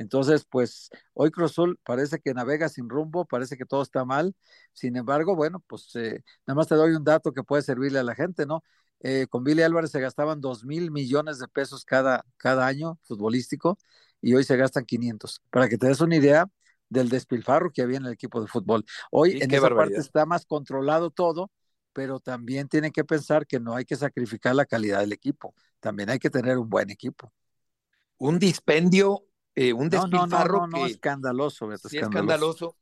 Entonces, 0.00 0.46
pues 0.48 0.88
hoy 1.12 1.30
Cruzul 1.30 1.78
parece 1.84 2.20
que 2.20 2.32
navega 2.32 2.70
sin 2.70 2.88
rumbo, 2.88 3.26
parece 3.26 3.58
que 3.58 3.66
todo 3.66 3.82
está 3.82 4.06
mal. 4.06 4.34
Sin 4.72 4.96
embargo, 4.96 5.36
bueno, 5.36 5.62
pues 5.66 5.94
eh, 5.94 6.24
nada 6.46 6.56
más 6.56 6.68
te 6.68 6.74
doy 6.74 6.92
un 6.92 7.04
dato 7.04 7.32
que 7.34 7.42
puede 7.42 7.60
servirle 7.62 7.98
a 7.98 8.02
la 8.02 8.14
gente, 8.14 8.46
¿no? 8.46 8.64
Eh, 9.00 9.26
con 9.28 9.44
Billy 9.44 9.60
Álvarez 9.60 9.90
se 9.90 10.00
gastaban 10.00 10.40
dos 10.40 10.64
mil 10.64 10.90
millones 10.90 11.38
de 11.38 11.48
pesos 11.48 11.84
cada, 11.84 12.24
cada 12.38 12.66
año 12.66 12.98
futbolístico 13.02 13.78
y 14.22 14.32
hoy 14.32 14.42
se 14.44 14.56
gastan 14.56 14.86
500. 14.86 15.42
Para 15.50 15.68
que 15.68 15.76
te 15.76 15.88
des 15.88 16.00
una 16.00 16.16
idea 16.16 16.48
del 16.88 17.10
despilfarro 17.10 17.70
que 17.70 17.82
había 17.82 17.98
en 17.98 18.06
el 18.06 18.12
equipo 18.14 18.40
de 18.40 18.48
fútbol. 18.48 18.86
Hoy 19.10 19.38
en 19.42 19.52
esa 19.52 19.68
parte 19.68 19.98
está 19.98 20.24
más 20.24 20.46
controlado 20.46 21.10
todo, 21.10 21.50
pero 21.92 22.20
también 22.20 22.68
tienen 22.68 22.90
que 22.90 23.04
pensar 23.04 23.46
que 23.46 23.60
no 23.60 23.76
hay 23.76 23.84
que 23.84 23.96
sacrificar 23.96 24.54
la 24.54 24.64
calidad 24.64 25.00
del 25.00 25.12
equipo. 25.12 25.54
También 25.78 26.08
hay 26.08 26.18
que 26.18 26.30
tener 26.30 26.56
un 26.56 26.70
buen 26.70 26.88
equipo. 26.88 27.30
Un 28.16 28.38
dispendio 28.38 29.26
eh, 29.60 29.74
un 29.74 29.90
despilfarro 29.90 30.60
no, 30.60 30.66
no, 30.68 30.78
no, 30.78 30.84
que, 30.86 30.92
escandaloso, 30.92 31.70
escandaloso. 31.70 32.76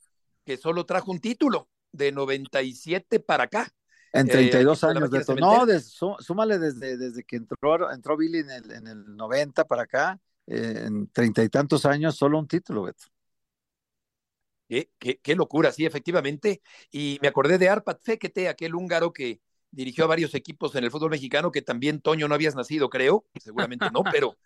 que 0.44 0.56
solo 0.56 0.86
trajo 0.86 1.10
un 1.10 1.18
título 1.18 1.68
de 1.90 2.12
97 2.12 3.18
para 3.18 3.44
acá. 3.44 3.68
En 4.12 4.28
32 4.28 4.82
eh, 4.82 4.86
años 4.86 5.10
de, 5.10 5.34
No, 5.40 5.66
súmale 6.20 6.60
desde, 6.60 6.96
desde 6.96 7.24
que 7.24 7.34
entró, 7.34 7.90
entró 7.90 8.16
Billy 8.16 8.38
en 8.38 8.50
el, 8.50 8.70
en 8.70 8.86
el 8.86 9.16
90 9.16 9.64
para 9.64 9.82
acá, 9.82 10.20
eh, 10.46 10.84
en 10.86 11.08
treinta 11.08 11.42
y 11.42 11.48
tantos 11.48 11.84
años, 11.84 12.14
solo 12.14 12.38
un 12.38 12.46
título, 12.46 12.84
Beto. 12.84 13.06
Qué, 14.68 14.92
qué, 15.00 15.18
qué, 15.18 15.34
locura, 15.34 15.72
sí, 15.72 15.84
efectivamente. 15.84 16.62
Y 16.92 17.18
me 17.20 17.26
acordé 17.26 17.58
de 17.58 17.70
Arpat 17.70 18.00
Fekete, 18.00 18.48
aquel 18.48 18.76
húngaro 18.76 19.12
que 19.12 19.40
dirigió 19.72 20.04
a 20.04 20.08
varios 20.08 20.32
equipos 20.36 20.76
en 20.76 20.84
el 20.84 20.92
fútbol 20.92 21.10
mexicano, 21.10 21.50
que 21.50 21.62
también 21.62 22.00
Toño 22.00 22.28
no 22.28 22.36
habías 22.36 22.54
nacido, 22.54 22.88
creo, 22.88 23.26
seguramente 23.42 23.86
no, 23.92 24.04
pero 24.12 24.36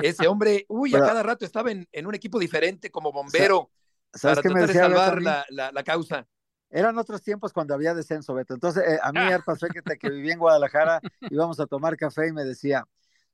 ese 0.00 0.26
hombre, 0.26 0.64
uy, 0.68 0.94
a 0.94 1.00
cada 1.00 1.22
rato 1.22 1.44
estaba 1.44 1.70
en, 1.70 2.06
un 2.06 2.14
equipo 2.14 2.38
diferente 2.38 2.90
como 2.90 3.12
bombero 3.12 3.70
¿sabes 4.12 4.38
para 4.38 4.42
tratar 4.42 4.68
de 4.68 4.74
salvar 4.74 5.22
la, 5.22 5.44
la, 5.72 5.82
causa. 5.82 6.26
Eran 6.70 6.96
otros 6.98 7.22
tiempos 7.22 7.52
cuando 7.52 7.74
había 7.74 7.94
descenso, 7.94 8.34
Beto. 8.34 8.54
Entonces, 8.54 8.84
eh, 8.86 8.98
a 9.02 9.12
mí 9.12 9.20
ah. 9.20 9.42
pasó 9.44 9.66
que, 9.68 9.82
que 9.98 10.10
vivía 10.10 10.32
en 10.32 10.38
Guadalajara, 10.38 11.00
íbamos 11.30 11.60
a 11.60 11.66
tomar 11.66 11.96
café 11.96 12.28
y 12.28 12.32
me 12.32 12.44
decía, 12.44 12.86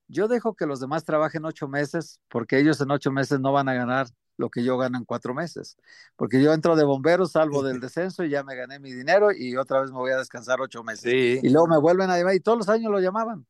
yo 0.09 0.27
dejo 0.27 0.55
que 0.55 0.67
los 0.67 0.81
demás 0.81 1.05
trabajen 1.05 1.45
ocho 1.45 1.69
meses 1.69 2.21
porque 2.29 2.59
ellos 2.59 2.81
en 2.81 2.91
ocho 2.91 3.13
meses 3.13 3.39
no 3.41 3.53
van 3.53 3.69
a 3.69 3.75
ganar 3.75 4.09
lo 4.39 4.51
que 4.51 4.65
yo 4.65 4.79
gano 4.79 4.99
en 4.99 5.05
cuatro 5.05 5.35
meses. 5.35 5.77
Porque 6.17 6.43
yo 6.43 6.53
entro 6.53 6.77
de 6.77 6.85
bombero, 6.85 7.27
salvo 7.27 7.63
del 7.63 7.81
descenso 7.81 8.25
y 8.25 8.31
ya 8.31 8.43
me 8.43 8.57
gané 8.57 8.79
mi 8.79 8.93
dinero 8.93 9.31
y 9.33 9.57
otra 9.57 9.81
vez 9.81 9.91
me 9.91 9.99
voy 9.99 10.13
a 10.13 10.17
descansar 10.17 10.61
ocho 10.61 10.83
meses. 10.83 11.13
Y 11.13 11.49
luego 11.51 11.69
me 11.69 11.79
vuelven 11.79 12.11
a 12.11 12.17
llamar 12.17 12.35
y 12.35 12.41
todos 12.41 12.59
los 12.59 12.69
años 12.69 12.91
lo 12.91 13.01
llamaban. 13.01 13.47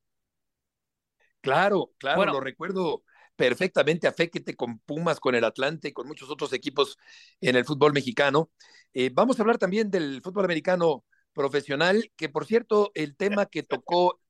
Claro, 1.41 1.93
claro, 1.99 2.25
lo 2.25 2.41
recuerdo 2.41 3.03
perfectamente 3.37 4.09
a 4.09 4.13
Féquete 4.13 4.57
con 4.57 4.81
Pumas, 4.81 5.21
con 5.21 5.35
el 5.35 5.45
Atlante, 5.45 5.93
con 5.93 6.09
muchos 6.09 6.29
otros 6.31 6.53
equipos 6.53 6.99
en 7.41 7.57
el 7.57 7.65
fútbol 7.65 7.93
mexicano. 7.93 8.51
Eh, 8.93 9.11
vamos 9.13 9.39
a 9.39 9.43
hablar 9.43 9.59
también 9.59 9.91
del 9.91 10.21
fútbol 10.23 10.45
americano 10.45 11.05
profesional, 11.33 12.11
que 12.17 12.29
por 12.29 12.47
cierto, 12.47 12.91
el 12.95 13.17
tema 13.17 13.47
que 13.47 13.63
tocó 13.63 14.21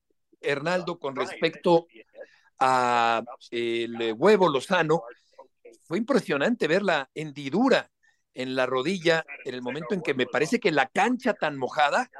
Hernaldo 0.40 0.98
con 0.98 1.16
respecto 1.16 1.86
a 2.58 3.22
el 3.50 4.14
huevo 4.16 4.48
Lozano, 4.48 5.02
fue 5.84 5.98
impresionante 5.98 6.68
ver 6.68 6.82
la 6.82 7.10
hendidura 7.14 7.90
en 8.34 8.54
la 8.54 8.66
rodilla 8.66 9.24
en 9.44 9.54
el 9.54 9.62
momento 9.62 9.94
en 9.94 10.02
que 10.02 10.14
me 10.14 10.26
parece 10.26 10.60
que 10.60 10.70
la 10.70 10.86
cancha 10.86 11.32
tan 11.32 11.56
mojada 11.56 12.10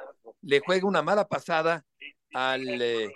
le 0.41 0.61
juega 0.61 0.89
una 0.89 1.03
mala 1.03 1.29
pasada 1.29 1.85
al 2.33 2.81
eh, 2.81 3.11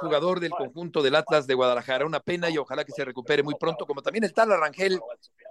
jugador 0.00 0.40
del 0.40 0.50
conjunto 0.50 1.02
del 1.02 1.14
Atlas 1.14 1.46
de 1.46 1.54
Guadalajara. 1.54 2.06
Una 2.06 2.20
pena 2.20 2.50
y 2.50 2.58
ojalá 2.58 2.84
que 2.84 2.92
se 2.92 3.04
recupere 3.04 3.42
muy 3.42 3.54
pronto, 3.54 3.86
como 3.86 4.02
también 4.02 4.24
el 4.24 4.32
tal 4.32 4.52
Arrangel, 4.52 4.98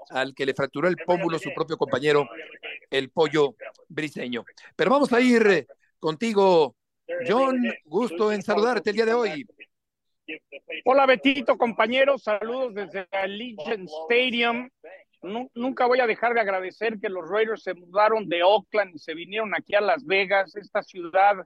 al 0.09 0.33
que 0.33 0.45
le 0.45 0.53
fracturó 0.53 0.87
el 0.87 0.97
pómulo 0.97 1.39
su 1.39 1.53
propio 1.53 1.77
compañero, 1.77 2.27
el 2.89 3.09
pollo 3.09 3.55
briseño. 3.87 4.43
Pero 4.75 4.91
vamos 4.91 5.13
a 5.13 5.21
ir 5.21 5.47
eh, 5.47 5.67
contigo, 5.99 6.75
John. 7.27 7.61
Gusto 7.85 8.31
en 8.31 8.41
saludarte 8.41 8.89
el 8.89 8.95
día 8.95 9.05
de 9.05 9.13
hoy. 9.13 9.47
Hola 10.85 11.05
Betito, 11.07 11.57
compañeros, 11.57 12.23
saludos 12.23 12.73
desde 12.75 13.07
Legion 13.27 13.87
Stadium 14.03 14.69
nunca 15.21 15.85
voy 15.85 15.99
a 15.99 16.07
dejar 16.07 16.33
de 16.33 16.41
agradecer 16.41 16.99
que 16.99 17.09
los 17.09 17.27
Raiders 17.29 17.63
se 17.63 17.73
mudaron 17.73 18.27
de 18.29 18.43
Oakland 18.43 18.95
y 18.95 18.99
se 18.99 19.13
vinieron 19.13 19.53
aquí 19.53 19.75
a 19.75 19.81
Las 19.81 20.05
Vegas, 20.05 20.55
esta 20.55 20.81
ciudad 20.81 21.45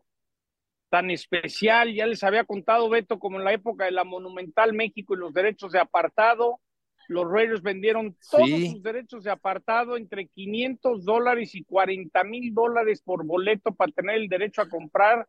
tan 0.94 1.10
especial. 1.10 1.92
Ya 1.92 2.06
les 2.06 2.24
había 2.24 2.44
contado, 2.44 2.88
Beto, 2.88 3.18
como 3.18 3.40
en 3.40 3.46
la 3.46 3.52
época 3.52 3.86
de 3.86 3.92
la 3.92 4.04
Monumental 4.04 4.74
México 4.74 5.16
y 5.16 5.18
los 5.18 5.34
derechos 5.34 5.72
de 5.72 5.80
apartado. 5.80 6.62
Los 7.08 7.28
Raiders 7.32 7.64
vendieron 7.64 8.16
todos 8.30 8.48
sus 8.48 8.84
derechos 8.84 9.24
de 9.24 9.32
apartado 9.32 9.98
entre 9.98 10.28
500 10.28 11.04
dólares 11.04 11.56
y 11.56 11.64
40 11.64 12.24
mil 12.26 12.54
dólares 12.54 13.02
por 13.02 13.26
boleto 13.26 13.74
para 13.74 13.92
tener 13.92 14.18
el 14.18 14.28
derecho 14.28 14.62
a 14.62 14.70
comprar 14.70 15.28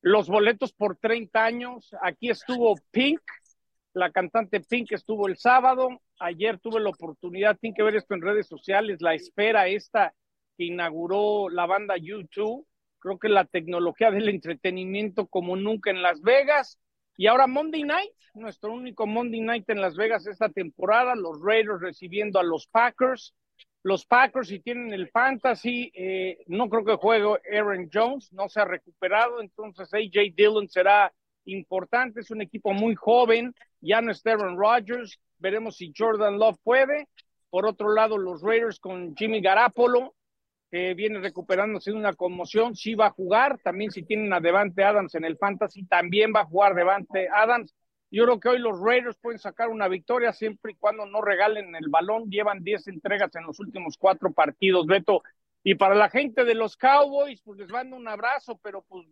los 0.00 0.28
boletos 0.28 0.72
por 0.72 0.96
30 0.96 1.44
años. 1.44 1.94
Aquí 2.00 2.30
estuvo 2.30 2.74
Pink, 2.90 3.20
la 3.92 4.10
cantante 4.10 4.60
Pink 4.60 4.92
estuvo 4.92 5.28
el 5.28 5.36
sábado. 5.36 5.90
Ayer 6.20 6.58
tuve 6.58 6.80
la 6.80 6.88
oportunidad, 6.88 7.58
tienen 7.58 7.76
que 7.76 7.82
ver 7.82 7.96
esto 7.96 8.14
en 8.14 8.22
redes 8.22 8.46
sociales, 8.46 9.02
la 9.02 9.12
espera 9.12 9.68
esta 9.68 10.14
que 10.56 10.64
inauguró 10.64 11.50
la 11.50 11.66
banda 11.66 11.96
YouTube. 11.98 12.66
Creo 13.06 13.20
que 13.20 13.28
la 13.28 13.44
tecnología 13.44 14.10
del 14.10 14.28
entretenimiento 14.28 15.28
como 15.28 15.54
nunca 15.54 15.90
en 15.90 16.02
Las 16.02 16.22
Vegas. 16.22 16.80
Y 17.16 17.28
ahora 17.28 17.46
Monday 17.46 17.84
Night, 17.84 18.10
nuestro 18.34 18.72
único 18.72 19.06
Monday 19.06 19.42
Night 19.42 19.70
en 19.70 19.80
Las 19.80 19.94
Vegas 19.94 20.26
esta 20.26 20.48
temporada, 20.48 21.14
los 21.14 21.40
Raiders 21.40 21.80
recibiendo 21.80 22.40
a 22.40 22.42
los 22.42 22.66
Packers. 22.66 23.32
Los 23.84 24.04
Packers, 24.06 24.48
si 24.48 24.58
tienen 24.58 24.92
el 24.92 25.08
fantasy, 25.08 25.92
eh, 25.94 26.38
no 26.48 26.68
creo 26.68 26.84
que 26.84 26.96
juegue 26.96 27.28
Aaron 27.56 27.88
Jones, 27.94 28.32
no 28.32 28.48
se 28.48 28.58
ha 28.58 28.64
recuperado, 28.64 29.40
entonces 29.40 29.94
AJ 29.94 30.34
Dillon 30.34 30.68
será 30.68 31.12
importante, 31.44 32.22
es 32.22 32.32
un 32.32 32.42
equipo 32.42 32.72
muy 32.72 32.96
joven, 32.96 33.54
ya 33.80 34.00
no 34.00 34.10
está 34.10 34.32
Aaron 34.32 34.58
Rodgers, 34.58 35.20
veremos 35.38 35.76
si 35.76 35.92
Jordan 35.96 36.40
Love 36.40 36.58
puede. 36.64 37.06
Por 37.50 37.66
otro 37.66 37.94
lado, 37.94 38.18
los 38.18 38.42
Raiders 38.42 38.80
con 38.80 39.14
Jimmy 39.14 39.40
Garapolo, 39.40 40.16
que 40.70 40.94
viene 40.94 41.20
recuperándose 41.20 41.90
de 41.90 41.96
una 41.96 42.14
conmoción, 42.14 42.74
sí 42.74 42.94
va 42.94 43.06
a 43.06 43.10
jugar. 43.10 43.58
También 43.58 43.90
si 43.90 44.02
tienen 44.02 44.32
a 44.32 44.40
Devante 44.40 44.84
Adams 44.84 45.14
en 45.14 45.24
el 45.24 45.36
Fantasy, 45.36 45.84
también 45.84 46.32
va 46.34 46.40
a 46.40 46.46
jugar 46.46 46.74
Devante 46.74 47.28
Adams. 47.28 47.74
Yo 48.10 48.24
creo 48.24 48.40
que 48.40 48.48
hoy 48.48 48.58
los 48.58 48.80
Raiders 48.80 49.16
pueden 49.16 49.38
sacar 49.38 49.68
una 49.68 49.88
victoria 49.88 50.32
siempre 50.32 50.72
y 50.72 50.76
cuando 50.76 51.06
no 51.06 51.20
regalen 51.22 51.74
el 51.74 51.88
balón. 51.88 52.30
Llevan 52.30 52.62
10 52.62 52.88
entregas 52.88 53.34
en 53.36 53.44
los 53.44 53.58
últimos 53.60 53.96
cuatro 53.98 54.32
partidos, 54.32 54.86
Beto. 54.86 55.22
Y 55.62 55.74
para 55.74 55.94
la 55.94 56.08
gente 56.08 56.44
de 56.44 56.54
los 56.54 56.76
Cowboys, 56.76 57.42
pues 57.42 57.58
les 57.58 57.70
mando 57.70 57.96
un 57.96 58.06
abrazo, 58.06 58.58
pero 58.62 58.82
pues 58.82 59.06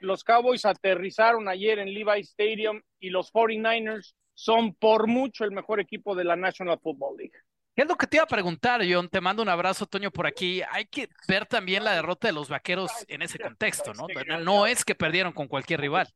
los 0.00 0.22
Cowboys 0.22 0.64
aterrizaron 0.64 1.48
ayer 1.48 1.78
en 1.78 1.92
Levi 1.92 2.20
Stadium 2.20 2.80
y 3.00 3.10
los 3.10 3.32
49ers 3.32 4.14
son 4.34 4.74
por 4.74 5.08
mucho 5.08 5.44
el 5.44 5.50
mejor 5.50 5.80
equipo 5.80 6.14
de 6.14 6.24
la 6.24 6.36
National 6.36 6.78
Football 6.78 7.16
League. 7.16 7.34
¿Qué 7.78 7.82
es 7.82 7.88
lo 7.88 7.94
que 7.94 8.08
te 8.08 8.16
iba 8.16 8.24
a 8.24 8.26
preguntar, 8.26 8.80
John? 8.90 9.08
Te 9.08 9.20
mando 9.20 9.40
un 9.40 9.48
abrazo, 9.48 9.86
Toño, 9.86 10.10
por 10.10 10.26
aquí. 10.26 10.62
Hay 10.72 10.86
que 10.86 11.08
ver 11.28 11.46
también 11.46 11.84
la 11.84 11.92
derrota 11.92 12.26
de 12.26 12.34
los 12.34 12.48
vaqueros 12.48 12.90
en 13.06 13.22
ese 13.22 13.38
contexto, 13.38 13.94
¿no? 13.94 14.08
No 14.42 14.66
es 14.66 14.84
que 14.84 14.96
perdieron 14.96 15.32
con 15.32 15.46
cualquier 15.46 15.82
rival. 15.82 16.08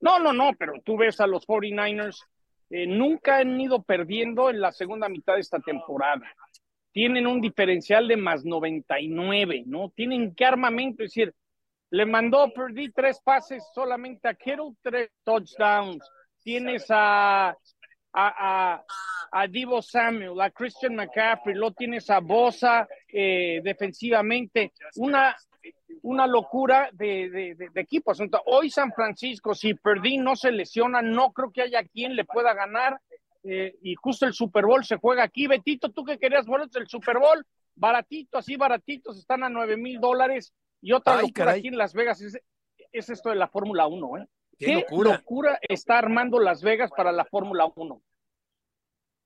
No, 0.00 0.18
no, 0.18 0.32
no, 0.32 0.54
pero 0.58 0.80
tú 0.82 0.96
ves 0.96 1.20
a 1.20 1.26
los 1.26 1.46
49ers, 1.46 2.24
eh, 2.70 2.86
nunca 2.86 3.36
han 3.36 3.60
ido 3.60 3.82
perdiendo 3.82 4.48
en 4.48 4.62
la 4.62 4.72
segunda 4.72 5.10
mitad 5.10 5.34
de 5.34 5.40
esta 5.40 5.58
temporada. 5.58 6.26
Tienen 6.90 7.26
un 7.26 7.42
diferencial 7.42 8.08
de 8.08 8.16
más 8.16 8.46
99, 8.46 9.64
¿no? 9.66 9.90
Tienen 9.90 10.34
qué 10.34 10.46
armamento, 10.46 11.02
es 11.02 11.10
decir, 11.10 11.34
le 11.90 12.06
mandó, 12.06 12.50
perdí 12.54 12.90
tres 12.92 13.20
pases 13.22 13.62
solamente 13.74 14.26
a 14.26 14.32
Kittle, 14.32 14.72
tres 14.80 15.10
touchdowns. 15.22 16.02
Tienes 16.42 16.86
a 16.88 17.54
a, 18.12 18.84
a, 19.30 19.46
Divo 19.46 19.82
Samuel, 19.82 20.40
a 20.40 20.50
Christian 20.50 20.94
McCaffrey, 20.94 21.54
lo 21.54 21.72
tienes 21.72 22.08
a 22.10 22.20
Bosa 22.20 22.88
eh, 23.08 23.60
defensivamente, 23.62 24.72
una, 24.96 25.36
una 26.02 26.26
locura 26.26 26.90
de, 26.92 27.30
de, 27.30 27.54
de, 27.54 27.80
equipos. 27.80 28.18
Hoy 28.46 28.70
San 28.70 28.92
Francisco, 28.92 29.54
si 29.54 29.74
Perdí 29.74 30.18
no 30.18 30.36
se 30.36 30.50
lesiona, 30.50 31.02
no 31.02 31.32
creo 31.32 31.52
que 31.52 31.62
haya 31.62 31.82
quien 31.84 32.16
le 32.16 32.24
pueda 32.24 32.54
ganar. 32.54 33.00
Eh, 33.44 33.76
y 33.82 33.94
justo 33.94 34.26
el 34.26 34.34
Super 34.34 34.66
Bowl 34.66 34.84
se 34.84 34.96
juega 34.96 35.22
aquí. 35.22 35.46
Betito, 35.46 35.90
tú 35.90 36.04
que 36.04 36.18
querías 36.18 36.46
boletos 36.46 36.72
del 36.72 36.88
Super 36.88 37.18
Bowl, 37.18 37.46
baratito, 37.74 38.38
así 38.38 38.56
baratitos, 38.56 39.18
están 39.18 39.44
a 39.44 39.48
nueve 39.48 39.76
mil 39.76 40.00
dólares. 40.00 40.52
Y 40.80 40.92
otra 40.92 41.20
locura 41.20 41.52
aquí 41.52 41.68
en 41.68 41.78
Las 41.78 41.94
Vegas 41.94 42.20
es, 42.20 42.38
es 42.92 43.08
esto 43.08 43.30
de 43.30 43.36
la 43.36 43.48
Fórmula 43.48 43.86
1, 43.86 44.18
¿eh? 44.18 44.26
Qué, 44.58 44.84
locura. 44.90 45.58
está 45.62 45.98
armando 45.98 46.40
Las 46.40 46.62
Vegas 46.62 46.90
para 46.96 47.12
la 47.12 47.24
Fórmula 47.24 47.70
1. 47.74 48.02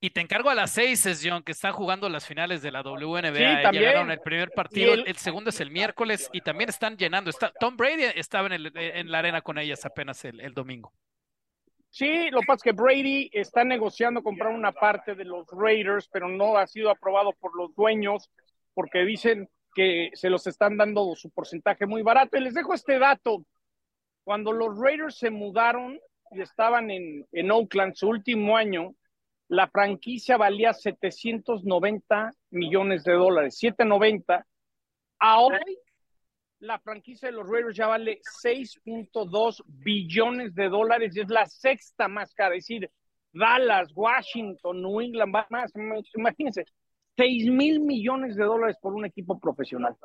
Y 0.03 0.09
te 0.09 0.19
encargo 0.19 0.49
a 0.49 0.55
las 0.55 0.71
seis, 0.71 1.05
es 1.05 1.21
John, 1.23 1.43
que 1.43 1.53
están 1.53 1.71
jugando 1.71 2.09
las 2.09 2.27
finales 2.27 2.61
de 2.61 2.71
la 2.71 2.81
WNBA. 2.81 3.71
Sí, 3.71 3.77
Llegaron 3.77 4.11
el 4.11 4.19
primer 4.19 4.51
partido, 4.51 4.93
el... 4.93 5.15
segundo 5.15 5.49
es 5.49 5.61
el 5.61 5.71
miércoles 5.71 6.29
y 6.33 6.41
también 6.41 6.69
están 6.69 6.97
llenando. 6.97 7.29
Está, 7.29 7.53
Tom 7.57 7.77
Brady 7.77 8.03
estaba 8.15 8.47
en, 8.47 8.53
el, 8.53 8.71
en 8.75 9.09
la 9.09 9.19
arena 9.19 9.41
con 9.41 9.57
ellas 9.57 9.85
apenas 9.85 10.25
el, 10.25 10.41
el, 10.41 10.53
domingo. 10.53 10.91
Sí, 11.89 12.29
lo 12.31 12.41
que 12.41 12.47
pasa 12.47 12.55
es 12.57 12.63
que 12.63 12.71
Brady 12.73 13.29
está 13.31 13.63
negociando 13.63 14.21
comprar 14.21 14.51
una 14.51 14.73
parte 14.73 15.15
de 15.15 15.23
los 15.23 15.47
Raiders, 15.49 16.09
pero 16.11 16.27
no 16.27 16.57
ha 16.57 16.67
sido 16.67 16.89
aprobado 16.89 17.31
por 17.39 17.55
los 17.55 17.73
dueños 17.73 18.29
porque 18.73 19.05
dicen 19.05 19.47
que 19.73 20.09
se 20.15 20.29
los 20.29 20.45
están 20.47 20.75
dando 20.75 21.15
su 21.15 21.29
porcentaje 21.29 21.85
muy 21.85 22.01
barato. 22.01 22.35
Y 22.35 22.41
les 22.41 22.55
dejo 22.55 22.73
este 22.73 22.99
dato. 22.99 23.45
Cuando 24.23 24.51
los 24.51 24.77
Raiders 24.79 25.17
se 25.17 25.29
mudaron 25.29 25.99
y 26.31 26.41
estaban 26.41 26.89
en, 26.91 27.25
en 27.31 27.51
Oakland 27.51 27.93
su 27.95 28.07
último 28.07 28.57
año, 28.57 28.95
la 29.47 29.67
franquicia 29.67 30.37
valía 30.37 30.73
790 30.73 32.31
millones 32.51 33.03
de 33.03 33.13
dólares, 33.13 33.57
790. 33.57 34.45
Ahora 35.19 35.59
la 36.63 36.79
franquicia 36.79 37.27
de 37.27 37.33
los 37.33 37.47
Raiders 37.47 37.75
ya 37.75 37.87
vale 37.87 38.21
6.2 38.41 39.63
billones 39.67 40.55
de 40.55 40.69
dólares 40.69 41.15
y 41.15 41.19
es 41.19 41.29
la 41.29 41.45
sexta 41.45 42.07
más 42.07 42.33
cara. 42.33 42.55
Es 42.55 42.65
decir, 42.65 42.89
Dallas, 43.33 43.91
Washington, 43.93 44.81
New 44.81 45.01
England, 45.01 45.35
más, 45.49 45.71
imagínense, 46.15 46.63
6 47.17 47.51
mil 47.51 47.81
millones 47.81 48.37
de 48.37 48.45
dólares 48.45 48.77
por 48.81 48.93
un 48.93 49.05
equipo 49.05 49.37
profesional. 49.39 49.95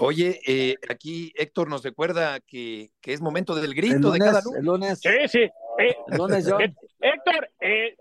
Oye, 0.00 0.40
eh, 0.46 0.76
aquí 0.88 1.32
Héctor 1.34 1.68
nos 1.68 1.82
recuerda 1.82 2.38
que, 2.38 2.92
que, 3.00 3.12
es 3.12 3.20
momento 3.20 3.56
del 3.56 3.74
grito 3.74 4.12
de 4.12 4.20
cada 4.20 4.40
lunes. 4.60 5.00
Sí, 5.00 5.28
sí. 5.28 5.40
Eh, 5.40 5.96
eh, 6.06 6.74
Héctor, 7.00 7.50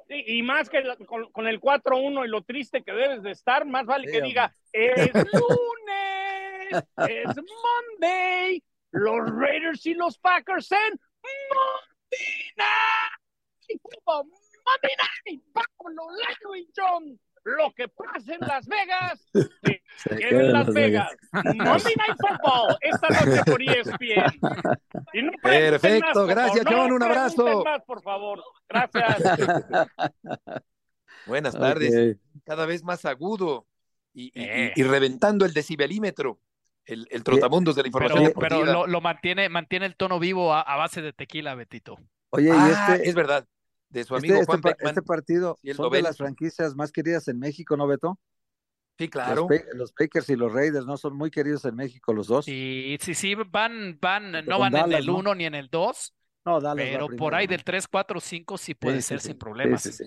y 0.09 0.43
más 0.43 0.69
que 0.69 0.83
con, 1.05 1.47
el 1.47 1.59
4-1 1.59 2.25
y 2.25 2.27
lo 2.29 2.43
triste 2.43 2.83
que 2.83 2.91
debes 2.91 3.23
de 3.23 3.31
estar, 3.31 3.65
más 3.65 3.85
vale 3.87 4.11
que 4.11 4.21
diga, 4.21 4.55
es 4.71 5.11
lunes, 5.13 6.85
es 7.09 7.35
Monday, 7.35 8.63
los 8.91 9.29
Raiders 9.31 9.83
y 9.87 9.95
los 9.95 10.19
Packers 10.19 10.71
en 10.71 10.99
Monday 11.49 12.51
Night. 12.57 13.81
Monday 14.05 14.95
Night, 15.25 15.43
Pablo 15.51 16.55
y 16.55 16.69
John 16.75 17.19
lo 17.47 17.71
que 17.73 17.87
pasa 17.87 18.33
en 18.33 18.41
Las 18.41 18.67
Vegas, 18.67 19.25
se 19.97 20.29
en 20.29 20.51
Las 20.51 20.67
Vegas. 20.67 21.15
Monday 21.31 21.95
Night 21.95 22.17
Football, 22.19 22.77
esta 22.81 23.07
noche 23.09 23.43
por 23.45 23.61
ESPN. 23.61 24.39
Perfecto, 25.41 26.25
gracias 26.25 26.65
John, 26.69 26.91
un 26.91 27.03
abrazo. 27.03 27.63
Más, 27.63 27.83
por 27.83 28.01
favor, 28.01 28.43
gracias. 28.67 29.17
Buenas 31.25 31.53
tardes, 31.53 32.17
cada 32.45 32.65
vez 32.65 32.83
más 32.83 33.05
agudo 33.05 33.65
y, 34.13 34.31
y, 34.35 34.83
reventando 34.83 35.45
el 35.45 35.53
decibelímetro. 35.53 36.39
El, 36.85 37.05
el 37.11 37.21
trotamundos 37.21 37.75
de 37.75 37.81
la 37.81 37.89
información 37.89 38.31
pero, 38.33 38.63
pero 38.63 38.87
lo, 38.87 39.01
mantiene, 39.01 39.49
mantiene 39.49 39.85
el 39.85 39.97
tono 39.97 40.19
vivo 40.19 40.53
a, 40.53 40.75
base 40.77 41.01
de 41.01 41.11
tequila, 41.11 41.53
Betito. 41.53 41.97
Oye, 42.29 42.47
y 42.47 42.51
ah, 42.53 42.93
este, 42.93 43.09
es 43.09 43.13
verdad 43.13 43.45
de 43.89 44.03
su 44.03 44.15
este, 44.15 44.27
amigo 44.27 44.41
este, 44.41 44.73
Juan 44.73 44.75
este, 44.79 45.01
partido 45.01 45.57
son 45.75 45.91
de 45.91 46.01
las 46.01 46.17
franquicias 46.17 46.75
más 46.75 46.91
queridas 46.91 47.27
en 47.27 47.39
México, 47.39 47.77
¿no, 47.77 47.87
Beto? 47.87 48.19
Sí, 48.97 49.09
claro. 49.09 49.47
Los, 49.73 49.93
Packers 49.93 50.29
y 50.29 50.35
los 50.35 50.51
Raiders, 50.51 50.85
¿no? 50.85 50.97
Son 50.97 51.15
muy 51.15 51.29
queridos 51.29 51.65
en 51.65 51.75
México 51.75 52.13
los 52.13 52.27
dos. 52.27 52.45
Sí, 52.45 52.97
sí, 52.99 53.13
sí, 53.13 53.35
van, 53.35 53.99
van, 54.01 54.45
no 54.45 54.57
van 54.59 54.75
en 54.75 54.91
el 54.91 55.09
1 55.09 55.35
ni 55.35 55.45
en 55.45 55.53
el 55.53 55.69
2. 55.69 56.15
No, 56.45 56.59
Dallas 56.59 56.87
Pero 56.89 57.07
por 57.15 57.35
ahí 57.35 57.45
del 57.45 57.63
3, 57.63 57.87
4, 57.87 58.19
5 58.19 58.57
sí 58.57 58.73
puede 58.73 59.01
ser 59.01 59.19
sin 59.19 59.37
problemas. 59.37 60.01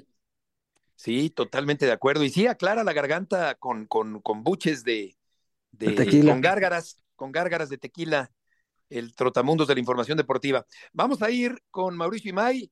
Sí, 0.96 1.30
totalmente 1.30 1.86
de 1.86 1.92
acuerdo. 1.92 2.24
Y 2.24 2.30
sí, 2.30 2.46
aclara 2.46 2.82
la 2.82 2.92
garganta 2.92 3.54
con, 3.54 3.86
con, 3.86 4.20
con 4.20 4.42
buches 4.42 4.84
de, 4.84 5.16
de, 5.70 5.92
tequila. 5.92 6.32
con 6.32 6.40
gárgaras, 6.40 7.02
con 7.14 7.32
gárgaras 7.32 7.68
de 7.68 7.78
tequila, 7.78 8.30
el 8.90 9.14
trotamundos 9.14 9.68
de 9.68 9.74
la 9.74 9.80
información 9.80 10.18
deportiva. 10.18 10.66
Vamos 10.92 11.22
a 11.22 11.30
ir 11.30 11.62
con 11.70 11.96
Mauricio 11.96 12.30
Imay 12.30 12.70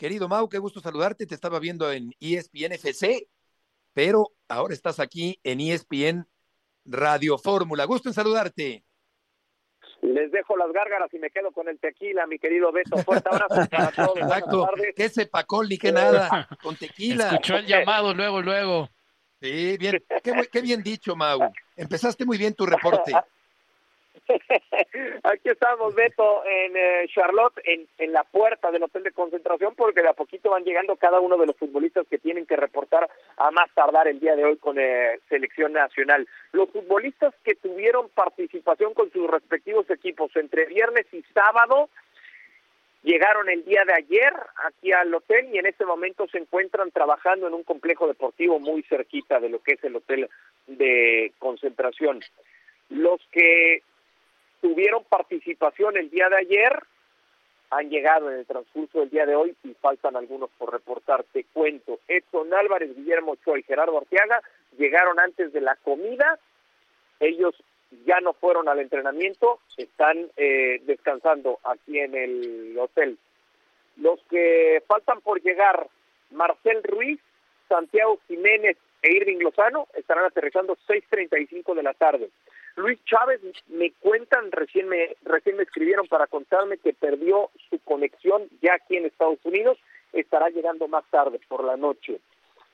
Querido 0.00 0.28
Mau, 0.28 0.48
qué 0.48 0.56
gusto 0.56 0.80
saludarte. 0.80 1.26
Te 1.26 1.34
estaba 1.34 1.58
viendo 1.58 1.92
en 1.92 2.14
ESPN 2.20 2.72
FC, 2.72 3.28
pero 3.92 4.32
ahora 4.48 4.72
estás 4.72 4.98
aquí 4.98 5.38
en 5.44 5.60
ESPN 5.60 6.26
Radio 6.86 7.36
Fórmula. 7.36 7.84
Gusto 7.84 8.08
en 8.08 8.14
saludarte. 8.14 8.82
Les 10.00 10.32
dejo 10.32 10.56
las 10.56 10.72
gárgaras 10.72 11.12
y 11.12 11.18
me 11.18 11.28
quedo 11.28 11.52
con 11.52 11.68
el 11.68 11.78
tequila, 11.78 12.26
mi 12.26 12.38
querido 12.38 12.72
Beto. 12.72 12.96
Fuerte 12.96 13.28
abrazo 13.30 13.68
para 13.70 13.92
todos. 14.06 14.16
Exacto. 14.16 14.70
¿Qué 14.96 15.10
cepacol 15.10 15.68
ni 15.68 15.76
qué 15.76 15.92
nada? 15.92 16.48
Con 16.62 16.76
tequila. 16.76 17.26
Escuchó 17.26 17.56
el 17.56 17.66
llamado 17.66 18.14
luego, 18.14 18.40
luego. 18.40 18.88
Sí, 19.42 19.76
bien. 19.76 20.02
Qué, 20.24 20.48
qué 20.50 20.62
bien 20.62 20.82
dicho, 20.82 21.14
Mau. 21.14 21.40
Empezaste 21.76 22.24
muy 22.24 22.38
bien 22.38 22.54
tu 22.54 22.64
reporte. 22.64 23.12
Aquí 25.24 25.48
estamos, 25.48 25.94
Beto, 25.94 26.44
en 26.44 26.76
eh, 26.76 27.06
Charlotte, 27.08 27.60
en, 27.64 28.12
la 28.12 28.24
puerta 28.24 28.70
del 28.70 28.82
hotel 28.82 29.04
de 29.04 29.12
concentración, 29.12 29.74
porque 29.74 30.02
de 30.02 30.08
a 30.08 30.14
poquito 30.14 30.50
van 30.50 30.64
llegando 30.64 30.96
cada 30.96 31.20
uno 31.20 31.36
de 31.36 31.46
los 31.46 31.56
futbolistas 31.56 32.06
que 32.08 32.18
tienen 32.18 32.46
que 32.46 32.56
reportar 32.56 33.08
a 33.36 33.50
más 33.50 33.70
tardar 33.74 34.08
el 34.08 34.20
día 34.20 34.36
de 34.36 34.44
hoy 34.44 34.56
con 34.56 34.78
eh, 34.78 35.20
selección 35.28 35.72
nacional. 35.72 36.26
Los 36.52 36.70
futbolistas 36.70 37.34
que 37.44 37.54
tuvieron 37.54 38.08
participación 38.08 38.94
con 38.94 39.10
sus 39.12 39.30
respectivos 39.30 39.88
equipos 39.90 40.34
entre 40.36 40.66
viernes 40.66 41.06
y 41.12 41.22
sábado 41.34 41.88
llegaron 43.02 43.48
el 43.48 43.64
día 43.64 43.84
de 43.86 43.94
ayer 43.94 44.32
aquí 44.66 44.92
al 44.92 45.14
hotel 45.14 45.48
y 45.52 45.58
en 45.58 45.66
este 45.66 45.86
momento 45.86 46.26
se 46.28 46.38
encuentran 46.38 46.90
trabajando 46.90 47.46
en 47.46 47.54
un 47.54 47.62
complejo 47.62 48.06
deportivo 48.06 48.58
muy 48.58 48.82
cerquita 48.82 49.40
de 49.40 49.48
lo 49.48 49.62
que 49.62 49.72
es 49.74 49.84
el 49.84 49.96
hotel 49.96 50.28
de 50.66 51.32
concentración. 51.38 52.20
Los 52.90 53.20
que 53.30 53.82
tuvieron 54.60 55.04
participación 55.04 55.96
el 55.96 56.10
día 56.10 56.28
de 56.28 56.36
ayer 56.36 56.82
han 57.70 57.88
llegado 57.88 58.30
en 58.30 58.38
el 58.38 58.46
transcurso 58.46 59.00
del 59.00 59.10
día 59.10 59.26
de 59.26 59.36
hoy 59.36 59.56
y 59.62 59.74
faltan 59.74 60.16
algunos 60.16 60.50
por 60.58 60.72
reportar. 60.72 61.24
Te 61.32 61.44
cuento, 61.44 62.00
Edson 62.08 62.52
Álvarez, 62.52 62.96
Guillermo 62.96 63.32
Ochoa 63.32 63.58
y 63.58 63.62
Gerardo 63.62 63.96
Arteaga 63.96 64.42
llegaron 64.76 65.20
antes 65.20 65.52
de 65.52 65.60
la 65.60 65.76
comida. 65.76 66.38
Ellos 67.20 67.54
ya 68.06 68.20
no 68.20 68.32
fueron 68.32 68.68
al 68.68 68.80
entrenamiento, 68.80 69.60
están 69.76 70.30
eh, 70.36 70.80
descansando 70.84 71.58
aquí 71.64 72.00
en 72.00 72.16
el 72.16 72.76
hotel. 72.78 73.18
Los 73.96 74.20
que 74.24 74.82
faltan 74.86 75.20
por 75.20 75.40
llegar, 75.40 75.88
Marcel 76.30 76.82
Ruiz, 76.82 77.20
Santiago 77.68 78.18
Jiménez 78.26 78.76
e 79.02 79.12
Irving 79.14 79.38
Lozano, 79.38 79.86
estarán 79.94 80.24
aterrizando 80.24 80.76
6.35 80.88 81.74
de 81.74 81.82
la 81.82 81.94
tarde. 81.94 82.30
Luis 82.76 82.98
Chávez, 83.04 83.40
me 83.68 83.92
cuentan, 83.92 84.50
recién 84.52 84.88
me, 84.88 85.16
recién 85.24 85.56
me 85.56 85.64
escribieron 85.64 86.06
para 86.06 86.26
contarme 86.26 86.78
que 86.78 86.92
perdió 86.92 87.50
su 87.68 87.78
conexión 87.80 88.48
ya 88.62 88.74
aquí 88.74 88.96
en 88.96 89.06
Estados 89.06 89.38
Unidos, 89.44 89.78
estará 90.12 90.48
llegando 90.48 90.88
más 90.88 91.04
tarde, 91.10 91.40
por 91.48 91.64
la 91.64 91.76
noche. 91.76 92.20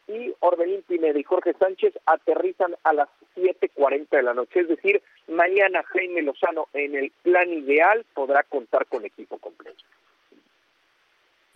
Y 0.09 0.32
Orbelín 0.40 0.82
Pineda 0.82 1.18
y 1.18 1.24
Jorge 1.24 1.55
Sánchez 1.59 1.94
aterrizan 2.07 2.76
a 2.84 2.92
las 2.92 3.09
7.40 3.34 4.09
de 4.11 4.22
la 4.22 4.34
noche, 4.34 4.61
es 4.61 4.68
decir, 4.68 5.03
mañana 5.26 5.82
Jaime 5.82 6.22
Lozano 6.22 6.68
en 6.72 6.94
el 6.94 7.11
plan 7.22 7.53
ideal 7.53 8.05
podrá 8.14 8.44
contar 8.44 8.86
con 8.86 9.05
equipo 9.05 9.38
completo. 9.38 9.82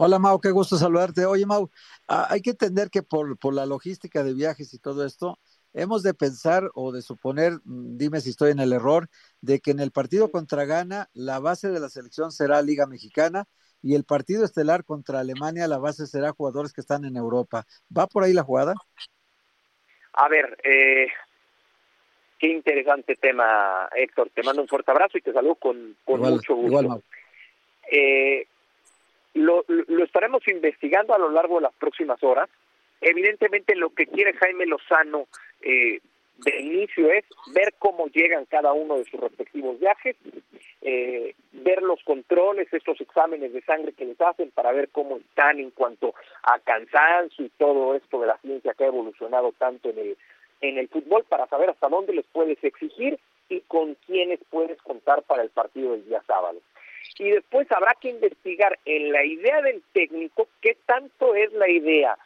Hola 0.02 0.18
Mau, 0.18 0.40
qué 0.40 0.50
gusto 0.50 0.76
saludarte. 0.76 1.26
Oye 1.26 1.44
Mau, 1.44 1.70
ah, 2.08 2.26
hay 2.30 2.40
que 2.40 2.50
entender 2.50 2.88
que 2.90 3.02
por, 3.02 3.36
por 3.36 3.52
la 3.52 3.66
logística 3.66 4.24
de 4.24 4.32
viajes 4.32 4.72
y 4.72 4.78
todo 4.78 5.04
esto, 5.04 5.38
hemos 5.72 6.02
de 6.02 6.14
pensar 6.14 6.70
o 6.74 6.92
de 6.92 7.02
suponer, 7.02 7.52
mm, 7.64 7.96
dime 7.96 8.20
si 8.20 8.30
estoy 8.30 8.50
en 8.52 8.60
el 8.60 8.72
error, 8.72 9.08
de 9.40 9.60
que 9.60 9.70
en 9.70 9.80
el 9.80 9.90
partido 9.92 10.30
contra 10.30 10.64
Ghana 10.64 11.08
la 11.14 11.38
base 11.38 11.68
de 11.70 11.80
la 11.80 11.88
selección 11.88 12.32
será 12.32 12.60
Liga 12.62 12.86
Mexicana 12.86 13.44
y 13.82 13.94
el 13.94 14.04
partido 14.04 14.44
estelar 14.44 14.84
contra 14.84 15.20
Alemania 15.20 15.66
la 15.68 15.78
base 15.78 16.06
será 16.06 16.32
jugadores 16.32 16.72
que 16.72 16.80
están 16.82 17.04
en 17.04 17.16
Europa. 17.16 17.64
¿Va 17.96 18.06
por 18.06 18.24
ahí 18.24 18.32
la 18.32 18.42
jugada? 18.42 18.74
A 20.12 20.28
ver, 20.28 20.58
eh, 20.64 21.06
qué 22.38 22.48
interesante 22.48 23.16
tema, 23.16 23.88
Héctor. 23.94 24.30
Te 24.34 24.42
mando 24.42 24.60
un 24.62 24.68
fuerte 24.68 24.90
abrazo 24.90 25.16
y 25.18 25.22
te 25.22 25.32
saludo 25.32 25.54
con, 25.54 25.96
con 26.04 26.16
Igual- 26.16 26.32
mucho 26.34 26.54
gusto. 26.56 26.82
igual. 26.82 27.02
Eh, 27.92 28.46
lo, 29.34 29.64
lo 29.68 30.04
estaremos 30.04 30.46
investigando 30.48 31.14
a 31.14 31.18
lo 31.18 31.30
largo 31.30 31.56
de 31.56 31.62
las 31.62 31.74
próximas 31.74 32.22
horas. 32.22 32.50
Evidentemente 33.00 33.74
lo 33.74 33.90
que 33.90 34.06
quiere 34.06 34.34
Jaime 34.34 34.66
Lozano 34.66 35.26
eh, 35.62 36.00
de 36.44 36.60
inicio 36.60 37.10
es 37.12 37.24
ver 37.54 37.74
cómo 37.78 38.06
llegan 38.08 38.46
cada 38.46 38.72
uno 38.72 38.98
de 38.98 39.04
sus 39.04 39.20
respectivos 39.20 39.78
viajes, 39.78 40.16
eh, 40.82 41.34
ver 41.52 41.82
los 41.82 42.02
controles, 42.04 42.72
estos 42.72 43.00
exámenes 43.00 43.52
de 43.52 43.62
sangre 43.62 43.92
que 43.92 44.06
les 44.06 44.20
hacen 44.20 44.50
para 44.50 44.72
ver 44.72 44.88
cómo 44.90 45.18
están 45.18 45.58
en 45.60 45.70
cuanto 45.70 46.14
a 46.42 46.58
cansancio 46.60 47.44
y 47.44 47.50
todo 47.50 47.94
esto 47.94 48.20
de 48.20 48.26
la 48.26 48.38
ciencia 48.38 48.74
que 48.74 48.84
ha 48.84 48.88
evolucionado 48.88 49.52
tanto 49.52 49.90
en 49.90 49.98
el, 49.98 50.16
en 50.60 50.78
el 50.78 50.88
fútbol 50.88 51.24
para 51.24 51.46
saber 51.46 51.70
hasta 51.70 51.88
dónde 51.88 52.14
les 52.14 52.26
puedes 52.26 52.62
exigir 52.64 53.18
y 53.48 53.60
con 53.62 53.94
quiénes 54.06 54.40
puedes 54.48 54.80
contar 54.82 55.22
para 55.22 55.42
el 55.42 55.50
partido 55.50 55.92
del 55.92 56.06
día 56.06 56.22
sábado. 56.26 56.60
Y 57.18 57.30
después 57.30 57.70
habrá 57.72 57.94
que 58.00 58.08
investigar 58.08 58.78
en 58.84 59.12
la 59.12 59.24
idea 59.24 59.60
del 59.62 59.82
técnico 59.92 60.48
qué 60.62 60.76
tanto 60.86 61.34
es 61.34 61.52
la 61.52 61.68
idea 61.68 62.16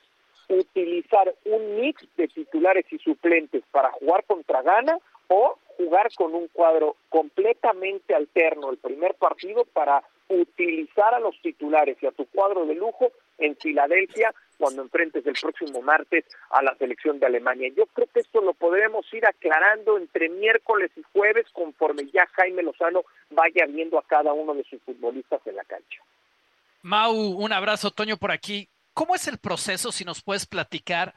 utilizar 0.48 1.34
un 1.44 1.80
mix 1.80 2.06
de 2.16 2.28
titulares 2.28 2.84
y 2.90 2.98
suplentes 2.98 3.62
para 3.70 3.90
jugar 3.92 4.24
contra 4.24 4.62
Ghana 4.62 4.98
o 5.28 5.58
jugar 5.76 6.08
con 6.14 6.34
un 6.34 6.48
cuadro 6.48 6.96
completamente 7.08 8.14
alterno 8.14 8.70
el 8.70 8.78
primer 8.78 9.14
partido 9.14 9.64
para 9.64 10.02
utilizar 10.28 11.14
a 11.14 11.20
los 11.20 11.40
titulares 11.42 11.96
y 12.00 12.06
a 12.06 12.12
tu 12.12 12.26
cuadro 12.26 12.66
de 12.66 12.74
lujo 12.74 13.12
en 13.38 13.56
Filadelfia 13.56 14.34
cuando 14.58 14.82
enfrentes 14.82 15.26
el 15.26 15.34
próximo 15.34 15.82
martes 15.82 16.24
a 16.50 16.62
la 16.62 16.74
selección 16.76 17.18
de 17.18 17.26
Alemania. 17.26 17.70
Yo 17.76 17.86
creo 17.86 18.06
que 18.12 18.20
esto 18.20 18.40
lo 18.40 18.54
podremos 18.54 19.04
ir 19.12 19.26
aclarando 19.26 19.98
entre 19.98 20.28
miércoles 20.28 20.90
y 20.96 21.02
jueves 21.12 21.46
conforme 21.52 22.06
ya 22.12 22.26
Jaime 22.34 22.62
Lozano 22.62 23.02
vaya 23.30 23.66
viendo 23.66 23.98
a 23.98 24.02
cada 24.02 24.32
uno 24.32 24.54
de 24.54 24.64
sus 24.64 24.80
futbolistas 24.82 25.44
en 25.46 25.56
la 25.56 25.64
cancha. 25.64 26.02
Mau, 26.82 27.14
un 27.14 27.52
abrazo, 27.52 27.90
Toño, 27.90 28.16
por 28.16 28.30
aquí. 28.30 28.68
¿Cómo 28.94 29.16
es 29.16 29.26
el 29.28 29.38
proceso, 29.38 29.92
si 29.92 30.04
nos 30.04 30.22
puedes 30.22 30.46
platicar, 30.46 31.14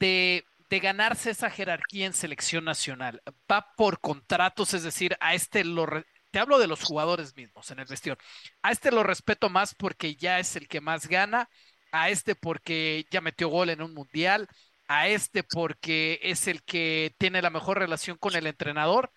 de, 0.00 0.44
ganarse 0.70 1.30
esa 1.30 1.50
jerarquía 1.50 2.06
en 2.06 2.14
selección 2.14 2.64
nacional? 2.64 3.22
¿Va 3.50 3.74
por 3.76 4.00
contratos? 4.00 4.74
Es 4.74 4.82
decir, 4.82 5.16
a 5.20 5.34
este 5.34 5.64
lo... 5.64 5.86
Te 6.30 6.38
hablo 6.38 6.58
de 6.58 6.66
los 6.66 6.82
jugadores 6.82 7.36
mismos 7.36 7.70
en 7.70 7.78
el 7.78 7.86
vestidor. 7.86 8.18
A 8.62 8.72
este 8.72 8.90
lo 8.90 9.02
respeto 9.02 9.48
más 9.48 9.74
porque 9.74 10.14
ya 10.16 10.38
es 10.40 10.56
el 10.56 10.68
que 10.68 10.80
más 10.80 11.08
gana, 11.08 11.48
a 11.92 12.10
este 12.10 12.34
porque 12.34 13.06
ya 13.10 13.20
metió 13.20 13.48
gol 13.48 13.70
en 13.70 13.82
un 13.82 13.94
mundial, 13.94 14.46
a 14.88 15.08
este 15.08 15.42
porque 15.42 16.20
es 16.22 16.46
el 16.48 16.62
que 16.62 17.14
tiene 17.18 17.42
la 17.42 17.50
mejor 17.50 17.78
relación 17.78 18.18
con 18.18 18.34
el 18.36 18.46
entrenador. 18.46 19.12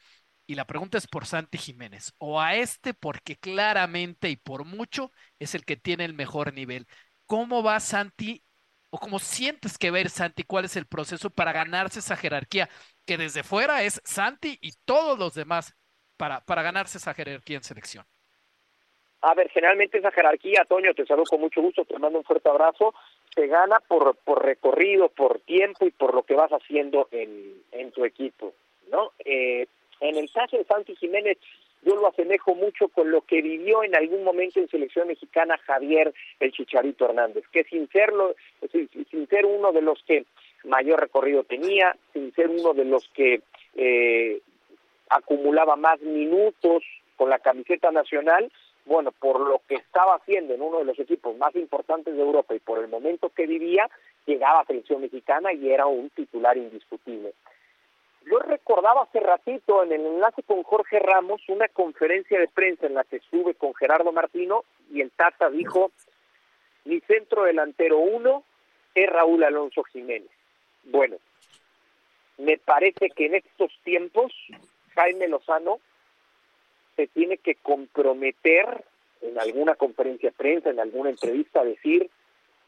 Y 0.47 0.55
la 0.55 0.65
pregunta 0.65 0.97
es 0.97 1.07
por 1.07 1.25
Santi 1.25 1.57
Jiménez, 1.57 2.13
o 2.17 2.41
a 2.41 2.55
este 2.55 2.93
porque 2.93 3.37
claramente 3.37 4.29
y 4.29 4.35
por 4.37 4.65
mucho 4.65 5.11
es 5.39 5.55
el 5.55 5.63
que 5.65 5.77
tiene 5.77 6.05
el 6.05 6.13
mejor 6.13 6.53
nivel. 6.53 6.87
¿Cómo 7.31 7.63
va 7.63 7.79
Santi 7.79 8.43
o 8.89 8.99
cómo 8.99 9.17
sientes 9.17 9.77
que 9.77 9.89
ver 9.89 10.09
Santi? 10.09 10.43
¿Cuál 10.43 10.65
es 10.65 10.75
el 10.75 10.85
proceso 10.85 11.29
para 11.29 11.53
ganarse 11.53 11.99
esa 11.99 12.17
jerarquía? 12.17 12.67
Que 13.05 13.17
desde 13.17 13.41
fuera 13.41 13.83
es 13.83 14.01
Santi 14.03 14.57
y 14.59 14.73
todos 14.83 15.17
los 15.17 15.33
demás 15.33 15.73
para, 16.17 16.41
para 16.41 16.61
ganarse 16.61 16.97
esa 16.97 17.13
jerarquía 17.13 17.55
en 17.55 17.63
selección. 17.63 18.03
A 19.21 19.33
ver, 19.33 19.49
generalmente 19.49 19.99
esa 19.99 20.11
jerarquía, 20.11 20.65
Toño, 20.65 20.93
te 20.93 21.05
saludo 21.05 21.23
con 21.29 21.39
mucho 21.39 21.61
gusto, 21.61 21.85
te 21.85 21.97
mando 21.97 22.17
un 22.17 22.25
fuerte 22.25 22.49
abrazo, 22.49 22.93
se 23.33 23.47
gana 23.47 23.79
por, 23.79 24.17
por 24.17 24.43
recorrido, 24.43 25.07
por 25.07 25.39
tiempo 25.39 25.85
y 25.85 25.91
por 25.91 26.13
lo 26.13 26.23
que 26.23 26.35
vas 26.35 26.51
haciendo 26.51 27.07
en, 27.11 27.63
en 27.71 27.93
tu 27.93 28.03
equipo, 28.03 28.53
¿no? 28.89 29.13
Eh, 29.19 29.67
en 30.01 30.17
el 30.17 30.29
caso 30.33 30.57
de 30.57 30.65
Santi 30.65 30.97
Jiménez, 30.97 31.37
yo 31.83 31.95
lo 31.95 32.07
asemejo 32.07 32.55
mucho 32.55 32.89
con 32.89 33.11
lo 33.11 33.21
que 33.21 33.41
vivió 33.41 33.83
en 33.83 33.95
algún 33.95 34.23
momento 34.23 34.59
en 34.59 34.69
selección 34.69 35.07
mexicana 35.07 35.57
Javier 35.65 36.13
el 36.39 36.51
Chicharito 36.51 37.05
Hernández, 37.05 37.43
que 37.51 37.63
sin 37.63 37.89
serlo, 37.89 38.35
sin, 38.71 39.27
ser 39.27 39.45
uno 39.45 39.71
de 39.71 39.81
los 39.81 40.01
que 40.03 40.25
mayor 40.63 40.99
recorrido 40.99 41.43
tenía, 41.43 41.95
sin 42.13 42.33
ser 42.33 42.49
uno 42.49 42.73
de 42.73 42.85
los 42.85 43.07
que 43.09 43.41
eh, 43.75 44.41
acumulaba 45.09 45.75
más 45.75 45.99
minutos 46.01 46.83
con 47.15 47.29
la 47.29 47.39
camiseta 47.39 47.91
nacional, 47.91 48.51
bueno, 48.85 49.11
por 49.11 49.39
lo 49.39 49.61
que 49.67 49.75
estaba 49.75 50.15
haciendo 50.15 50.53
en 50.53 50.61
uno 50.61 50.79
de 50.79 50.85
los 50.85 50.99
equipos 50.99 51.37
más 51.37 51.55
importantes 51.55 52.15
de 52.15 52.21
Europa 52.21 52.55
y 52.55 52.59
por 52.59 52.79
el 52.79 52.87
momento 52.87 53.29
que 53.29 53.45
vivía, 53.45 53.89
llegaba 54.25 54.61
a 54.61 54.65
selección 54.65 55.01
mexicana 55.01 55.53
y 55.53 55.69
era 55.69 55.85
un 55.85 56.09
titular 56.11 56.57
indiscutible. 56.57 57.33
Yo 58.25 58.39
recordaba 58.39 59.03
hace 59.03 59.19
ratito 59.19 59.83
en 59.83 59.91
el 59.91 60.05
enlace 60.05 60.43
con 60.43 60.63
Jorge 60.63 60.99
Ramos 60.99 61.41
una 61.49 61.67
conferencia 61.67 62.39
de 62.39 62.47
prensa 62.47 62.85
en 62.85 62.93
la 62.93 63.03
que 63.03 63.17
estuve 63.17 63.55
con 63.55 63.73
Gerardo 63.73 64.11
Martino 64.11 64.63
y 64.91 65.01
el 65.01 65.11
Tata 65.11 65.49
dijo, 65.49 65.91
mi 66.85 66.99
centro 67.01 67.43
delantero 67.43 67.97
uno 67.97 68.43
es 68.93 69.09
Raúl 69.09 69.43
Alonso 69.43 69.83
Jiménez. 69.83 70.29
Bueno, 70.83 71.17
me 72.37 72.57
parece 72.57 73.09
que 73.09 73.25
en 73.25 73.35
estos 73.35 73.71
tiempos 73.83 74.33
Jaime 74.95 75.27
Lozano 75.27 75.79
se 76.95 77.07
tiene 77.07 77.37
que 77.37 77.55
comprometer 77.55 78.83
en 79.21 79.39
alguna 79.39 79.75
conferencia 79.75 80.29
de 80.29 80.35
prensa, 80.35 80.69
en 80.69 80.79
alguna 80.79 81.09
entrevista, 81.09 81.61
a 81.61 81.65
decir, 81.65 82.09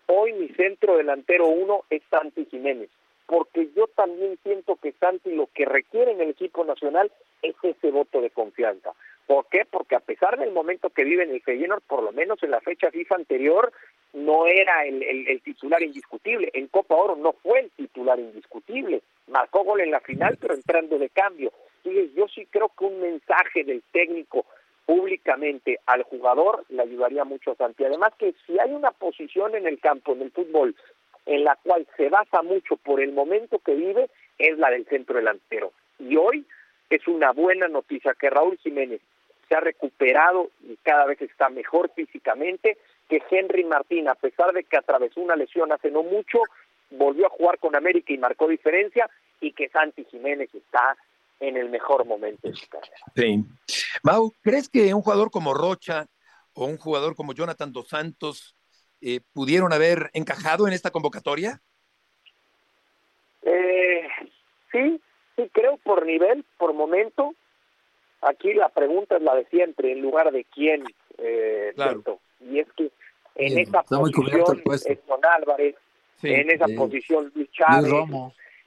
hoy 0.07 0.33
mi 0.33 0.49
centro 0.49 0.97
delantero 0.97 1.47
uno 1.47 1.83
es 1.89 2.01
Santi 2.09 2.45
Jiménez. 2.45 2.89
Porque 3.33 3.67
yo 3.75 3.87
también 3.87 4.37
siento 4.43 4.75
que 4.75 4.91
Santi 4.91 5.31
lo 5.31 5.47
que 5.47 5.65
requiere 5.65 6.11
en 6.11 6.21
el 6.21 6.29
equipo 6.29 6.63
nacional 6.63 7.11
es 7.41 7.55
ese 7.63 7.89
voto 7.89 8.21
de 8.21 8.29
confianza. 8.29 8.91
¿Por 9.25 9.47
qué? 9.47 9.65
Porque 9.65 9.95
a 9.95 10.01
pesar 10.01 10.37
del 10.37 10.51
momento 10.51 10.91
que 10.91 11.03
vive 11.03 11.23
en 11.23 11.31
el 11.31 11.41
Feyenoord, 11.41 11.81
por 11.81 12.03
lo 12.03 12.11
menos 12.11 12.43
en 12.43 12.51
la 12.51 12.61
fecha 12.61 12.91
FIFA 12.91 13.15
anterior, 13.15 13.73
no 14.13 14.45
era 14.45 14.85
el, 14.85 15.01
el, 15.01 15.41
titular 15.41 15.81
indiscutible. 15.81 16.51
En 16.53 16.67
Copa 16.67 16.93
Oro 16.93 17.15
no 17.15 17.33
fue 17.33 17.61
el 17.61 17.71
titular 17.71 18.19
indiscutible. 18.19 19.01
Marcó 19.25 19.63
gol 19.63 19.81
en 19.81 19.89
la 19.89 20.01
final, 20.01 20.37
pero 20.39 20.53
entrando 20.53 20.99
de 20.99 21.09
cambio. 21.09 21.51
Yo 21.83 22.27
sí 22.27 22.45
creo 22.51 22.69
que 22.77 22.85
un 22.85 23.01
mensaje 23.01 23.63
del 23.63 23.81
técnico 23.91 24.45
públicamente 24.85 25.79
al 25.87 26.03
jugador 26.03 26.65
le 26.69 26.83
ayudaría 26.83 27.23
mucho 27.23 27.53
a 27.53 27.55
Santi. 27.55 27.83
Además 27.83 28.13
que 28.19 28.35
si 28.45 28.59
hay 28.59 28.73
una 28.73 28.91
posición 28.91 29.55
en 29.55 29.65
el 29.65 29.79
campo, 29.79 30.13
en 30.13 30.21
el 30.21 30.31
fútbol, 30.31 30.75
en 31.25 31.43
la 31.43 31.55
cual 31.63 31.87
se 31.97 32.09
basa 32.09 32.41
mucho 32.41 32.77
por 32.77 33.01
el 33.01 33.11
momento 33.11 33.59
que 33.59 33.73
vive, 33.75 34.09
es 34.37 34.57
la 34.57 34.69
del 34.69 34.85
centro 34.87 35.17
delantero. 35.17 35.71
Y 35.99 36.15
hoy 36.17 36.45
es 36.89 37.07
una 37.07 37.31
buena 37.31 37.67
noticia 37.67 38.13
que 38.13 38.29
Raúl 38.29 38.57
Jiménez 38.57 39.01
se 39.47 39.55
ha 39.55 39.59
recuperado 39.59 40.49
y 40.63 40.77
cada 40.77 41.05
vez 41.05 41.21
está 41.21 41.49
mejor 41.49 41.91
físicamente, 41.95 42.77
que 43.09 43.21
Henry 43.29 43.63
Martín, 43.63 44.07
a 44.07 44.15
pesar 44.15 44.53
de 44.53 44.63
que 44.63 44.77
atravesó 44.77 45.21
una 45.21 45.35
lesión 45.35 45.71
hace 45.71 45.91
no 45.91 46.03
mucho, 46.03 46.39
volvió 46.89 47.27
a 47.27 47.29
jugar 47.29 47.59
con 47.59 47.75
América 47.75 48.13
y 48.13 48.17
marcó 48.17 48.47
diferencia, 48.47 49.09
y 49.39 49.51
que 49.51 49.69
Santi 49.69 50.05
Jiménez 50.05 50.53
está 50.53 50.95
en 51.39 51.57
el 51.57 51.69
mejor 51.69 52.05
momento 52.05 52.47
de 52.47 52.55
su 52.55 52.67
carrera. 52.69 52.95
Sí. 53.15 53.43
Mau, 54.03 54.31
¿crees 54.41 54.69
que 54.69 54.93
un 54.93 55.01
jugador 55.01 55.29
como 55.29 55.53
Rocha 55.53 56.07
o 56.53 56.65
un 56.65 56.77
jugador 56.77 57.15
como 57.15 57.33
Jonathan 57.33 57.73
Dos 57.73 57.89
Santos 57.89 58.55
eh, 59.03 59.19
pudieron 59.33 59.73
haber 59.73 60.09
encajado 60.13 60.67
en 60.67 60.73
esta 60.73 60.91
convocatoria? 60.91 61.61
Eh, 63.41 64.07
sí, 64.71 65.01
sí, 65.35 65.49
creo 65.51 65.77
por 65.77 66.05
nivel, 66.05 66.45
por 66.57 66.73
momento. 66.73 67.33
Aquí 68.21 68.53
la 68.53 68.69
pregunta 68.69 69.17
es 69.17 69.21
la 69.21 69.35
de 69.35 69.45
siempre, 69.45 69.91
en 69.91 70.01
lugar 70.01 70.31
de 70.31 70.45
quién, 70.45 70.85
eh, 71.17 71.73
Y 72.39 72.59
es 72.59 72.67
que 72.77 72.89
en 73.35 73.57
esa 73.57 73.83
posición 73.83 74.61
Edson 74.65 75.25
Álvarez, 75.37 75.75
en 76.21 76.49
esa 76.49 76.67
posición 76.77 77.31
Luis 77.35 77.51
Chávez, 77.51 77.91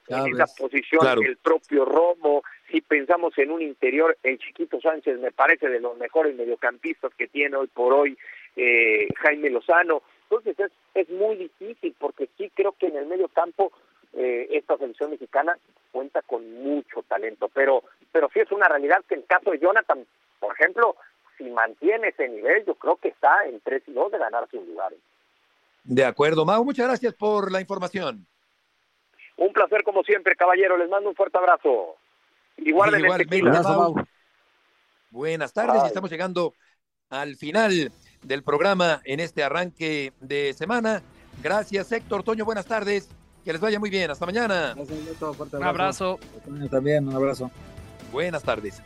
en 0.07 0.27
esa 0.35 0.45
posición 0.55 1.23
el 1.23 1.37
propio 1.37 1.85
Romo, 1.85 2.43
si 2.71 2.81
pensamos 2.81 3.35
en 3.37 3.49
un 3.49 3.61
interior, 3.61 4.17
el 4.23 4.37
chiquito 4.37 4.79
Sánchez 4.79 5.19
me 5.19 5.31
parece 5.31 5.69
de 5.69 5.79
los 5.79 5.97
mejores 5.97 6.35
mediocampistas 6.35 7.13
que 7.15 7.27
tiene 7.27 7.55
hoy 7.55 7.67
por 7.67 7.93
hoy 7.93 8.17
eh, 8.55 9.07
Jaime 9.15 9.49
Lozano. 9.49 10.03
Entonces 10.29 10.59
es, 10.59 10.71
es 10.93 11.09
muy 11.09 11.35
difícil 11.35 11.95
porque 11.99 12.29
sí 12.37 12.51
creo 12.53 12.73
que 12.73 12.87
en 12.87 12.97
el 12.97 13.07
medio 13.07 13.27
campo 13.29 13.71
eh, 14.13 14.47
esta 14.51 14.77
selección 14.77 15.11
mexicana 15.11 15.57
cuenta 15.91 16.21
con 16.21 16.63
mucho 16.63 17.03
talento, 17.03 17.49
pero, 17.53 17.83
pero 18.11 18.29
sí 18.33 18.39
es 18.39 18.51
una 18.51 18.67
realidad 18.67 19.03
que 19.07 19.15
el 19.15 19.25
caso 19.25 19.51
de 19.51 19.59
Jonathan, 19.59 20.05
por 20.39 20.53
ejemplo, 20.53 20.95
si 21.37 21.45
mantiene 21.45 22.09
ese 22.09 22.27
nivel, 22.27 22.65
yo 22.65 22.75
creo 22.75 22.95
que 22.97 23.09
está 23.09 23.45
en 23.45 23.59
3 23.61 23.83
y 23.87 23.93
2 23.93 24.11
de 24.11 24.17
ganarse 24.17 24.57
un 24.57 24.67
lugar. 24.67 24.93
De 25.83 26.03
acuerdo, 26.03 26.45
Mau, 26.45 26.63
muchas 26.65 26.87
gracias 26.87 27.13
por 27.13 27.51
la 27.51 27.61
información. 27.61 28.25
Un 29.37 29.53
placer 29.53 29.83
como 29.83 30.03
siempre, 30.03 30.35
caballero, 30.35 30.77
les 30.77 30.89
mando 30.89 31.09
un 31.09 31.15
fuerte 31.15 31.37
abrazo. 31.37 31.95
Y 32.57 32.71
guarden 32.71 33.03
Buenas 35.09 35.53
tardes, 35.53 35.83
y 35.83 35.87
estamos 35.87 36.09
llegando 36.09 36.53
al 37.09 37.35
final 37.35 37.91
del 38.27 38.43
programa 38.43 39.01
en 39.05 39.19
este 39.19 39.43
arranque 39.43 40.13
de 40.19 40.53
semana. 40.53 41.01
Gracias, 41.41 41.91
Héctor 41.91 42.23
Toño, 42.23 42.45
buenas 42.45 42.65
tardes. 42.65 43.09
Que 43.45 43.53
les 43.53 43.61
vaya 43.61 43.79
muy 43.79 43.89
bien. 43.89 44.11
Hasta 44.11 44.25
mañana. 44.25 44.75
Un 44.77 45.63
abrazo. 45.63 46.19
También, 46.69 47.07
un 47.07 47.15
abrazo. 47.15 47.49
Buenas 48.11 48.43
tardes. 48.43 48.81